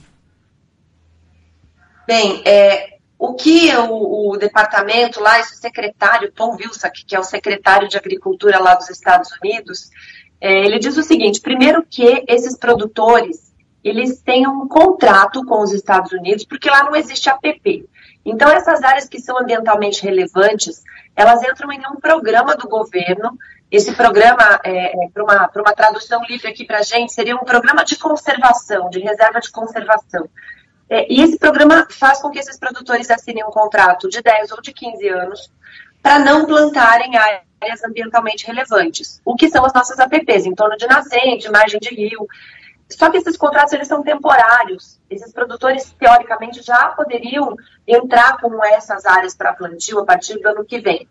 [2.07, 7.23] Bem, é, o que o, o, departamento lá, esse secretário, Tom Vilsack, que é o
[7.23, 9.91] secretário de Agricultura lá dos Estados Unidos,
[10.41, 13.51] é, ele diz o seguinte: primeiro que esses produtores
[13.83, 17.87] eles têm um contrato com os Estados Unidos, porque lá não existe APP.
[18.23, 20.83] Então, essas áreas que são ambientalmente relevantes,
[21.15, 23.37] elas entram em um programa do governo.
[23.71, 27.43] Esse programa, é, é para uma, uma tradução livre aqui para a gente, seria um
[27.43, 30.29] programa de conservação, de reserva de conservação.
[30.87, 34.61] É, e esse programa faz com que esses produtores assinem um contrato de 10 ou
[34.61, 35.51] de 15 anos
[36.03, 39.21] para não plantarem áreas áreas ambientalmente relevantes.
[39.23, 40.45] O que são as nossas APPs?
[40.45, 42.27] Em torno de nascente, margem de rio.
[42.89, 44.99] Só que esses contratos eles são temporários.
[45.09, 47.55] Esses produtores, teoricamente, já poderiam
[47.87, 51.07] entrar com essas áreas para plantio a partir do ano que vem.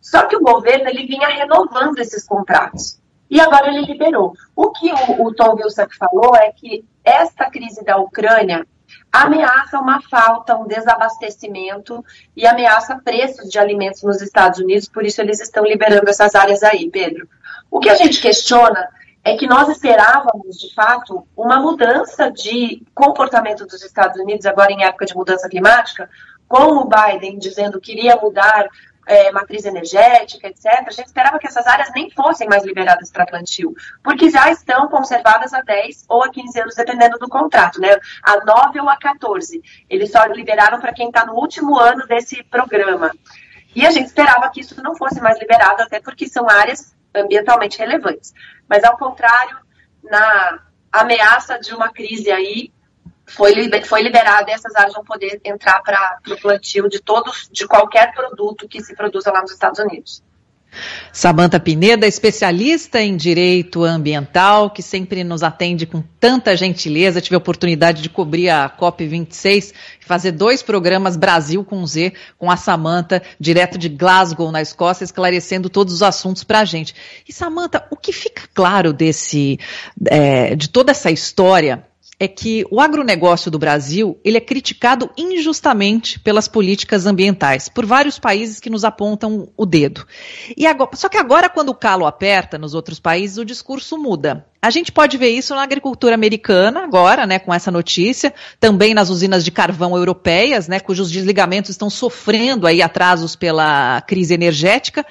[0.00, 3.00] Só que o governo ele vinha renovando esses contratos.
[3.30, 4.34] E agora ele liberou.
[4.54, 8.66] O que o, o Tom Wilson falou é que esta crise da Ucrânia
[9.14, 12.04] ameaça uma falta, um desabastecimento
[12.36, 16.64] e ameaça preços de alimentos nos Estados Unidos, por isso eles estão liberando essas áreas
[16.64, 17.28] aí, Pedro.
[17.70, 18.88] O que a gente questiona
[19.22, 24.84] é que nós esperávamos, de fato, uma mudança de comportamento dos Estados Unidos, agora em
[24.84, 26.10] época de mudança climática,
[26.48, 28.68] com o Biden dizendo que iria mudar
[29.06, 33.26] é, matriz energética, etc., a gente esperava que essas áreas nem fossem mais liberadas para
[33.26, 37.96] plantio, porque já estão conservadas há 10 ou a 15 anos, dependendo do contrato, né?
[38.22, 39.62] A 9 ou a 14.
[39.88, 43.10] Eles só liberaram para quem está no último ano desse programa.
[43.74, 47.78] E a gente esperava que isso não fosse mais liberado, até porque são áreas ambientalmente
[47.78, 48.32] relevantes.
[48.68, 49.56] Mas, ao contrário,
[50.02, 50.60] na
[50.92, 52.72] ameaça de uma crise aí,
[53.26, 53.52] foi,
[53.84, 58.12] foi liberada e essas áreas vão poder entrar para o plantio de todos, de qualquer
[58.14, 60.22] produto que se produza lá nos Estados Unidos.
[61.12, 67.20] Samanta Pineda, especialista em direito ambiental, que sempre nos atende com tanta gentileza.
[67.20, 72.50] Tive a oportunidade de cobrir a COP26 e fazer dois programas Brasil com Z com
[72.50, 76.94] a Samanta, direto de Glasgow, na Escócia, esclarecendo todos os assuntos para a gente.
[77.28, 79.58] E Samanta, o que fica claro desse,
[80.06, 81.84] é, de toda essa história
[82.18, 88.18] é que o agronegócio do Brasil ele é criticado injustamente pelas políticas ambientais, por vários
[88.18, 90.06] países que nos apontam o dedo.
[90.56, 94.46] E agora, só que agora, quando o calo aperta nos outros países, o discurso muda.
[94.62, 99.10] A gente pode ver isso na agricultura americana agora, né, com essa notícia, também nas
[99.10, 105.04] usinas de carvão europeias, né, cujos desligamentos estão sofrendo aí atrasos pela crise energética.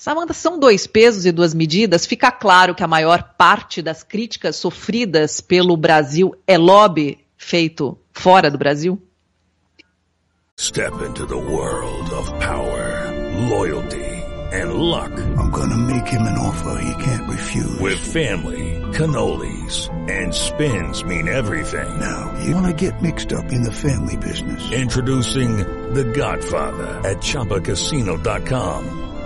[0.00, 2.06] Samanta, são dois pesos e duas medidas.
[2.06, 8.50] Fica claro que a maior parte das críticas sofridas pelo Brasil é lobby feito fora
[8.50, 8.98] do Brasil?
[10.58, 13.12] Step into the world of power,
[13.50, 15.12] loyalty and luck.
[15.36, 17.78] I'm gonna make him an offer he can't refuse.
[17.78, 22.00] With family, cannolis and spins mean everything.
[22.00, 24.72] Now, you wanna get mixed up in the family business.
[24.72, 25.58] Introducing
[25.92, 29.09] The Godfather at ChumbaCasino.com.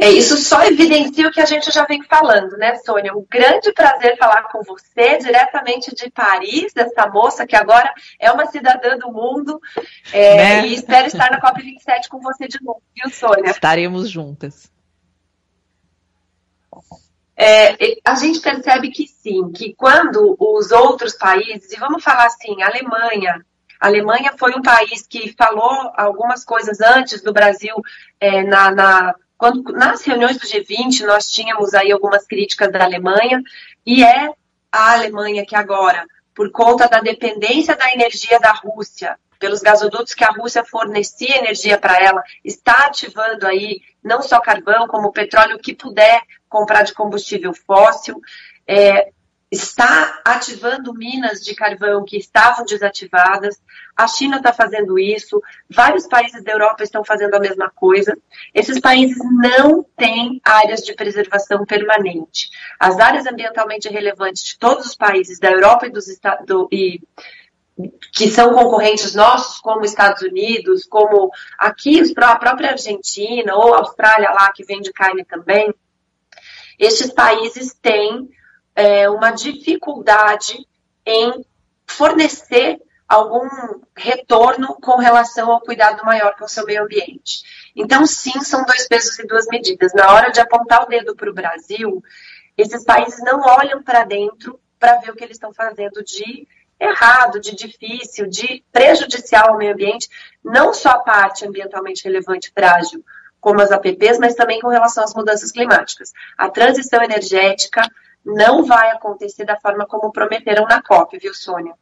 [0.00, 3.12] É, isso só evidencia o que a gente já vem falando, né, Sônia?
[3.12, 8.46] Um grande prazer falar com você, diretamente de Paris, dessa moça que agora é uma
[8.46, 9.60] cidadã do mundo.
[10.10, 10.66] É, né?
[10.66, 13.50] E espero estar na COP27 com você de novo, viu, Sônia?
[13.50, 14.72] Estaremos juntas.
[17.36, 22.62] É, a gente percebe que sim, que quando os outros países, e vamos falar assim,
[22.62, 23.44] Alemanha,
[23.78, 27.74] a Alemanha foi um país que falou algumas coisas antes do Brasil
[28.18, 33.42] é, na, na quando, nas reuniões do G20, nós tínhamos aí algumas críticas da Alemanha,
[33.86, 34.28] e é
[34.70, 40.24] a Alemanha que agora, por conta da dependência da energia da Rússia, pelos gasodutos que
[40.24, 45.74] a Rússia fornecia energia para ela, está ativando aí não só carvão, como petróleo que
[45.74, 48.20] puder comprar de combustível fóssil.
[48.68, 49.10] É,
[49.50, 53.60] está ativando minas de carvão que estavam desativadas.
[53.96, 58.16] A China está fazendo isso, vários países da Europa estão fazendo a mesma coisa.
[58.54, 62.48] Esses países não têm áreas de preservação permanente.
[62.78, 67.00] As áreas ambientalmente relevantes de todos os países da Europa e dos Estados e
[68.12, 74.52] que são concorrentes nossos, como Estados Unidos, como aqui a própria Argentina ou Austrália lá
[74.52, 75.72] que vende carne também,
[76.78, 78.28] estes países têm
[78.74, 80.66] é, uma dificuldade
[81.04, 81.44] em
[81.86, 83.48] fornecer algum
[83.96, 87.42] retorno com relação ao cuidado maior com o seu meio ambiente.
[87.74, 89.92] Então, sim, são dois pesos e duas medidas.
[89.92, 92.02] Na hora de apontar o dedo para o Brasil,
[92.56, 96.46] esses países não olham para dentro para ver o que eles estão fazendo de
[96.78, 100.08] errado, de difícil, de prejudicial ao meio ambiente,
[100.42, 103.04] não só a parte ambientalmente relevante frágil,
[103.40, 106.12] como as APPs, mas também com relação às mudanças climáticas.
[106.36, 107.82] A transição energética,
[108.24, 111.74] não vai acontecer da forma como prometeram na COP, viu, Sônia?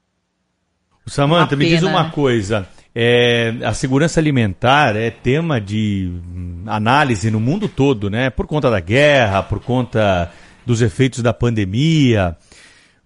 [1.06, 2.68] Samanta, me diz uma coisa.
[2.94, 6.12] É, a segurança alimentar é tema de
[6.66, 8.30] análise no mundo todo, né?
[8.30, 10.30] Por conta da guerra, por conta
[10.66, 12.36] dos efeitos da pandemia.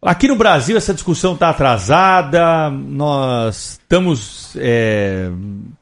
[0.01, 5.31] Aqui no Brasil essa discussão está atrasada, nós estamos é,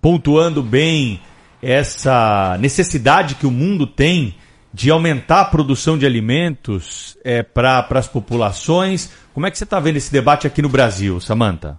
[0.01, 1.21] pontuando bem
[1.63, 4.35] essa necessidade que o mundo tem
[4.73, 9.11] de aumentar a produção de alimentos é, para as populações.
[9.35, 11.79] Como é que você está vendo esse debate aqui no Brasil, Samanta?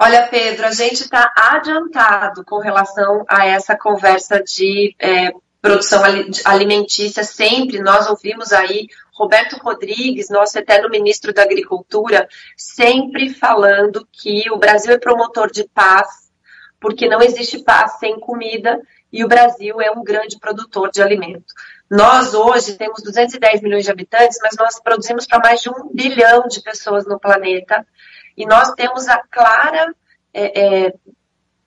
[0.00, 6.00] Olha, Pedro, a gente está adiantado com relação a essa conversa de é, produção
[6.44, 7.24] alimentícia.
[7.24, 14.56] Sempre nós ouvimos aí Roberto Rodrigues, nosso eterno ministro da Agricultura, sempre falando que o
[14.56, 16.30] Brasil é promotor de paz,
[16.80, 18.80] porque não existe paz sem comida
[19.12, 21.54] e o Brasil é um grande produtor de alimento.
[21.90, 26.46] Nós hoje temos 210 milhões de habitantes, mas nós produzimos para mais de um bilhão
[26.46, 27.86] de pessoas no planeta
[28.36, 29.94] e nós temos a clara
[30.34, 30.94] é, é,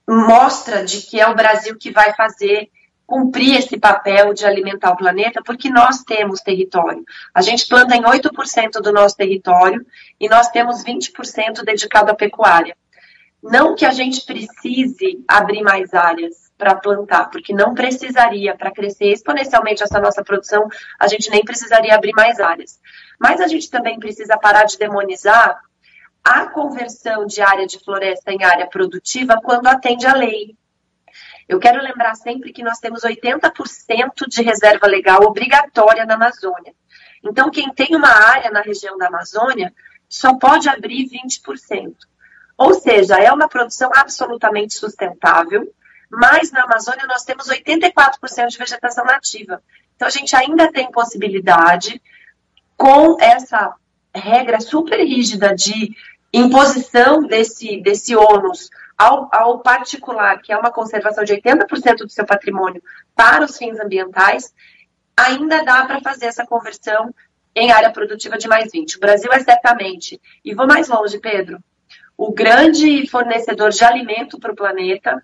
[0.08, 2.70] mostra de que é o Brasil que vai fazer
[3.06, 7.04] cumprir esse papel de alimentar o planeta, porque nós temos território.
[7.34, 9.86] A gente planta em 8% do nosso território
[10.18, 12.74] e nós temos 20% dedicado à pecuária.
[13.44, 19.12] Não que a gente precise abrir mais áreas para plantar, porque não precisaria, para crescer
[19.12, 20.70] exponencialmente essa nossa produção,
[21.00, 22.80] a gente nem precisaria abrir mais áreas.
[23.20, 25.60] Mas a gente também precisa parar de demonizar
[26.24, 30.56] a conversão de área de floresta em área produtiva quando atende à lei.
[31.50, 36.76] Eu quero lembrar sempre que nós temos 80% de reserva legal obrigatória na Amazônia.
[37.24, 39.74] Então, quem tem uma área na região da Amazônia
[40.08, 41.96] só pode abrir 20%.
[42.56, 45.68] Ou seja, é uma produção absolutamente sustentável,
[46.12, 49.64] mas na Amazônia nós temos 84% de vegetação nativa.
[49.96, 52.02] Então, a gente ainda tem possibilidade,
[52.76, 53.76] com essa
[54.14, 55.96] regra super rígida de
[56.34, 62.26] imposição desse, desse ônus ao, ao particular, que é uma conservação de 80% do seu
[62.26, 62.82] patrimônio
[63.16, 64.54] para os fins ambientais,
[65.16, 67.14] ainda dá para fazer essa conversão
[67.56, 68.98] em área produtiva de mais 20.
[68.98, 71.60] O Brasil é certamente, e vou mais longe, Pedro,
[72.18, 75.24] o grande fornecedor de alimento para o planeta,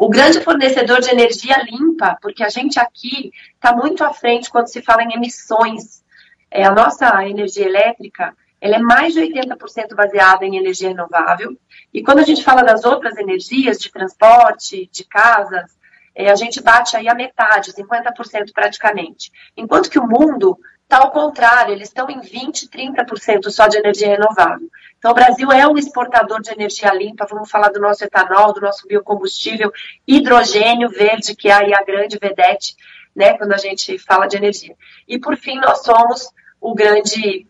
[0.00, 4.66] o grande fornecedor de energia limpa, porque a gente aqui está muito à frente quando
[4.68, 6.02] se fala em emissões.
[6.50, 11.54] É, a nossa energia elétrica ela é mais de 80% baseada em energia renovável.
[11.92, 15.76] E quando a gente fala das outras energias, de transporte, de casas,
[16.14, 19.30] é, a gente bate aí a metade, 50% praticamente.
[19.54, 20.58] Enquanto que o mundo
[20.90, 24.68] está ao contrário, eles estão em 20%, 30% só de energia renovável.
[24.98, 28.60] Então, o Brasil é um exportador de energia limpa, vamos falar do nosso etanol, do
[28.60, 29.72] nosso biocombustível,
[30.06, 32.74] hidrogênio verde, que é aí a grande vedete,
[33.14, 34.74] né, quando a gente fala de energia.
[35.06, 36.28] E, por fim, nós somos
[36.60, 37.46] o grande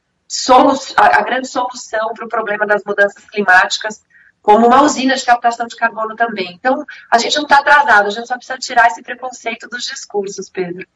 [0.96, 4.04] a, grande solução para o problema das mudanças climáticas,
[4.40, 6.52] como uma usina de captação de carbono também.
[6.52, 10.48] Então, a gente não está atrasado, a gente só precisa tirar esse preconceito dos discursos,
[10.48, 10.86] Pedro.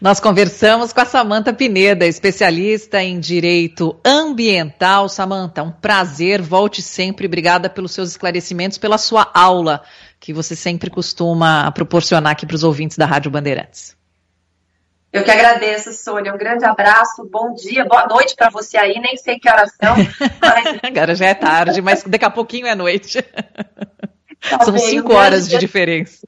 [0.00, 5.08] Nós conversamos com a Samanta Pineda, especialista em direito ambiental.
[5.08, 7.26] Samanta, um prazer, volte sempre.
[7.26, 9.82] Obrigada pelos seus esclarecimentos, pela sua aula
[10.18, 13.96] que você sempre costuma proporcionar aqui para os ouvintes da Rádio Bandeirantes.
[15.12, 16.32] Eu que agradeço, Sônia.
[16.32, 19.00] Um grande abraço, bom dia, boa noite para você aí.
[19.00, 19.96] Nem sei que horas são.
[20.40, 20.78] Mas...
[20.84, 23.20] Agora já é tarde, mas daqui a pouquinho é noite.
[24.48, 26.26] Tá são bem, cinco horas de diferença.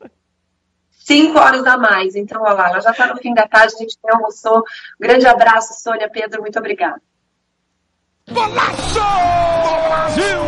[1.12, 2.16] Cinco horas a mais.
[2.16, 4.60] Então, olha lá, ela já está no fim da tarde, a gente tem almoçou.
[4.60, 4.62] Um
[4.98, 7.02] grande abraço, Sônia, Pedro, muito obrigada.
[8.30, 9.00] Golaço!
[9.88, 10.38] Brasil!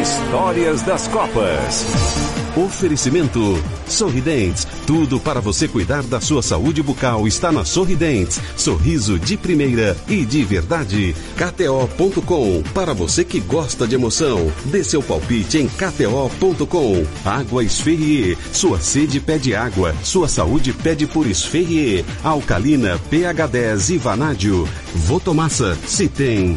[0.00, 2.23] Histórias das Copas.
[2.56, 4.64] Oferecimento Sorridentes.
[4.86, 8.40] Tudo para você cuidar da sua saúde bucal está na Sorridentes.
[8.56, 11.16] Sorriso de primeira e de verdade.
[11.36, 12.62] KTO.com.
[12.72, 17.04] Para você que gosta de emoção, dê seu palpite em KTO.com.
[17.24, 18.38] Água Esferrier.
[18.52, 19.94] Sua sede pede água.
[20.04, 22.04] Sua saúde pede por Esferrier.
[22.22, 24.68] Alcalina pH10 e Vanádio.
[24.94, 25.76] Votomassa.
[25.86, 26.56] Se tem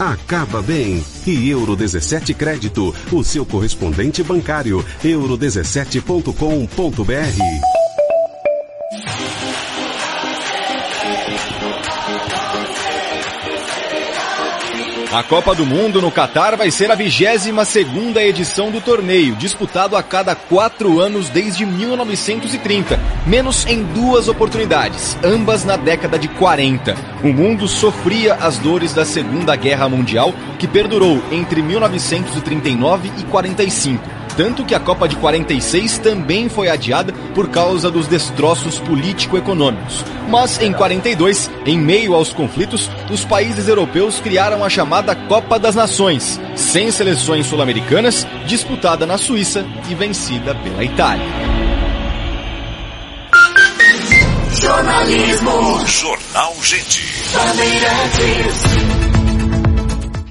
[0.00, 1.04] acaba bem.
[1.26, 7.79] E Euro 17 Crédito, o seu correspondente bancário, euro17.com.br.
[15.12, 19.96] A Copa do Mundo no Catar vai ser a 22 segunda edição do torneio, disputado
[19.96, 22.96] a cada quatro anos desde 1930,
[23.26, 26.94] menos em duas oportunidades, ambas na década de 40.
[27.24, 34.19] O mundo sofria as dores da Segunda Guerra Mundial, que perdurou entre 1939 e 45
[34.40, 40.02] tanto que a Copa de 46 também foi adiada por causa dos destroços político-econômicos.
[40.30, 45.74] Mas em 42, em meio aos conflitos, os países europeus criaram a chamada Copa das
[45.74, 51.26] Nações, sem seleções sul-americanas, disputada na Suíça e vencida pela Itália.
[54.58, 55.86] Jornalismo.
[55.86, 57.14] Jornal Gente.
[57.34, 58.99] Bandeirantes.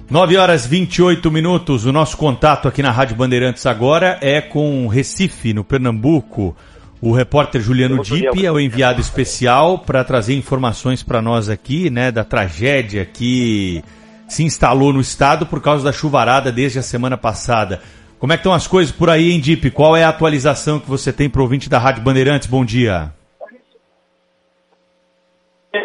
[0.09, 1.85] 9 horas 28 minutos.
[1.85, 6.57] O nosso contato aqui na Rádio Bandeirantes agora é com Recife, no Pernambuco.
[6.99, 12.11] O repórter Juliano Dipp é o enviado especial para trazer informações para nós aqui, né,
[12.11, 13.83] da tragédia que
[14.27, 17.79] se instalou no estado por causa da chuvarada desde a semana passada.
[18.17, 19.69] Como é que estão as coisas por aí, hein, Dip?
[19.69, 22.47] Qual é a atualização que você tem para o ouvinte da Rádio Bandeirantes?
[22.47, 23.13] Bom dia.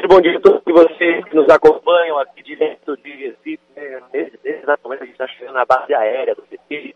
[0.09, 3.61] Bom dia a todos vocês que nos acompanham aqui direto de Recife.
[3.77, 4.31] Né?
[4.43, 6.94] Exatamente, a gente está chegando na base aérea do PT.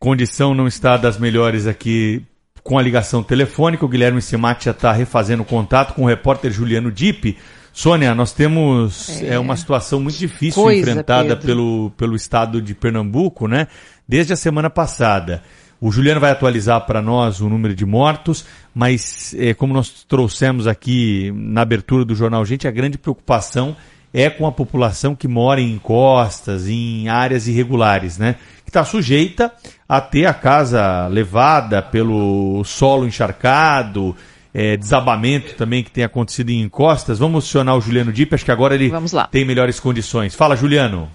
[0.00, 2.22] Condição não está das melhores aqui
[2.64, 3.84] com a ligação telefônica.
[3.84, 7.38] O Guilherme Simati já está refazendo contato com o repórter Juliano Dipe.
[7.72, 9.34] Sônia, nós temos é.
[9.34, 13.68] é uma situação muito difícil Coisa, enfrentada pelo, pelo estado de Pernambuco, né?
[14.08, 15.42] Desde a semana passada.
[15.80, 20.66] O Juliano vai atualizar para nós o número de mortos, mas é, como nós trouxemos
[20.66, 23.76] aqui na abertura do jornal Gente, a grande preocupação
[24.12, 28.36] é com a população que mora em encostas, em áreas irregulares, né?
[28.64, 29.52] Que está sujeita
[29.86, 34.16] a ter a casa levada pelo solo encharcado,
[34.54, 37.18] é, desabamento também que tem acontecido em encostas.
[37.18, 38.90] Vamos acionar o Juliano Dipp, acho que agora ele
[39.30, 40.34] tem melhores condições.
[40.34, 41.10] Fala, Juliano.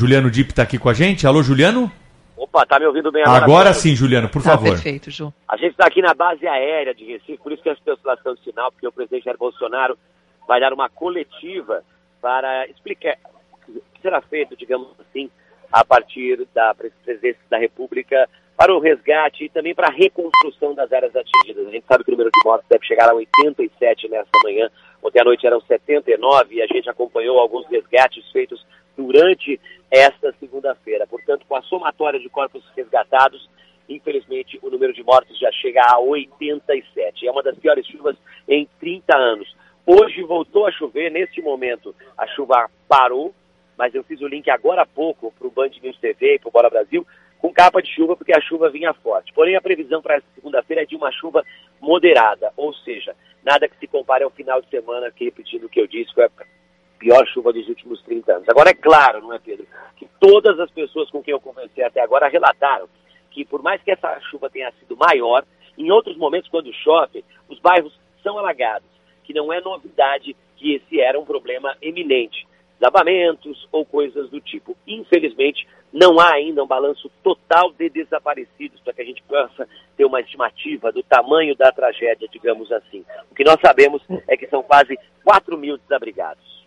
[0.00, 1.26] Juliano Dip está aqui com a gente.
[1.26, 1.92] Alô, Juliano?
[2.34, 3.44] Opa, tá me ouvindo bem agora?
[3.44, 4.70] Agora sim, Juliano, por tá favor.
[4.70, 5.30] Perfeito, Ju.
[5.46, 8.42] A gente está aqui na base aérea de Recife, por isso que a oscilação de
[8.42, 9.98] sinal, porque o presidente Jair Bolsonaro
[10.48, 11.84] vai dar uma coletiva
[12.18, 13.18] para explicar
[13.68, 15.28] o que será feito, digamos assim,
[15.70, 20.90] a partir da presidência da República para o resgate e também para a reconstrução das
[20.90, 21.66] áreas atingidas.
[21.66, 24.70] A gente sabe que o número de mortes deve chegar a 87 nesta manhã.
[25.02, 28.64] Ontem à noite eram 79 e a gente acompanhou alguns resgates feitos
[28.96, 29.60] durante
[29.90, 31.06] esta segunda-feira.
[31.06, 33.48] Portanto, com a somatória de corpos resgatados,
[33.88, 37.26] infelizmente o número de mortes já chega a 87.
[37.26, 38.16] É uma das piores chuvas
[38.48, 39.56] em 30 anos.
[39.86, 43.34] Hoje voltou a chover, neste momento a chuva parou,
[43.76, 46.48] mas eu fiz o link agora há pouco para o Band News TV e para
[46.48, 47.06] o Bora Brasil,
[47.38, 49.32] com capa de chuva, porque a chuva vinha forte.
[49.32, 51.42] Porém, a previsão para esta segunda-feira é de uma chuva
[51.80, 55.80] moderada, ou seja, nada que se compare ao final de semana, que repetindo o que
[55.80, 56.24] eu disse, foi
[57.00, 58.48] pior chuva dos últimos 30 anos.
[58.48, 59.66] Agora, é claro, não é, Pedro,
[59.96, 62.86] que todas as pessoas com quem eu conversei até agora relataram
[63.30, 65.44] que, por mais que essa chuva tenha sido maior,
[65.78, 68.88] em outros momentos, quando chove, os bairros são alagados,
[69.24, 72.46] que não é novidade que esse era um problema eminente.
[72.78, 74.76] Desabamentos ou coisas do tipo.
[74.86, 79.66] Infelizmente, não há ainda um balanço total de desaparecidos para que a gente possa
[79.96, 83.04] ter uma estimativa do tamanho da tragédia, digamos assim.
[83.30, 86.59] O que nós sabemos é que são quase 4 mil desabrigados.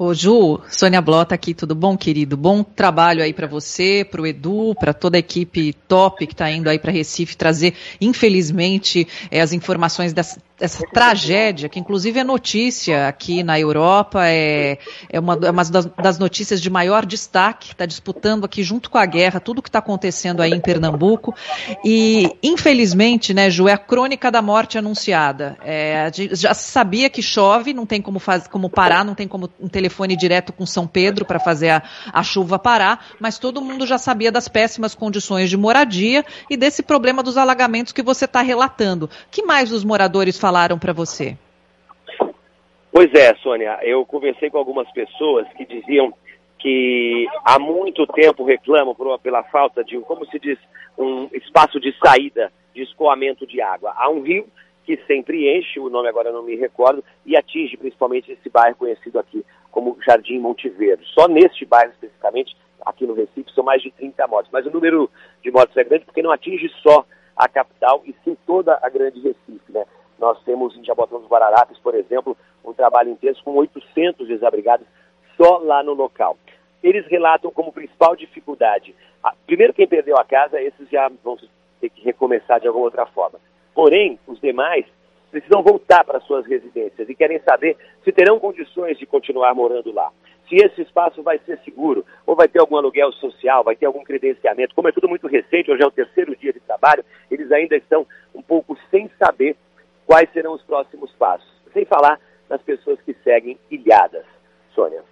[0.00, 2.36] Ô Ju, Sônia Blota aqui, tudo bom, querido?
[2.36, 6.48] Bom trabalho aí para você, para o Edu, para toda a equipe top que está
[6.48, 12.24] indo aí para Recife trazer, infelizmente, é, as informações dessa, dessa, tragédia, que inclusive é
[12.24, 14.78] notícia aqui na Europa, é,
[15.08, 18.98] é uma, é uma das, das, notícias de maior destaque, está disputando aqui junto com
[18.98, 21.34] a guerra tudo que está acontecendo aí em Pernambuco.
[21.84, 25.56] E, infelizmente, né, Ju, é a crônica da morte anunciada.
[25.64, 29.48] É, já se sabia que chove, não tem como, faz, como parar, não tem como
[29.60, 31.82] um telefone direto com São Pedro para fazer a,
[32.12, 36.82] a chuva parar, mas todo mundo já sabia das péssimas condições de moradia e desse
[36.82, 39.06] problema dos alagamentos que você está relatando.
[39.06, 40.47] O que mais os moradores falaram
[40.78, 41.36] para você?
[42.92, 46.12] Pois é, Sônia, eu conversei com algumas pessoas que diziam
[46.58, 50.58] que há muito tempo reclamam pela falta de, como se diz,
[50.98, 53.94] um espaço de saída, de escoamento de água.
[53.96, 54.46] Há um rio
[54.84, 59.18] que sempre enche, o nome agora não me recordo, e atinge principalmente esse bairro conhecido
[59.18, 61.04] aqui como Jardim Monte Verde.
[61.14, 64.50] Só neste bairro especificamente, aqui no Recife, são mais de 30 mortes.
[64.52, 65.10] Mas o número
[65.42, 67.04] de mortes é grande porque não atinge só
[67.36, 69.70] a capital e sim toda a grande Recife.
[69.70, 69.84] Né?
[70.18, 74.86] Nós temos em Jabotão dos Guararapes, por exemplo, um trabalho intenso com 800 desabrigados
[75.36, 76.36] só lá no local.
[76.82, 81.36] Eles relatam como principal dificuldade, a, primeiro quem perdeu a casa, esses já vão
[81.80, 83.38] ter que recomeçar de alguma outra forma.
[83.74, 84.84] Porém, os demais
[85.30, 90.10] precisam voltar para suas residências e querem saber se terão condições de continuar morando lá.
[90.48, 94.02] Se esse espaço vai ser seguro, ou vai ter algum aluguel social, vai ter algum
[94.02, 94.74] credenciamento.
[94.74, 98.06] Como é tudo muito recente, hoje é o terceiro dia de trabalho, eles ainda estão
[98.34, 99.56] um pouco sem saber
[100.08, 101.46] quais serão os próximos passos.
[101.74, 102.18] Sem falar
[102.48, 104.24] nas pessoas que seguem ilhadas.
[104.74, 105.02] Sônia.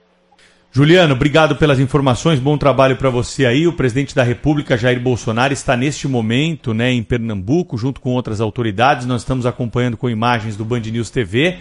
[0.72, 3.66] Juliano, obrigado pelas informações, bom trabalho para você aí.
[3.66, 8.40] O presidente da República, Jair Bolsonaro, está neste momento né, em Pernambuco, junto com outras
[8.40, 9.06] autoridades.
[9.06, 11.58] Nós estamos acompanhando com imagens do Band News TV.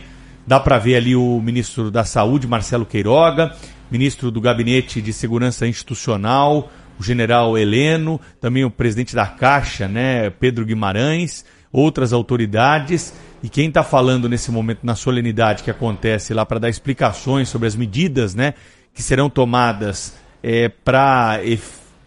[0.48, 3.56] Dá para ver ali o ministro da Saúde, Marcelo Queiroga,
[3.92, 10.30] ministro do Gabinete de Segurança Institucional, o general Heleno, também o presidente da Caixa, né,
[10.30, 11.46] Pedro Guimarães,
[11.76, 13.14] outras autoridades.
[13.44, 17.68] E quem está falando nesse momento na solenidade que acontece lá para dar explicações sobre
[17.68, 18.54] as medidas, né,
[18.94, 21.40] que serão tomadas é, para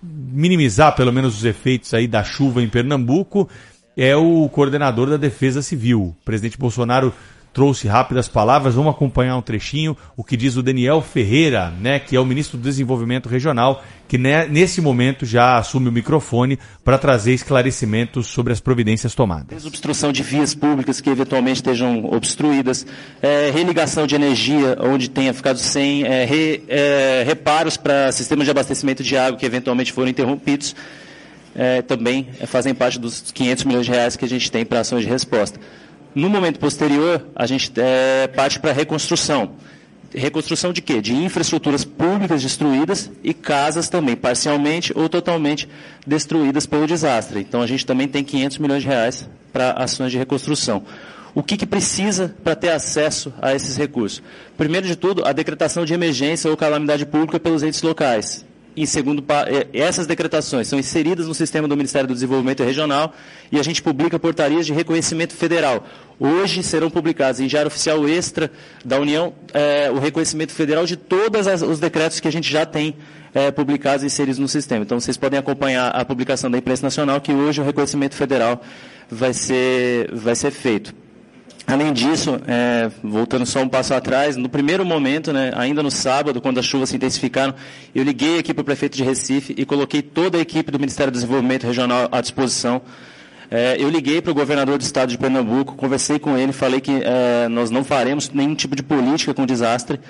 [0.02, 3.48] minimizar pelo menos os efeitos aí da chuva em Pernambuco
[3.96, 6.14] é o coordenador da Defesa Civil.
[6.20, 7.12] O presidente Bolsonaro
[7.58, 8.76] trouxe rápidas palavras.
[8.76, 12.56] Vamos acompanhar um trechinho o que diz o Daniel Ferreira, né, que é o ministro
[12.56, 18.60] do Desenvolvimento Regional, que nesse momento já assume o microfone para trazer esclarecimentos sobre as
[18.60, 19.48] providências tomadas.
[19.48, 22.86] Desobstrução de vias públicas que eventualmente estejam obstruídas,
[23.20, 28.52] é, religação de energia onde tenha ficado sem, é, re, é, reparos para sistemas de
[28.52, 30.76] abastecimento de água que eventualmente foram interrompidos.
[31.56, 35.02] É, também fazem parte dos 500 milhões de reais que a gente tem para ações
[35.02, 35.58] de resposta.
[36.14, 39.52] No momento posterior, a gente é, parte para reconstrução.
[40.14, 41.02] Reconstrução de quê?
[41.02, 45.68] De infraestruturas públicas destruídas e casas também, parcialmente ou totalmente
[46.06, 47.40] destruídas pelo desastre.
[47.40, 50.82] Então a gente também tem 500 milhões de reais para ações de reconstrução.
[51.34, 54.22] O que, que precisa para ter acesso a esses recursos?
[54.56, 58.47] Primeiro de tudo, a decretação de emergência ou calamidade pública pelos entes locais
[58.82, 63.12] em segundo é, essas decretações são inseridas no sistema do Ministério do Desenvolvimento Regional
[63.50, 65.86] e a gente publica portarias de reconhecimento federal.
[66.18, 68.50] Hoje serão publicados em Diário Oficial Extra
[68.84, 72.96] da União é, o reconhecimento federal de todos os decretos que a gente já tem
[73.34, 74.84] é, publicados e inseridos no sistema.
[74.84, 78.62] Então vocês podem acompanhar a publicação da imprensa nacional que hoje o reconhecimento federal
[79.10, 80.94] vai ser, vai ser feito.
[81.68, 86.40] Além disso, é, voltando só um passo atrás, no primeiro momento, né, ainda no sábado,
[86.40, 87.54] quando as chuvas se intensificaram,
[87.94, 91.12] eu liguei aqui para o prefeito de Recife e coloquei toda a equipe do Ministério
[91.12, 92.80] do Desenvolvimento Regional à disposição.
[93.50, 97.02] É, eu liguei para o governador do estado de Pernambuco, conversei com ele, falei que
[97.04, 100.00] é, nós não faremos nenhum tipo de política com desastre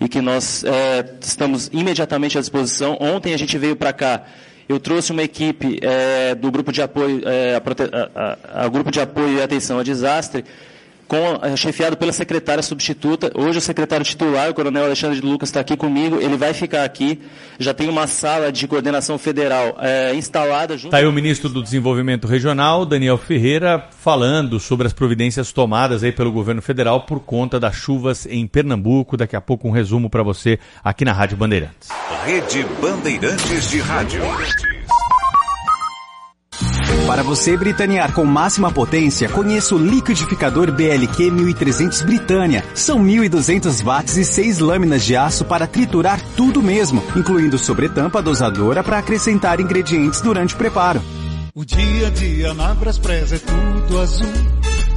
[0.00, 2.96] e que nós é, estamos imediatamente à disposição.
[2.98, 4.22] Ontem a gente veio para cá
[4.68, 9.00] eu trouxe uma equipe é, do grupo de apoio, é, a, a, a, grupo de
[9.00, 10.44] apoio e atenção a desastre,
[11.12, 13.30] com, é, chefiado pela secretária substituta.
[13.34, 16.16] Hoje o secretário titular, o coronel Alexandre de Lucas, está aqui comigo.
[16.18, 17.20] Ele vai ficar aqui.
[17.58, 20.74] Já tem uma sala de coordenação federal é, instalada.
[20.74, 26.12] Está aí o ministro do Desenvolvimento Regional, Daniel Ferreira, falando sobre as providências tomadas aí
[26.12, 29.14] pelo governo federal por conta das chuvas em Pernambuco.
[29.14, 31.90] Daqui a pouco um resumo para você aqui na Rádio Bandeirantes.
[32.24, 34.22] Rede Bandeirantes de Rádio.
[37.06, 42.64] Para você britanear com máxima potência, conheça o liquidificador BLQ 1300 Britânia.
[42.74, 48.82] São 1200 watts e 6 lâminas de aço para triturar tudo mesmo, incluindo sobretampa dosadora
[48.82, 51.02] para acrescentar ingredientes durante o preparo.
[51.54, 54.61] O dia a dia na é tudo azul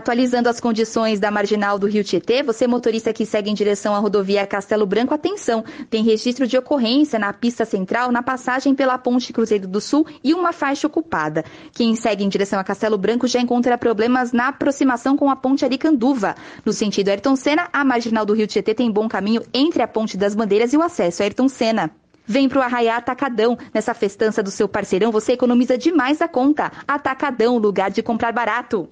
[0.00, 3.98] Atualizando as condições da marginal do Rio Tietê, você motorista que segue em direção à
[3.98, 9.30] rodovia Castelo Branco, atenção, tem registro de ocorrência na pista central na passagem pela Ponte
[9.30, 11.44] Cruzeiro do Sul e uma faixa ocupada.
[11.74, 15.66] Quem segue em direção a Castelo Branco já encontra problemas na aproximação com a Ponte
[15.66, 16.34] Aricanduva.
[16.64, 20.16] No sentido Ayrton Senna, a marginal do Rio Tietê tem bom caminho entre a Ponte
[20.16, 21.90] das Bandeiras e o acesso a Ayrton Senna.
[22.24, 23.58] Vem pro Arraiá Atacadão.
[23.74, 26.72] Nessa festança do seu parceirão, você economiza demais a conta.
[26.88, 28.88] Atacadão, lugar de comprar barato.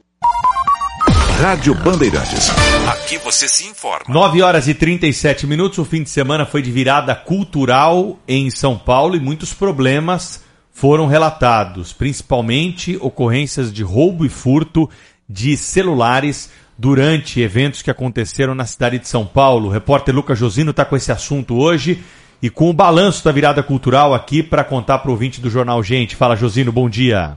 [1.41, 2.51] Rádio Bandeirantes.
[2.89, 4.05] Aqui você se informa.
[4.09, 5.79] 9 horas e 37 minutos.
[5.79, 10.43] O fim de semana foi de virada cultural em São Paulo e muitos problemas
[10.73, 14.91] foram relatados, principalmente ocorrências de roubo e furto
[15.29, 19.69] de celulares durante eventos que aconteceram na cidade de São Paulo.
[19.69, 22.03] O repórter Lucas Josino está com esse assunto hoje
[22.43, 25.85] e com o balanço da virada cultural aqui para contar para o ouvinte do Jornal
[25.85, 26.17] Gente.
[26.17, 27.37] Fala, Josino, bom dia.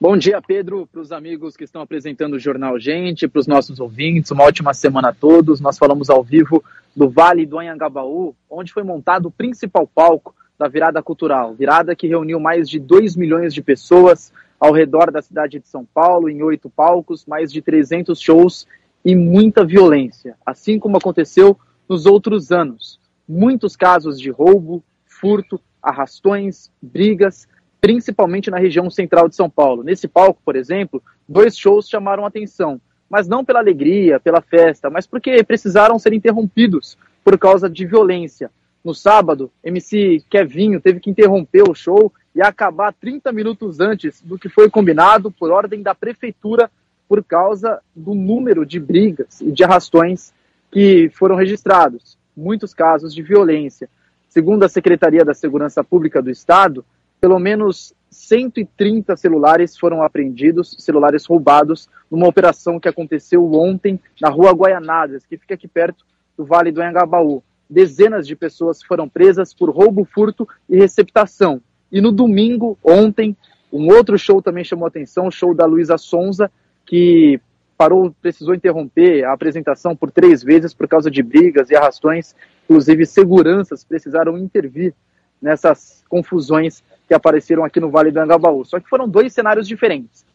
[0.00, 3.80] Bom dia, Pedro, para os amigos que estão apresentando o Jornal Gente, para os nossos
[3.80, 5.60] ouvintes, uma ótima semana a todos.
[5.60, 6.62] Nós falamos ao vivo
[6.94, 11.52] do Vale do Anhangabaú, onde foi montado o principal palco da virada cultural.
[11.52, 15.84] Virada que reuniu mais de 2 milhões de pessoas ao redor da cidade de São
[15.84, 18.68] Paulo, em oito palcos, mais de 300 shows
[19.04, 21.58] e muita violência, assim como aconteceu
[21.88, 23.00] nos outros anos.
[23.28, 27.48] Muitos casos de roubo, furto, arrastões, brigas
[27.80, 29.82] principalmente na região central de São Paulo.
[29.82, 35.06] Nesse palco, por exemplo, dois shows chamaram atenção, mas não pela alegria, pela festa, mas
[35.06, 38.50] porque precisaram ser interrompidos por causa de violência.
[38.84, 44.38] No sábado, MC Kevinho teve que interromper o show e acabar 30 minutos antes do
[44.38, 46.70] que foi combinado por ordem da prefeitura
[47.08, 50.32] por causa do número de brigas e de arrastões
[50.70, 53.88] que foram registrados, muitos casos de violência.
[54.28, 56.84] Segundo a Secretaria da Segurança Pública do Estado,
[57.20, 64.52] pelo menos 130 celulares foram apreendidos, celulares roubados, numa operação que aconteceu ontem na rua
[64.52, 66.04] Guaianazes, que fica aqui perto
[66.36, 67.42] do Vale do Anhangabaú.
[67.68, 71.60] Dezenas de pessoas foram presas por roubo, furto e receptação.
[71.92, 73.36] E no domingo, ontem,
[73.72, 76.50] um outro show também chamou atenção, o show da Luísa Sonza,
[76.86, 77.38] que
[77.76, 82.34] parou, precisou interromper a apresentação por três vezes por causa de brigas e arrastões.
[82.64, 84.94] Inclusive, seguranças precisaram intervir
[85.40, 88.64] nessas confusões que apareceram aqui no Vale do Angabaú.
[88.66, 90.26] Só que foram dois cenários diferentes.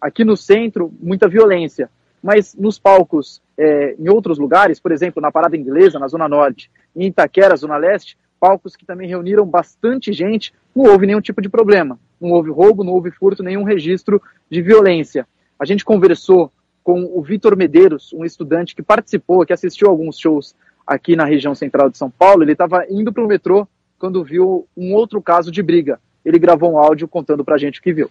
[0.00, 1.90] Aqui no centro, muita violência,
[2.22, 6.70] mas nos palcos é, em outros lugares, por exemplo, na Parada Inglesa, na Zona Norte,
[6.94, 11.48] em Itaquera, Zona Leste, palcos que também reuniram bastante gente, não houve nenhum tipo de
[11.48, 11.98] problema.
[12.20, 15.26] Não houve roubo, não houve furto, nenhum registro de violência.
[15.58, 16.52] A gente conversou
[16.84, 20.54] com o Vitor Medeiros, um estudante que participou, que assistiu alguns shows
[20.86, 22.42] aqui na região central de São Paulo.
[22.42, 23.66] Ele estava indo para o metrô
[23.98, 26.00] quando viu um outro caso de briga.
[26.24, 28.10] Ele gravou um áudio contando para a gente o que viu.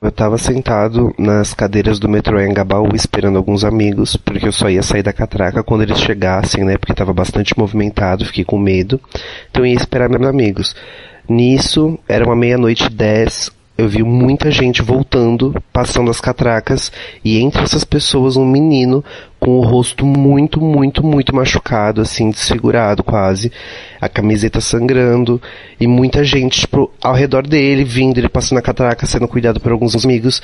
[0.00, 4.68] Eu estava sentado nas cadeiras do metrô em Gabaú esperando alguns amigos, porque eu só
[4.68, 6.76] ia sair da catraca quando eles chegassem, né?
[6.76, 9.00] Porque estava bastante movimentado, fiquei com medo.
[9.48, 10.74] Então eu ia esperar meus amigos.
[11.28, 16.92] Nisso, era uma meia-noite dez, eu vi muita gente voltando, passando as catracas,
[17.24, 19.04] e entre essas pessoas um menino
[19.40, 23.50] com o rosto muito, muito, muito machucado, assim, desfigurado quase,
[24.00, 25.40] a camiseta sangrando,
[25.80, 29.72] e muita gente, tipo, ao redor dele, vindo, ele passando a catraca, sendo cuidado por
[29.72, 30.42] alguns amigos.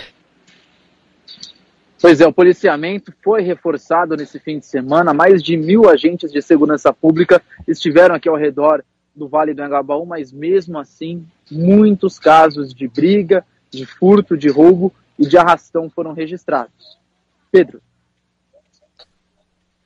[2.00, 6.40] Pois é, o policiamento foi reforçado nesse fim de semana, mais de mil agentes de
[6.40, 8.84] segurança pública estiveram aqui ao redor
[9.14, 14.92] do Vale do Angabaú, mas mesmo assim, muitos casos de briga, de furto, de roubo
[15.18, 16.98] e de arrastão foram registrados.
[17.50, 17.80] Pedro.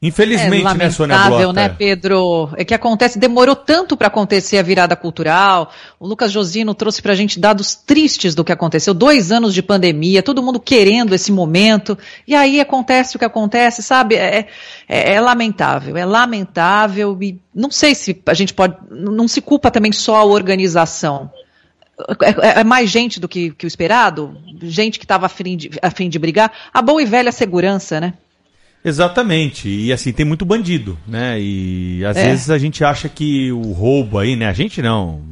[0.03, 1.53] Infelizmente, é né, Sônia Blota?
[1.53, 2.51] né, Pedro?
[2.57, 5.71] É que acontece, demorou tanto para acontecer a virada cultural.
[6.01, 8.93] O Lucas Josino trouxe para a gente dados tristes do que aconteceu.
[8.93, 11.97] Dois anos de pandemia, todo mundo querendo esse momento.
[12.27, 14.17] E aí acontece o que acontece, sabe?
[14.17, 14.49] É,
[14.89, 17.17] é, é lamentável, é lamentável.
[17.23, 18.75] E não sei se a gente pode.
[18.91, 21.31] Não se culpa também só a organização.
[22.43, 24.37] É, é, mais gente do que, que o esperado?
[24.63, 26.53] Gente que estava a, a fim de brigar?
[26.73, 28.15] A boa e velha segurança, né?
[28.85, 29.69] Exatamente.
[29.69, 31.41] E assim, tem muito bandido, né?
[31.41, 32.31] E às é.
[32.31, 34.49] vezes a gente acha que o roubo aí, né?
[34.49, 35.23] A gente não.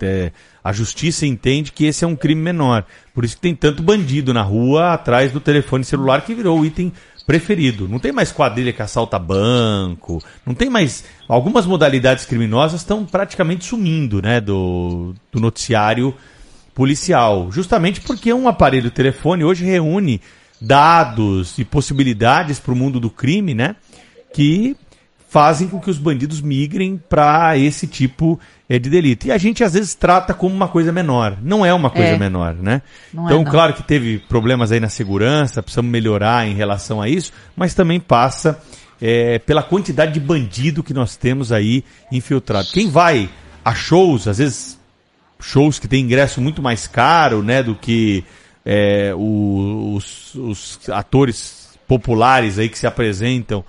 [0.00, 0.30] É,
[0.62, 2.84] a justiça entende que esse é um crime menor.
[3.14, 6.66] Por isso que tem tanto bandido na rua atrás do telefone celular que virou o
[6.66, 6.92] item
[7.26, 7.88] preferido.
[7.88, 11.04] Não tem mais quadrilha que assalta banco, não tem mais.
[11.28, 14.40] Algumas modalidades criminosas estão praticamente sumindo, né?
[14.40, 16.14] Do, do noticiário
[16.74, 17.50] policial.
[17.50, 20.20] Justamente porque um aparelho telefone hoje reúne
[20.60, 23.74] dados e possibilidades para o mundo do crime, né?
[24.32, 24.76] Que
[25.28, 28.38] fazem com que os bandidos migrem para esse tipo
[28.68, 29.26] é, de delito.
[29.26, 31.36] E a gente às vezes trata como uma coisa menor.
[31.42, 32.18] Não é uma coisa é.
[32.18, 32.82] menor, né?
[33.12, 37.02] Não é, então, é, claro que teve problemas aí na segurança, precisamos melhorar em relação
[37.02, 38.60] a isso, mas também passa
[39.00, 42.68] é, pela quantidade de bandido que nós temos aí infiltrado.
[42.72, 43.28] Quem vai
[43.64, 44.78] a shows, às vezes
[45.40, 48.24] shows que tem ingresso muito mais caro, né, do que
[48.64, 53.64] é, os, os, atores populares aí que se apresentam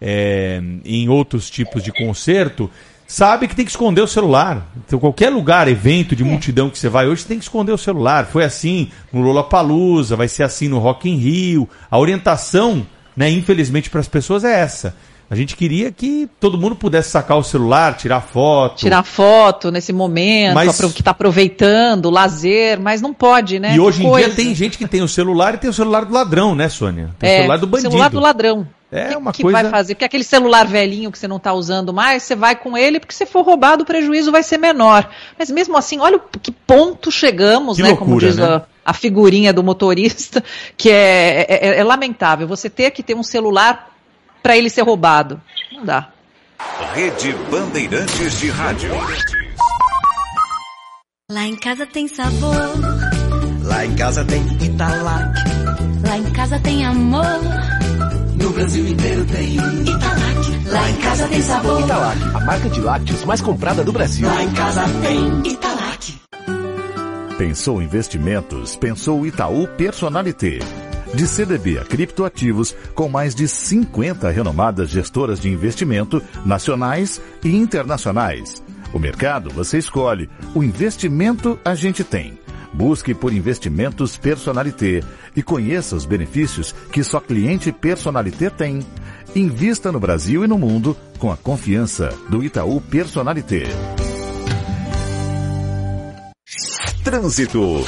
[0.00, 2.70] é, em outros tipos de concerto,
[3.06, 4.70] sabe que tem que esconder o celular.
[4.86, 6.26] Então, qualquer lugar, evento de é.
[6.26, 8.26] multidão que você vai hoje, você tem que esconder o celular.
[8.26, 11.68] Foi assim no Lollapalooza, vai ser assim no Rock in Rio.
[11.90, 14.94] A orientação, né, infelizmente, para as pessoas é essa.
[15.30, 18.76] A gente queria que todo mundo pudesse sacar o celular, tirar foto.
[18.76, 20.80] Tirar foto nesse momento, mas...
[20.80, 23.74] que está aproveitando, lazer, mas não pode, né?
[23.74, 26.14] E hoje em dia tem gente que tem o celular e tem o celular do
[26.14, 27.10] ladrão, né, Sônia?
[27.18, 27.90] Tem é, o celular do bandido.
[27.90, 28.66] celular do ladrão.
[28.90, 29.62] É que, uma que coisa.
[29.62, 29.94] vai fazer?
[29.94, 33.14] Porque aquele celular velhinho que você não está usando mais, você vai com ele, porque
[33.14, 35.10] se for roubado, o prejuízo vai ser menor.
[35.38, 37.90] Mas mesmo assim, olha que ponto chegamos, que né?
[37.90, 38.46] Loucura, como diz né?
[38.46, 40.42] a, a, figurinha do motorista,
[40.76, 42.48] que é, é, é, é lamentável.
[42.48, 43.90] Você ter que ter um celular
[44.42, 45.40] para ele ser roubado.
[45.70, 46.08] Não dá.
[46.94, 48.90] Rede Bandeirantes de Rádio.
[51.30, 52.72] Lá em casa tem sabor.
[53.64, 55.34] Lá em casa tem Italac.
[56.06, 57.77] Lá em casa tem amor.
[58.58, 60.68] Brasil inteiro tem Italac.
[60.68, 61.80] Lá em casa tem sabor.
[61.80, 64.26] Italac, a marca de lácteos mais comprada do Brasil.
[64.26, 66.20] Lá em casa tem Italac.
[67.38, 68.74] Pensou investimentos?
[68.74, 70.58] Pensou Itaú Personalité
[71.14, 78.60] de CDB a criptoativos, com mais de 50 renomadas gestoras de investimento nacionais e internacionais.
[78.92, 82.36] O mercado você escolhe, o investimento a gente tem.
[82.78, 85.02] Busque por investimentos Personalité
[85.34, 88.78] e conheça os benefícios que só cliente Personalité tem.
[89.34, 93.64] Invista no Brasil e no mundo com a confiança do Itaú Personalité.
[97.02, 97.84] Trânsito.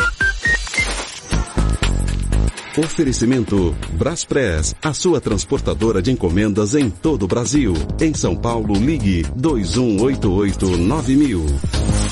[2.77, 7.75] Oferecimento Braspress, a sua transportadora de encomendas em todo o Brasil.
[8.01, 12.10] Em São Paulo, ligue 2188-9000.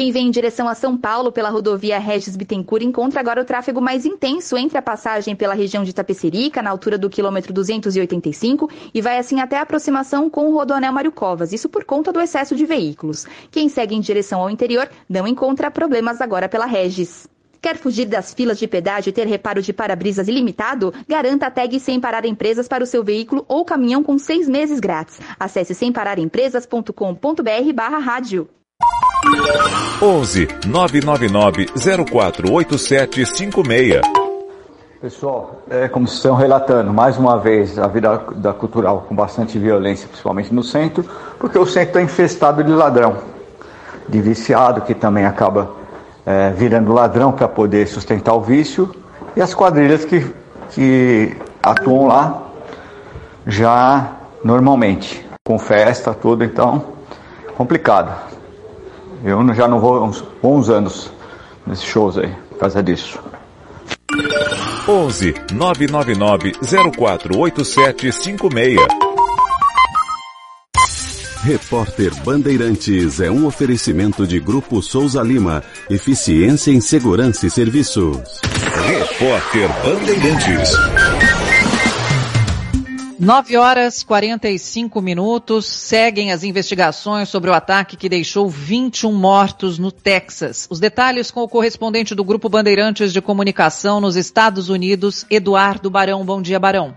[0.00, 3.82] Quem vem em direção a São Paulo pela rodovia Regis Bittencourt encontra agora o tráfego
[3.82, 9.02] mais intenso entre a passagem pela região de Tapecerica, na altura do quilômetro 285, e
[9.02, 12.56] vai assim até a aproximação com o Rodoanel Mário Covas, isso por conta do excesso
[12.56, 13.26] de veículos.
[13.50, 17.28] Quem segue em direção ao interior não encontra problemas agora pela Regis.
[17.60, 20.94] Quer fugir das filas de pedágio e ter reparo de para-brisas ilimitado?
[21.06, 24.80] Garanta a tag Sem Parar Empresas para o seu veículo ou caminhão com seis meses
[24.80, 25.20] grátis.
[25.38, 28.48] Acesse sempararempresas.com.br barra rádio.
[30.02, 34.00] 11 999 048756.
[35.00, 40.08] Pessoal, é como estão relatando, mais uma vez, a vida da cultural com bastante violência,
[40.08, 41.04] principalmente no centro,
[41.38, 43.16] porque o centro está infestado de ladrão,
[44.08, 45.70] de viciado, que também acaba
[46.24, 48.94] é, virando ladrão para poder sustentar o vício,
[49.36, 50.26] e as quadrilhas que,
[50.70, 52.42] que atuam lá
[53.46, 54.12] já
[54.44, 56.84] normalmente, com festa, tudo, então
[57.56, 58.29] complicado.
[59.24, 61.10] Eu já não vou há uns bons anos
[61.66, 63.20] nesses shows aí, por causa disso.
[64.88, 68.80] 11 999 048756.
[71.42, 75.64] Repórter Bandeirantes é um oferecimento de Grupo Souza Lima.
[75.88, 78.18] Eficiência em Segurança e Serviços.
[78.86, 80.74] Repórter Bandeirantes.
[83.22, 85.66] 9 horas 45 minutos.
[85.66, 90.66] Seguem as investigações sobre o ataque que deixou 21 mortos no Texas.
[90.70, 96.24] Os detalhes com o correspondente do Grupo Bandeirantes de Comunicação nos Estados Unidos, Eduardo Barão.
[96.24, 96.94] Bom dia, Barão.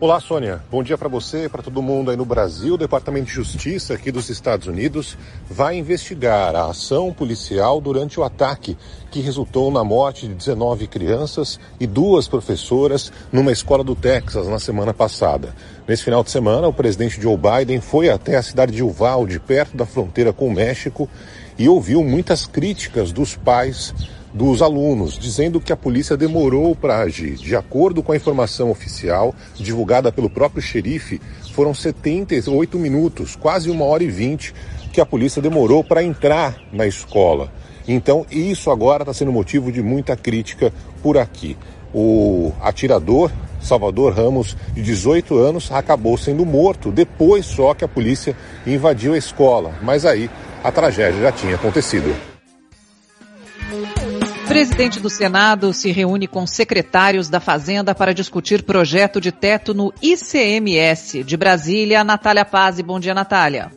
[0.00, 0.62] Olá, Sônia.
[0.70, 2.74] Bom dia para você e para todo mundo aí no Brasil.
[2.74, 5.18] O Departamento de Justiça aqui dos Estados Unidos
[5.50, 8.78] vai investigar a ação policial durante o ataque
[9.10, 14.60] que resultou na morte de 19 crianças e duas professoras numa escola do Texas na
[14.60, 15.52] semana passada.
[15.88, 19.76] Nesse final de semana, o presidente Joe Biden foi até a cidade de Uvalde, perto
[19.76, 21.10] da fronteira com o México,
[21.58, 23.92] e ouviu muitas críticas dos pais
[24.38, 27.34] dos alunos, dizendo que a polícia demorou para agir.
[27.34, 31.20] De acordo com a informação oficial divulgada pelo próprio xerife,
[31.52, 34.54] foram 78 minutos, quase uma hora e vinte,
[34.92, 37.52] que a polícia demorou para entrar na escola.
[37.88, 41.56] Então, isso agora está sendo motivo de muita crítica por aqui.
[41.92, 48.36] O atirador, Salvador Ramos, de 18 anos, acabou sendo morto depois só que a polícia
[48.64, 49.74] invadiu a escola.
[49.82, 50.30] Mas aí
[50.62, 52.14] a tragédia já tinha acontecido.
[54.58, 59.94] Presidente do Senado se reúne com secretários da Fazenda para discutir projeto de teto no
[60.02, 61.22] ICMS.
[61.22, 62.80] De Brasília, Natália Paz.
[62.80, 63.70] Bom dia, Natália.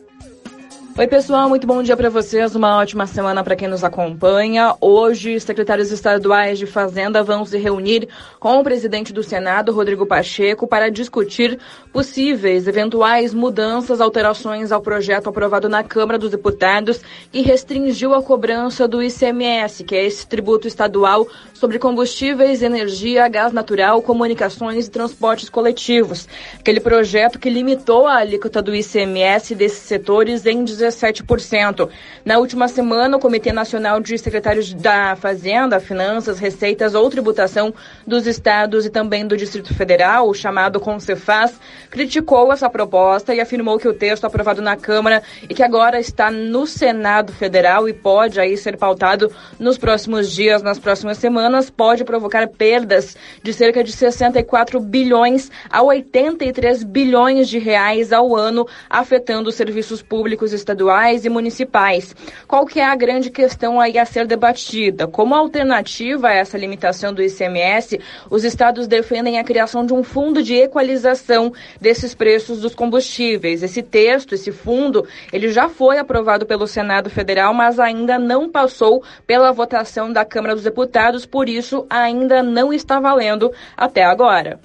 [0.98, 2.54] Oi, pessoal, muito bom dia para vocês.
[2.54, 4.74] Uma ótima semana para quem nos acompanha.
[4.78, 10.66] Hoje, secretários estaduais de Fazenda vão se reunir com o presidente do Senado, Rodrigo Pacheco,
[10.66, 11.58] para discutir
[11.92, 17.00] possíveis eventuais mudanças, alterações ao projeto aprovado na Câmara dos Deputados
[17.30, 23.52] que restringiu a cobrança do ICMS, que é esse tributo estadual sobre combustíveis, energia, gás
[23.52, 26.26] natural, comunicações e transportes coletivos.
[26.58, 31.88] Aquele projeto que limitou a alíquota do ICMS desses setores em 17%.
[32.24, 37.74] Na última semana, o Comitê Nacional de Secretários da Fazenda, Finanças, Receitas ou Tributação
[38.06, 41.60] dos Estados e também do Distrito Federal, o chamado Concefaz,
[41.92, 46.30] criticou essa proposta e afirmou que o texto aprovado na Câmara e que agora está
[46.30, 52.02] no Senado Federal e pode aí ser pautado nos próximos dias, nas próximas semanas, pode
[52.02, 59.50] provocar perdas de cerca de 64 bilhões a 83 bilhões de reais ao ano, afetando
[59.50, 62.16] os serviços públicos estaduais e municipais.
[62.48, 65.06] Qual que é a grande questão aí a ser debatida?
[65.06, 68.00] Como alternativa a essa limitação do ICMS,
[68.30, 71.52] os estados defendem a criação de um fundo de equalização
[71.82, 73.62] desses preços dos combustíveis.
[73.62, 79.02] Esse texto, esse fundo, ele já foi aprovado pelo Senado Federal, mas ainda não passou
[79.26, 84.60] pela votação da Câmara dos Deputados, por isso ainda não está valendo até agora.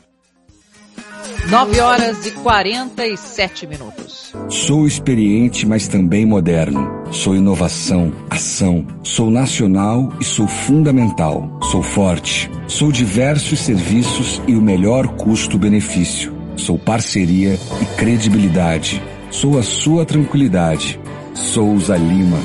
[1.50, 4.34] 9 horas e 47 minutos.
[4.50, 7.06] Sou experiente, mas também moderno.
[7.12, 8.86] Sou inovação, ação.
[9.02, 11.58] Sou nacional e sou fundamental.
[11.72, 12.50] Sou forte.
[12.68, 16.37] Sou diversos serviços e o melhor custo-benefício.
[16.58, 19.02] Sou parceria e credibilidade.
[19.30, 21.00] Sou a sua tranquilidade.
[21.34, 22.40] Souza Lima.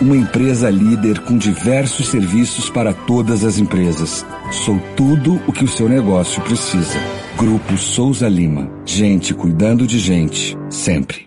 [0.00, 4.24] uma empresa líder com diversos serviços para todas as empresas.
[4.52, 6.98] Sou tudo o que o seu negócio precisa.
[7.36, 8.70] Grupo Souza Lima.
[8.86, 11.26] Gente cuidando de gente, sempre.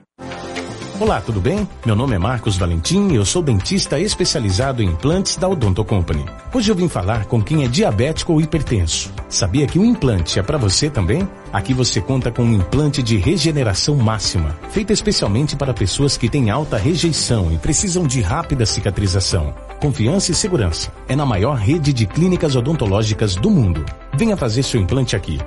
[1.01, 1.67] Olá, tudo bem?
[1.83, 6.23] Meu nome é Marcos Valentim e eu sou dentista especializado em implantes da Odonto Company.
[6.53, 9.11] Hoje eu vim falar com quem é diabético ou hipertenso.
[9.27, 11.27] Sabia que o implante é para você também?
[11.53, 16.49] Aqui você conta com um implante de regeneração máxima, feito especialmente para pessoas que têm
[16.49, 19.53] alta rejeição e precisam de rápida cicatrização.
[19.81, 20.93] Confiança e segurança.
[21.09, 23.83] É na maior rede de clínicas odontológicas do mundo.
[24.13, 25.39] Venha fazer seu implante aqui.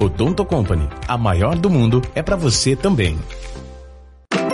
[0.00, 3.16] Odonto Company, a maior do mundo, é para você também.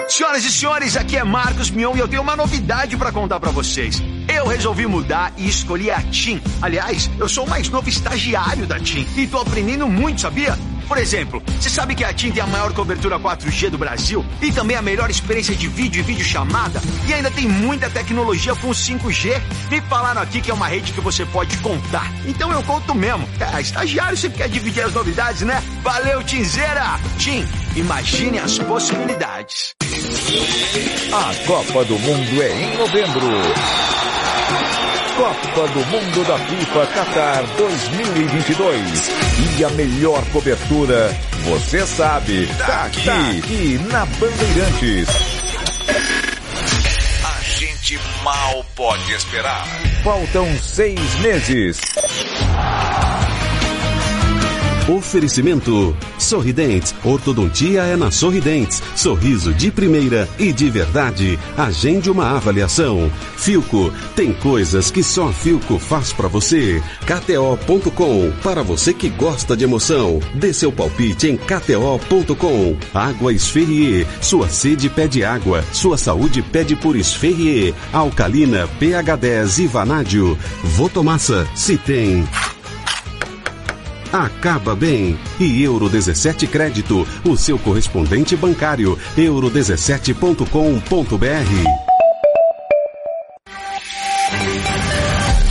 [0.09, 3.51] Senhoras e senhores, aqui é Marcos Mion e eu tenho uma novidade para contar para
[3.51, 4.03] vocês.
[4.27, 6.41] Eu resolvi mudar e escolhi a TIM.
[6.61, 10.59] Aliás, eu sou o mais novo estagiário da TIM e tô aprendendo muito, sabia?
[10.89, 14.51] Por exemplo, você sabe que a TIM tem a maior cobertura 4G do Brasil e
[14.51, 19.39] também a melhor experiência de vídeo e videochamada e ainda tem muita tecnologia com 5G?
[19.71, 22.11] Me falaram aqui que é uma rede que você pode contar.
[22.27, 23.29] Então eu conto mesmo.
[23.39, 25.63] É, estagiário sempre quer dividir as novidades, né?
[25.83, 26.99] Valeu, Tinzeira!
[27.19, 27.47] TIM,
[27.77, 29.75] imagine as possibilidades.
[31.13, 33.27] A Copa do Mundo é em novembro.
[35.19, 39.11] Copa do Mundo da FIFA Qatar 2022.
[39.59, 41.13] E a melhor cobertura,
[41.43, 45.09] você sabe, tá aqui, tá aqui na Bandeirantes.
[47.25, 49.67] A gente mal pode esperar.
[50.05, 51.81] Faltam seis meses.
[54.89, 56.95] Oferecimento Sorridentes.
[57.05, 58.83] Ortodontia é na Sorridentes.
[58.97, 61.39] Sorriso de primeira e de verdade.
[61.59, 63.11] Agende uma avaliação.
[63.37, 63.93] Filco.
[64.17, 66.83] Tem coisas que só Filco faz para você.
[67.05, 68.33] KTO.com.
[68.43, 70.21] Para você que gosta de emoção.
[70.35, 72.77] Dê seu palpite em KTO.com.
[72.95, 74.07] Água Esferrier.
[74.23, 75.63] Sua sede pede água.
[75.71, 77.75] Sua saúde pede por Esferrier.
[77.93, 80.39] Alcalina, pH 10 e Vanádio.
[80.65, 81.47] Votomassa.
[81.55, 82.27] Se tem
[84.13, 85.19] acaba bem.
[85.39, 91.88] E Euro 17 Crédito, o seu correspondente bancário, euro17.com.br.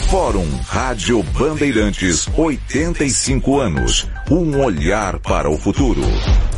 [0.10, 4.08] Fórum Rádio Bandeirantes, 85 anos.
[4.32, 6.00] Um olhar para o futuro.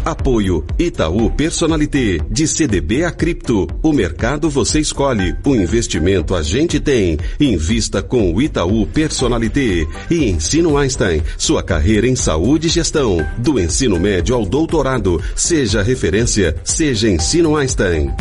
[0.06, 3.68] Apoio Itaú Personalité, de CDB a cripto.
[3.82, 7.18] O mercado você escolhe, o investimento a gente tem.
[7.40, 9.88] Invista com o Itaú Personalité.
[10.12, 13.18] E Ensino Einstein, sua carreira em saúde e gestão.
[13.40, 15.20] Do ensino médio ao doutorado.
[15.36, 18.14] Seja referência, seja Ensino Einstein.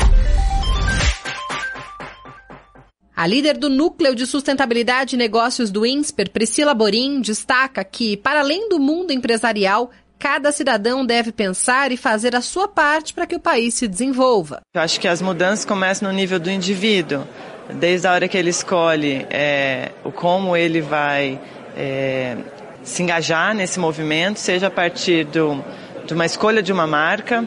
[3.18, 8.38] A líder do Núcleo de Sustentabilidade e Negócios do INSPER, Priscila Borim, destaca que, para
[8.38, 13.34] além do mundo empresarial, cada cidadão deve pensar e fazer a sua parte para que
[13.34, 14.60] o país se desenvolva.
[14.72, 17.26] Eu acho que as mudanças começam no nível do indivíduo,
[17.74, 21.40] desde a hora que ele escolhe é, como ele vai
[21.76, 22.36] é,
[22.84, 25.60] se engajar nesse movimento, seja a partir do,
[26.06, 27.44] de uma escolha de uma marca,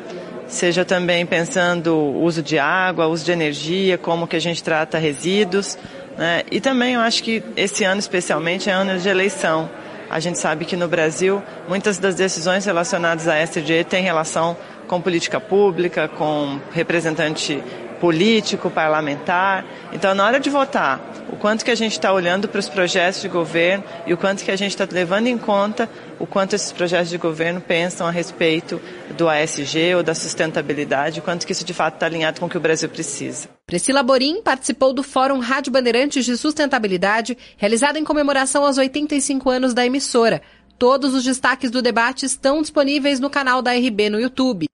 [0.54, 5.78] seja também pensando uso de água, uso de energia, como que a gente trata resíduos.
[6.18, 6.44] Né?
[6.52, 9.70] E também eu acho que esse ano especialmente é ano de eleição.
[10.10, 14.58] A gente sabe que no Brasil muitas das decisões relacionadas à SDG têm relação
[14.88, 17.64] com política pública, com representante
[18.02, 19.64] político, parlamentar.
[19.94, 21.00] Então, na hora de votar,
[21.30, 24.44] o quanto que a gente está olhando para os projetos de governo e o quanto
[24.44, 25.88] que a gente está levando em conta
[26.22, 28.80] o quanto esses projetos de governo pensam a respeito
[29.18, 32.50] do ASG ou da sustentabilidade, o quanto que isso de fato está alinhado com o
[32.50, 33.50] que o Brasil precisa.
[33.66, 39.74] Priscila Borim participou do Fórum Rádio Bandeirantes de Sustentabilidade, realizado em comemoração aos 85 anos
[39.74, 40.44] da emissora.
[40.78, 44.68] Todos os destaques do debate estão disponíveis no canal da RB no YouTube.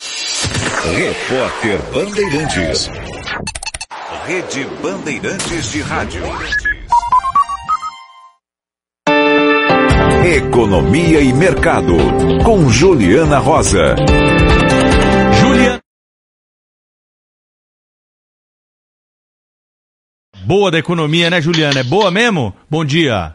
[0.96, 2.90] Repórter Bandeirantes.
[4.28, 6.22] Rede Bandeirantes de Rádio.
[10.36, 11.94] Economia e Mercado,
[12.44, 13.96] com Juliana Rosa.
[15.40, 15.80] Juliana.
[20.46, 21.80] Boa da economia, né, Juliana?
[21.80, 22.54] É boa mesmo?
[22.70, 23.34] Bom dia.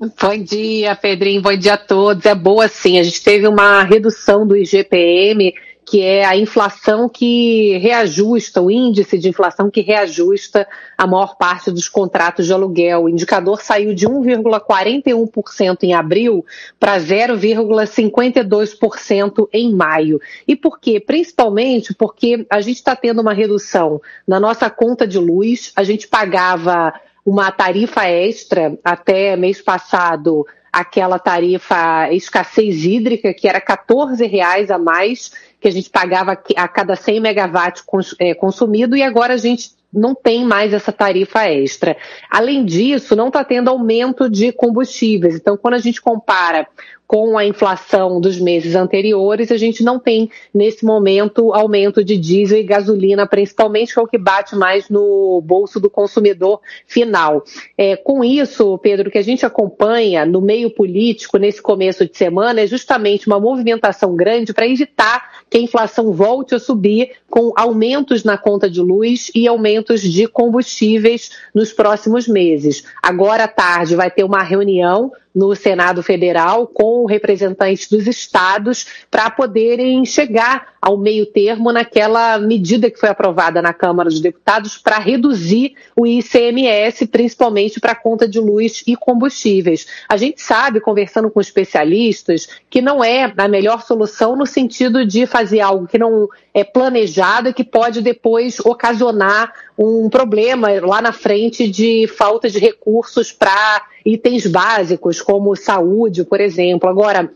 [0.00, 1.40] Bom dia, Pedrinho.
[1.40, 2.26] Bom dia a todos.
[2.26, 2.98] É boa sim.
[2.98, 5.54] A gente teve uma redução do IGPM
[5.88, 11.70] que é a inflação que reajusta, o índice de inflação que reajusta a maior parte
[11.70, 13.04] dos contratos de aluguel.
[13.04, 16.44] O indicador saiu de 1,41% em abril
[16.78, 20.20] para 0,52% em maio.
[20.46, 21.00] E por quê?
[21.00, 26.06] Principalmente porque a gente está tendo uma redução na nossa conta de luz, a gente
[26.06, 26.92] pagava
[27.24, 30.46] uma tarifa extra até mês passado
[30.78, 34.24] aquela tarifa escassez hídrica, que era 14
[34.70, 37.84] a mais que a gente pagava a cada 100 megawatts
[38.20, 41.96] é, consumido, e agora a gente não tem mais essa tarifa extra.
[42.30, 45.34] Além disso, não está tendo aumento de combustíveis.
[45.34, 46.68] Então, quando a gente compara
[47.08, 52.58] com a inflação dos meses anteriores, a gente não tem, nesse momento, aumento de diesel
[52.58, 57.42] e gasolina, principalmente, que é o que bate mais no bolso do consumidor final.
[57.78, 62.14] É, com isso, Pedro, o que a gente acompanha no meio político nesse começo de
[62.14, 67.54] semana é justamente uma movimentação grande para evitar que a inflação volte a subir com
[67.56, 72.84] aumentos na conta de luz e aumentos de combustíveis nos próximos meses.
[73.02, 79.30] Agora à tarde vai ter uma reunião no Senado Federal com representantes dos estados para
[79.30, 84.98] poderem chegar ao meio termo naquela medida que foi aprovada na Câmara dos Deputados para
[84.98, 89.86] reduzir o ICMS, principalmente para a conta de luz e combustíveis.
[90.08, 95.24] A gente sabe, conversando com especialistas, que não é a melhor solução no sentido de
[95.24, 101.12] fazer algo que não é planejado e que pode depois ocasionar um problema lá na
[101.12, 106.88] frente de falta de recursos para itens básicos, como saúde, por exemplo.
[106.88, 107.30] Agora,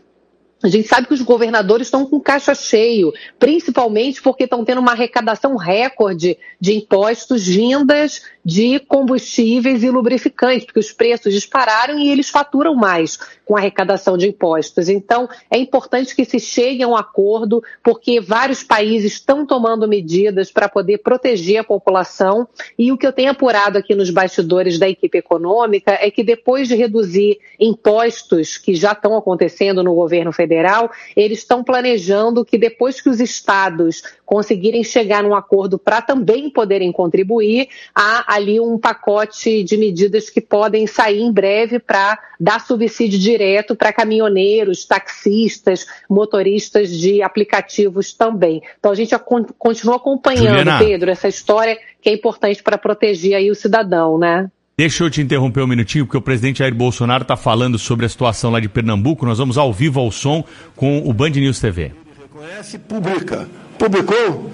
[0.63, 4.93] a gente sabe que os governadores estão com caixa cheio, principalmente porque estão tendo uma
[4.93, 12.29] arrecadação recorde de impostos vindas de combustíveis e lubrificantes, porque os preços dispararam e eles
[12.29, 14.89] faturam mais com a arrecadação de impostos.
[14.89, 20.51] Então, é importante que se chegue a um acordo, porque vários países estão tomando medidas
[20.51, 22.47] para poder proteger a população.
[22.77, 26.67] E o que eu tenho apurado aqui nos bastidores da equipe econômica é que depois
[26.67, 32.99] de reduzir impostos que já estão acontecendo no governo federal, eles estão planejando que depois
[32.99, 39.63] que os estados conseguirem chegar num acordo para também poderem contribuir, há ali um pacote
[39.63, 46.89] de medidas que podem sair em breve para dar subsídio direto para caminhoneiros, taxistas, motoristas
[46.89, 48.61] de aplicativos também.
[48.79, 49.15] Então a gente
[49.57, 50.79] continua acompanhando, Juliana.
[50.79, 54.49] Pedro, essa história que é importante para proteger aí o cidadão, né?
[54.75, 58.09] Deixa eu te interromper um minutinho, porque o presidente Jair Bolsonaro está falando sobre a
[58.09, 59.23] situação lá de Pernambuco.
[59.25, 60.43] Nós vamos ao vivo ao som
[60.75, 61.91] com o Band News TV.
[62.19, 63.47] Reconhece, publica.
[63.77, 64.51] Publicou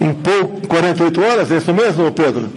[0.00, 2.48] em pouco, 48 horas, é isso mesmo, Pedro?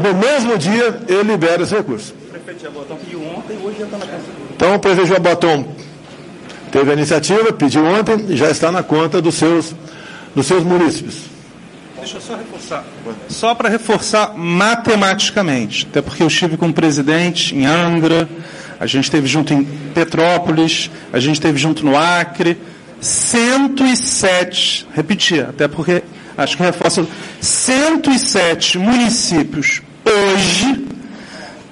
[0.00, 2.14] No mesmo dia ele libera esse recurso.
[2.30, 4.22] Prefeito Jabotão pediu ontem e hoje já está na conta.
[4.56, 5.68] Então o prefeito Jabotão
[6.70, 9.74] teve a iniciativa, pediu ontem e já está na conta dos seus,
[10.34, 11.32] dos seus munícipes.
[12.02, 12.84] Deixa eu só reforçar.
[13.28, 18.28] Só para reforçar matematicamente, até porque eu estive com o presidente em Angra,
[18.80, 19.62] a gente esteve junto em
[19.94, 22.58] Petrópolis, a gente esteve junto no Acre,
[23.00, 26.02] 107, repetir, até porque
[26.36, 27.06] acho que reforça,
[27.40, 30.86] 107 municípios hoje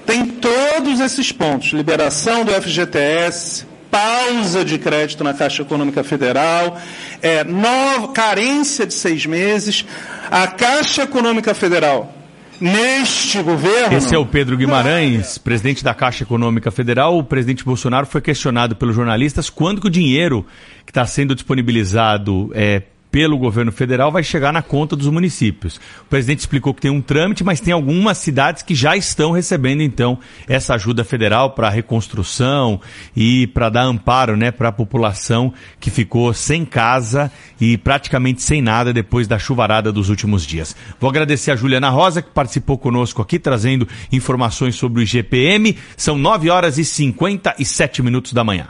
[0.05, 6.79] têm todos esses pontos: liberação do FGTS, pausa de crédito na Caixa Econômica Federal,
[7.21, 9.85] é, nova, carência de seis meses.
[10.29, 12.13] A Caixa Econômica Federal,
[12.59, 13.97] neste governo.
[13.97, 17.17] Esse é o Pedro Guimarães, presidente da Caixa Econômica Federal.
[17.17, 20.45] O presidente Bolsonaro foi questionado pelos jornalistas quando que o dinheiro
[20.85, 25.79] que está sendo disponibilizado é, pelo governo federal vai chegar na conta dos municípios.
[26.01, 29.81] O presidente explicou que tem um trâmite, mas tem algumas cidades que já estão recebendo
[29.81, 30.17] então
[30.47, 32.79] essa ajuda federal para reconstrução
[33.15, 38.61] e para dar amparo, né, para a população que ficou sem casa e praticamente sem
[38.61, 40.75] nada depois da chuvarada dos últimos dias.
[40.99, 45.77] Vou agradecer a Juliana Rosa que participou conosco aqui trazendo informações sobre o IGPM.
[45.97, 48.67] São 9 horas e 57 minutos da manhã.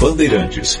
[0.00, 0.80] Bandeirantes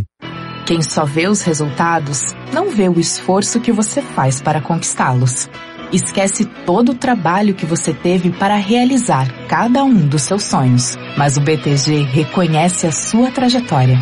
[0.65, 2.21] Quem só vê os resultados
[2.53, 5.49] não vê o esforço que você faz para conquistá-los.
[5.91, 10.95] Esquece todo o trabalho que você teve para realizar cada um dos seus sonhos.
[11.17, 13.99] Mas o BTG reconhece a sua trajetória.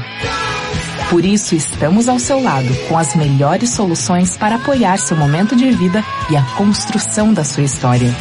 [1.10, 5.72] Por isso estamos ao seu lado com as melhores soluções para apoiar seu momento de
[5.72, 8.14] vida e a construção da sua história.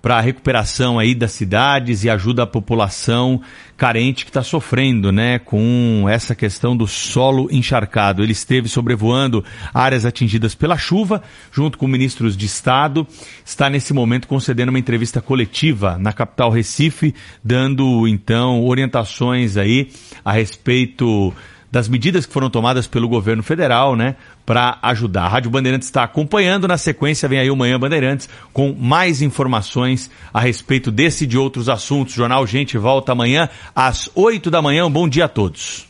[0.00, 3.40] para a recuperação aí das cidades e ajuda à população
[3.76, 8.22] carente que está sofrendo, né, com essa questão do solo encharcado.
[8.22, 11.22] Ele esteve sobrevoando áreas atingidas pela chuva,
[11.52, 13.06] junto com ministros de Estado.
[13.44, 19.90] Está nesse momento concedendo uma entrevista coletiva na capital Recife, dando então orientações aí
[20.24, 21.32] a respeito
[21.70, 24.16] das medidas que foram tomadas pelo governo federal, né,
[24.46, 25.24] para ajudar.
[25.24, 26.66] A Rádio Bandeirantes está acompanhando.
[26.66, 31.36] Na sequência, vem aí o Manhã Bandeirantes com mais informações a respeito desse e de
[31.36, 32.14] outros assuntos.
[32.14, 34.86] Jornal Gente volta amanhã às 8 da manhã.
[34.86, 35.86] Um bom dia a todos.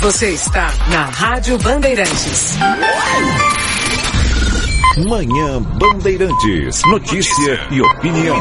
[0.00, 2.56] Você está na Rádio Bandeirantes.
[5.08, 6.80] Manhã Bandeirantes.
[6.86, 8.36] Notícia e opinião.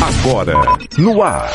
[0.00, 1.50] Agora, no ar.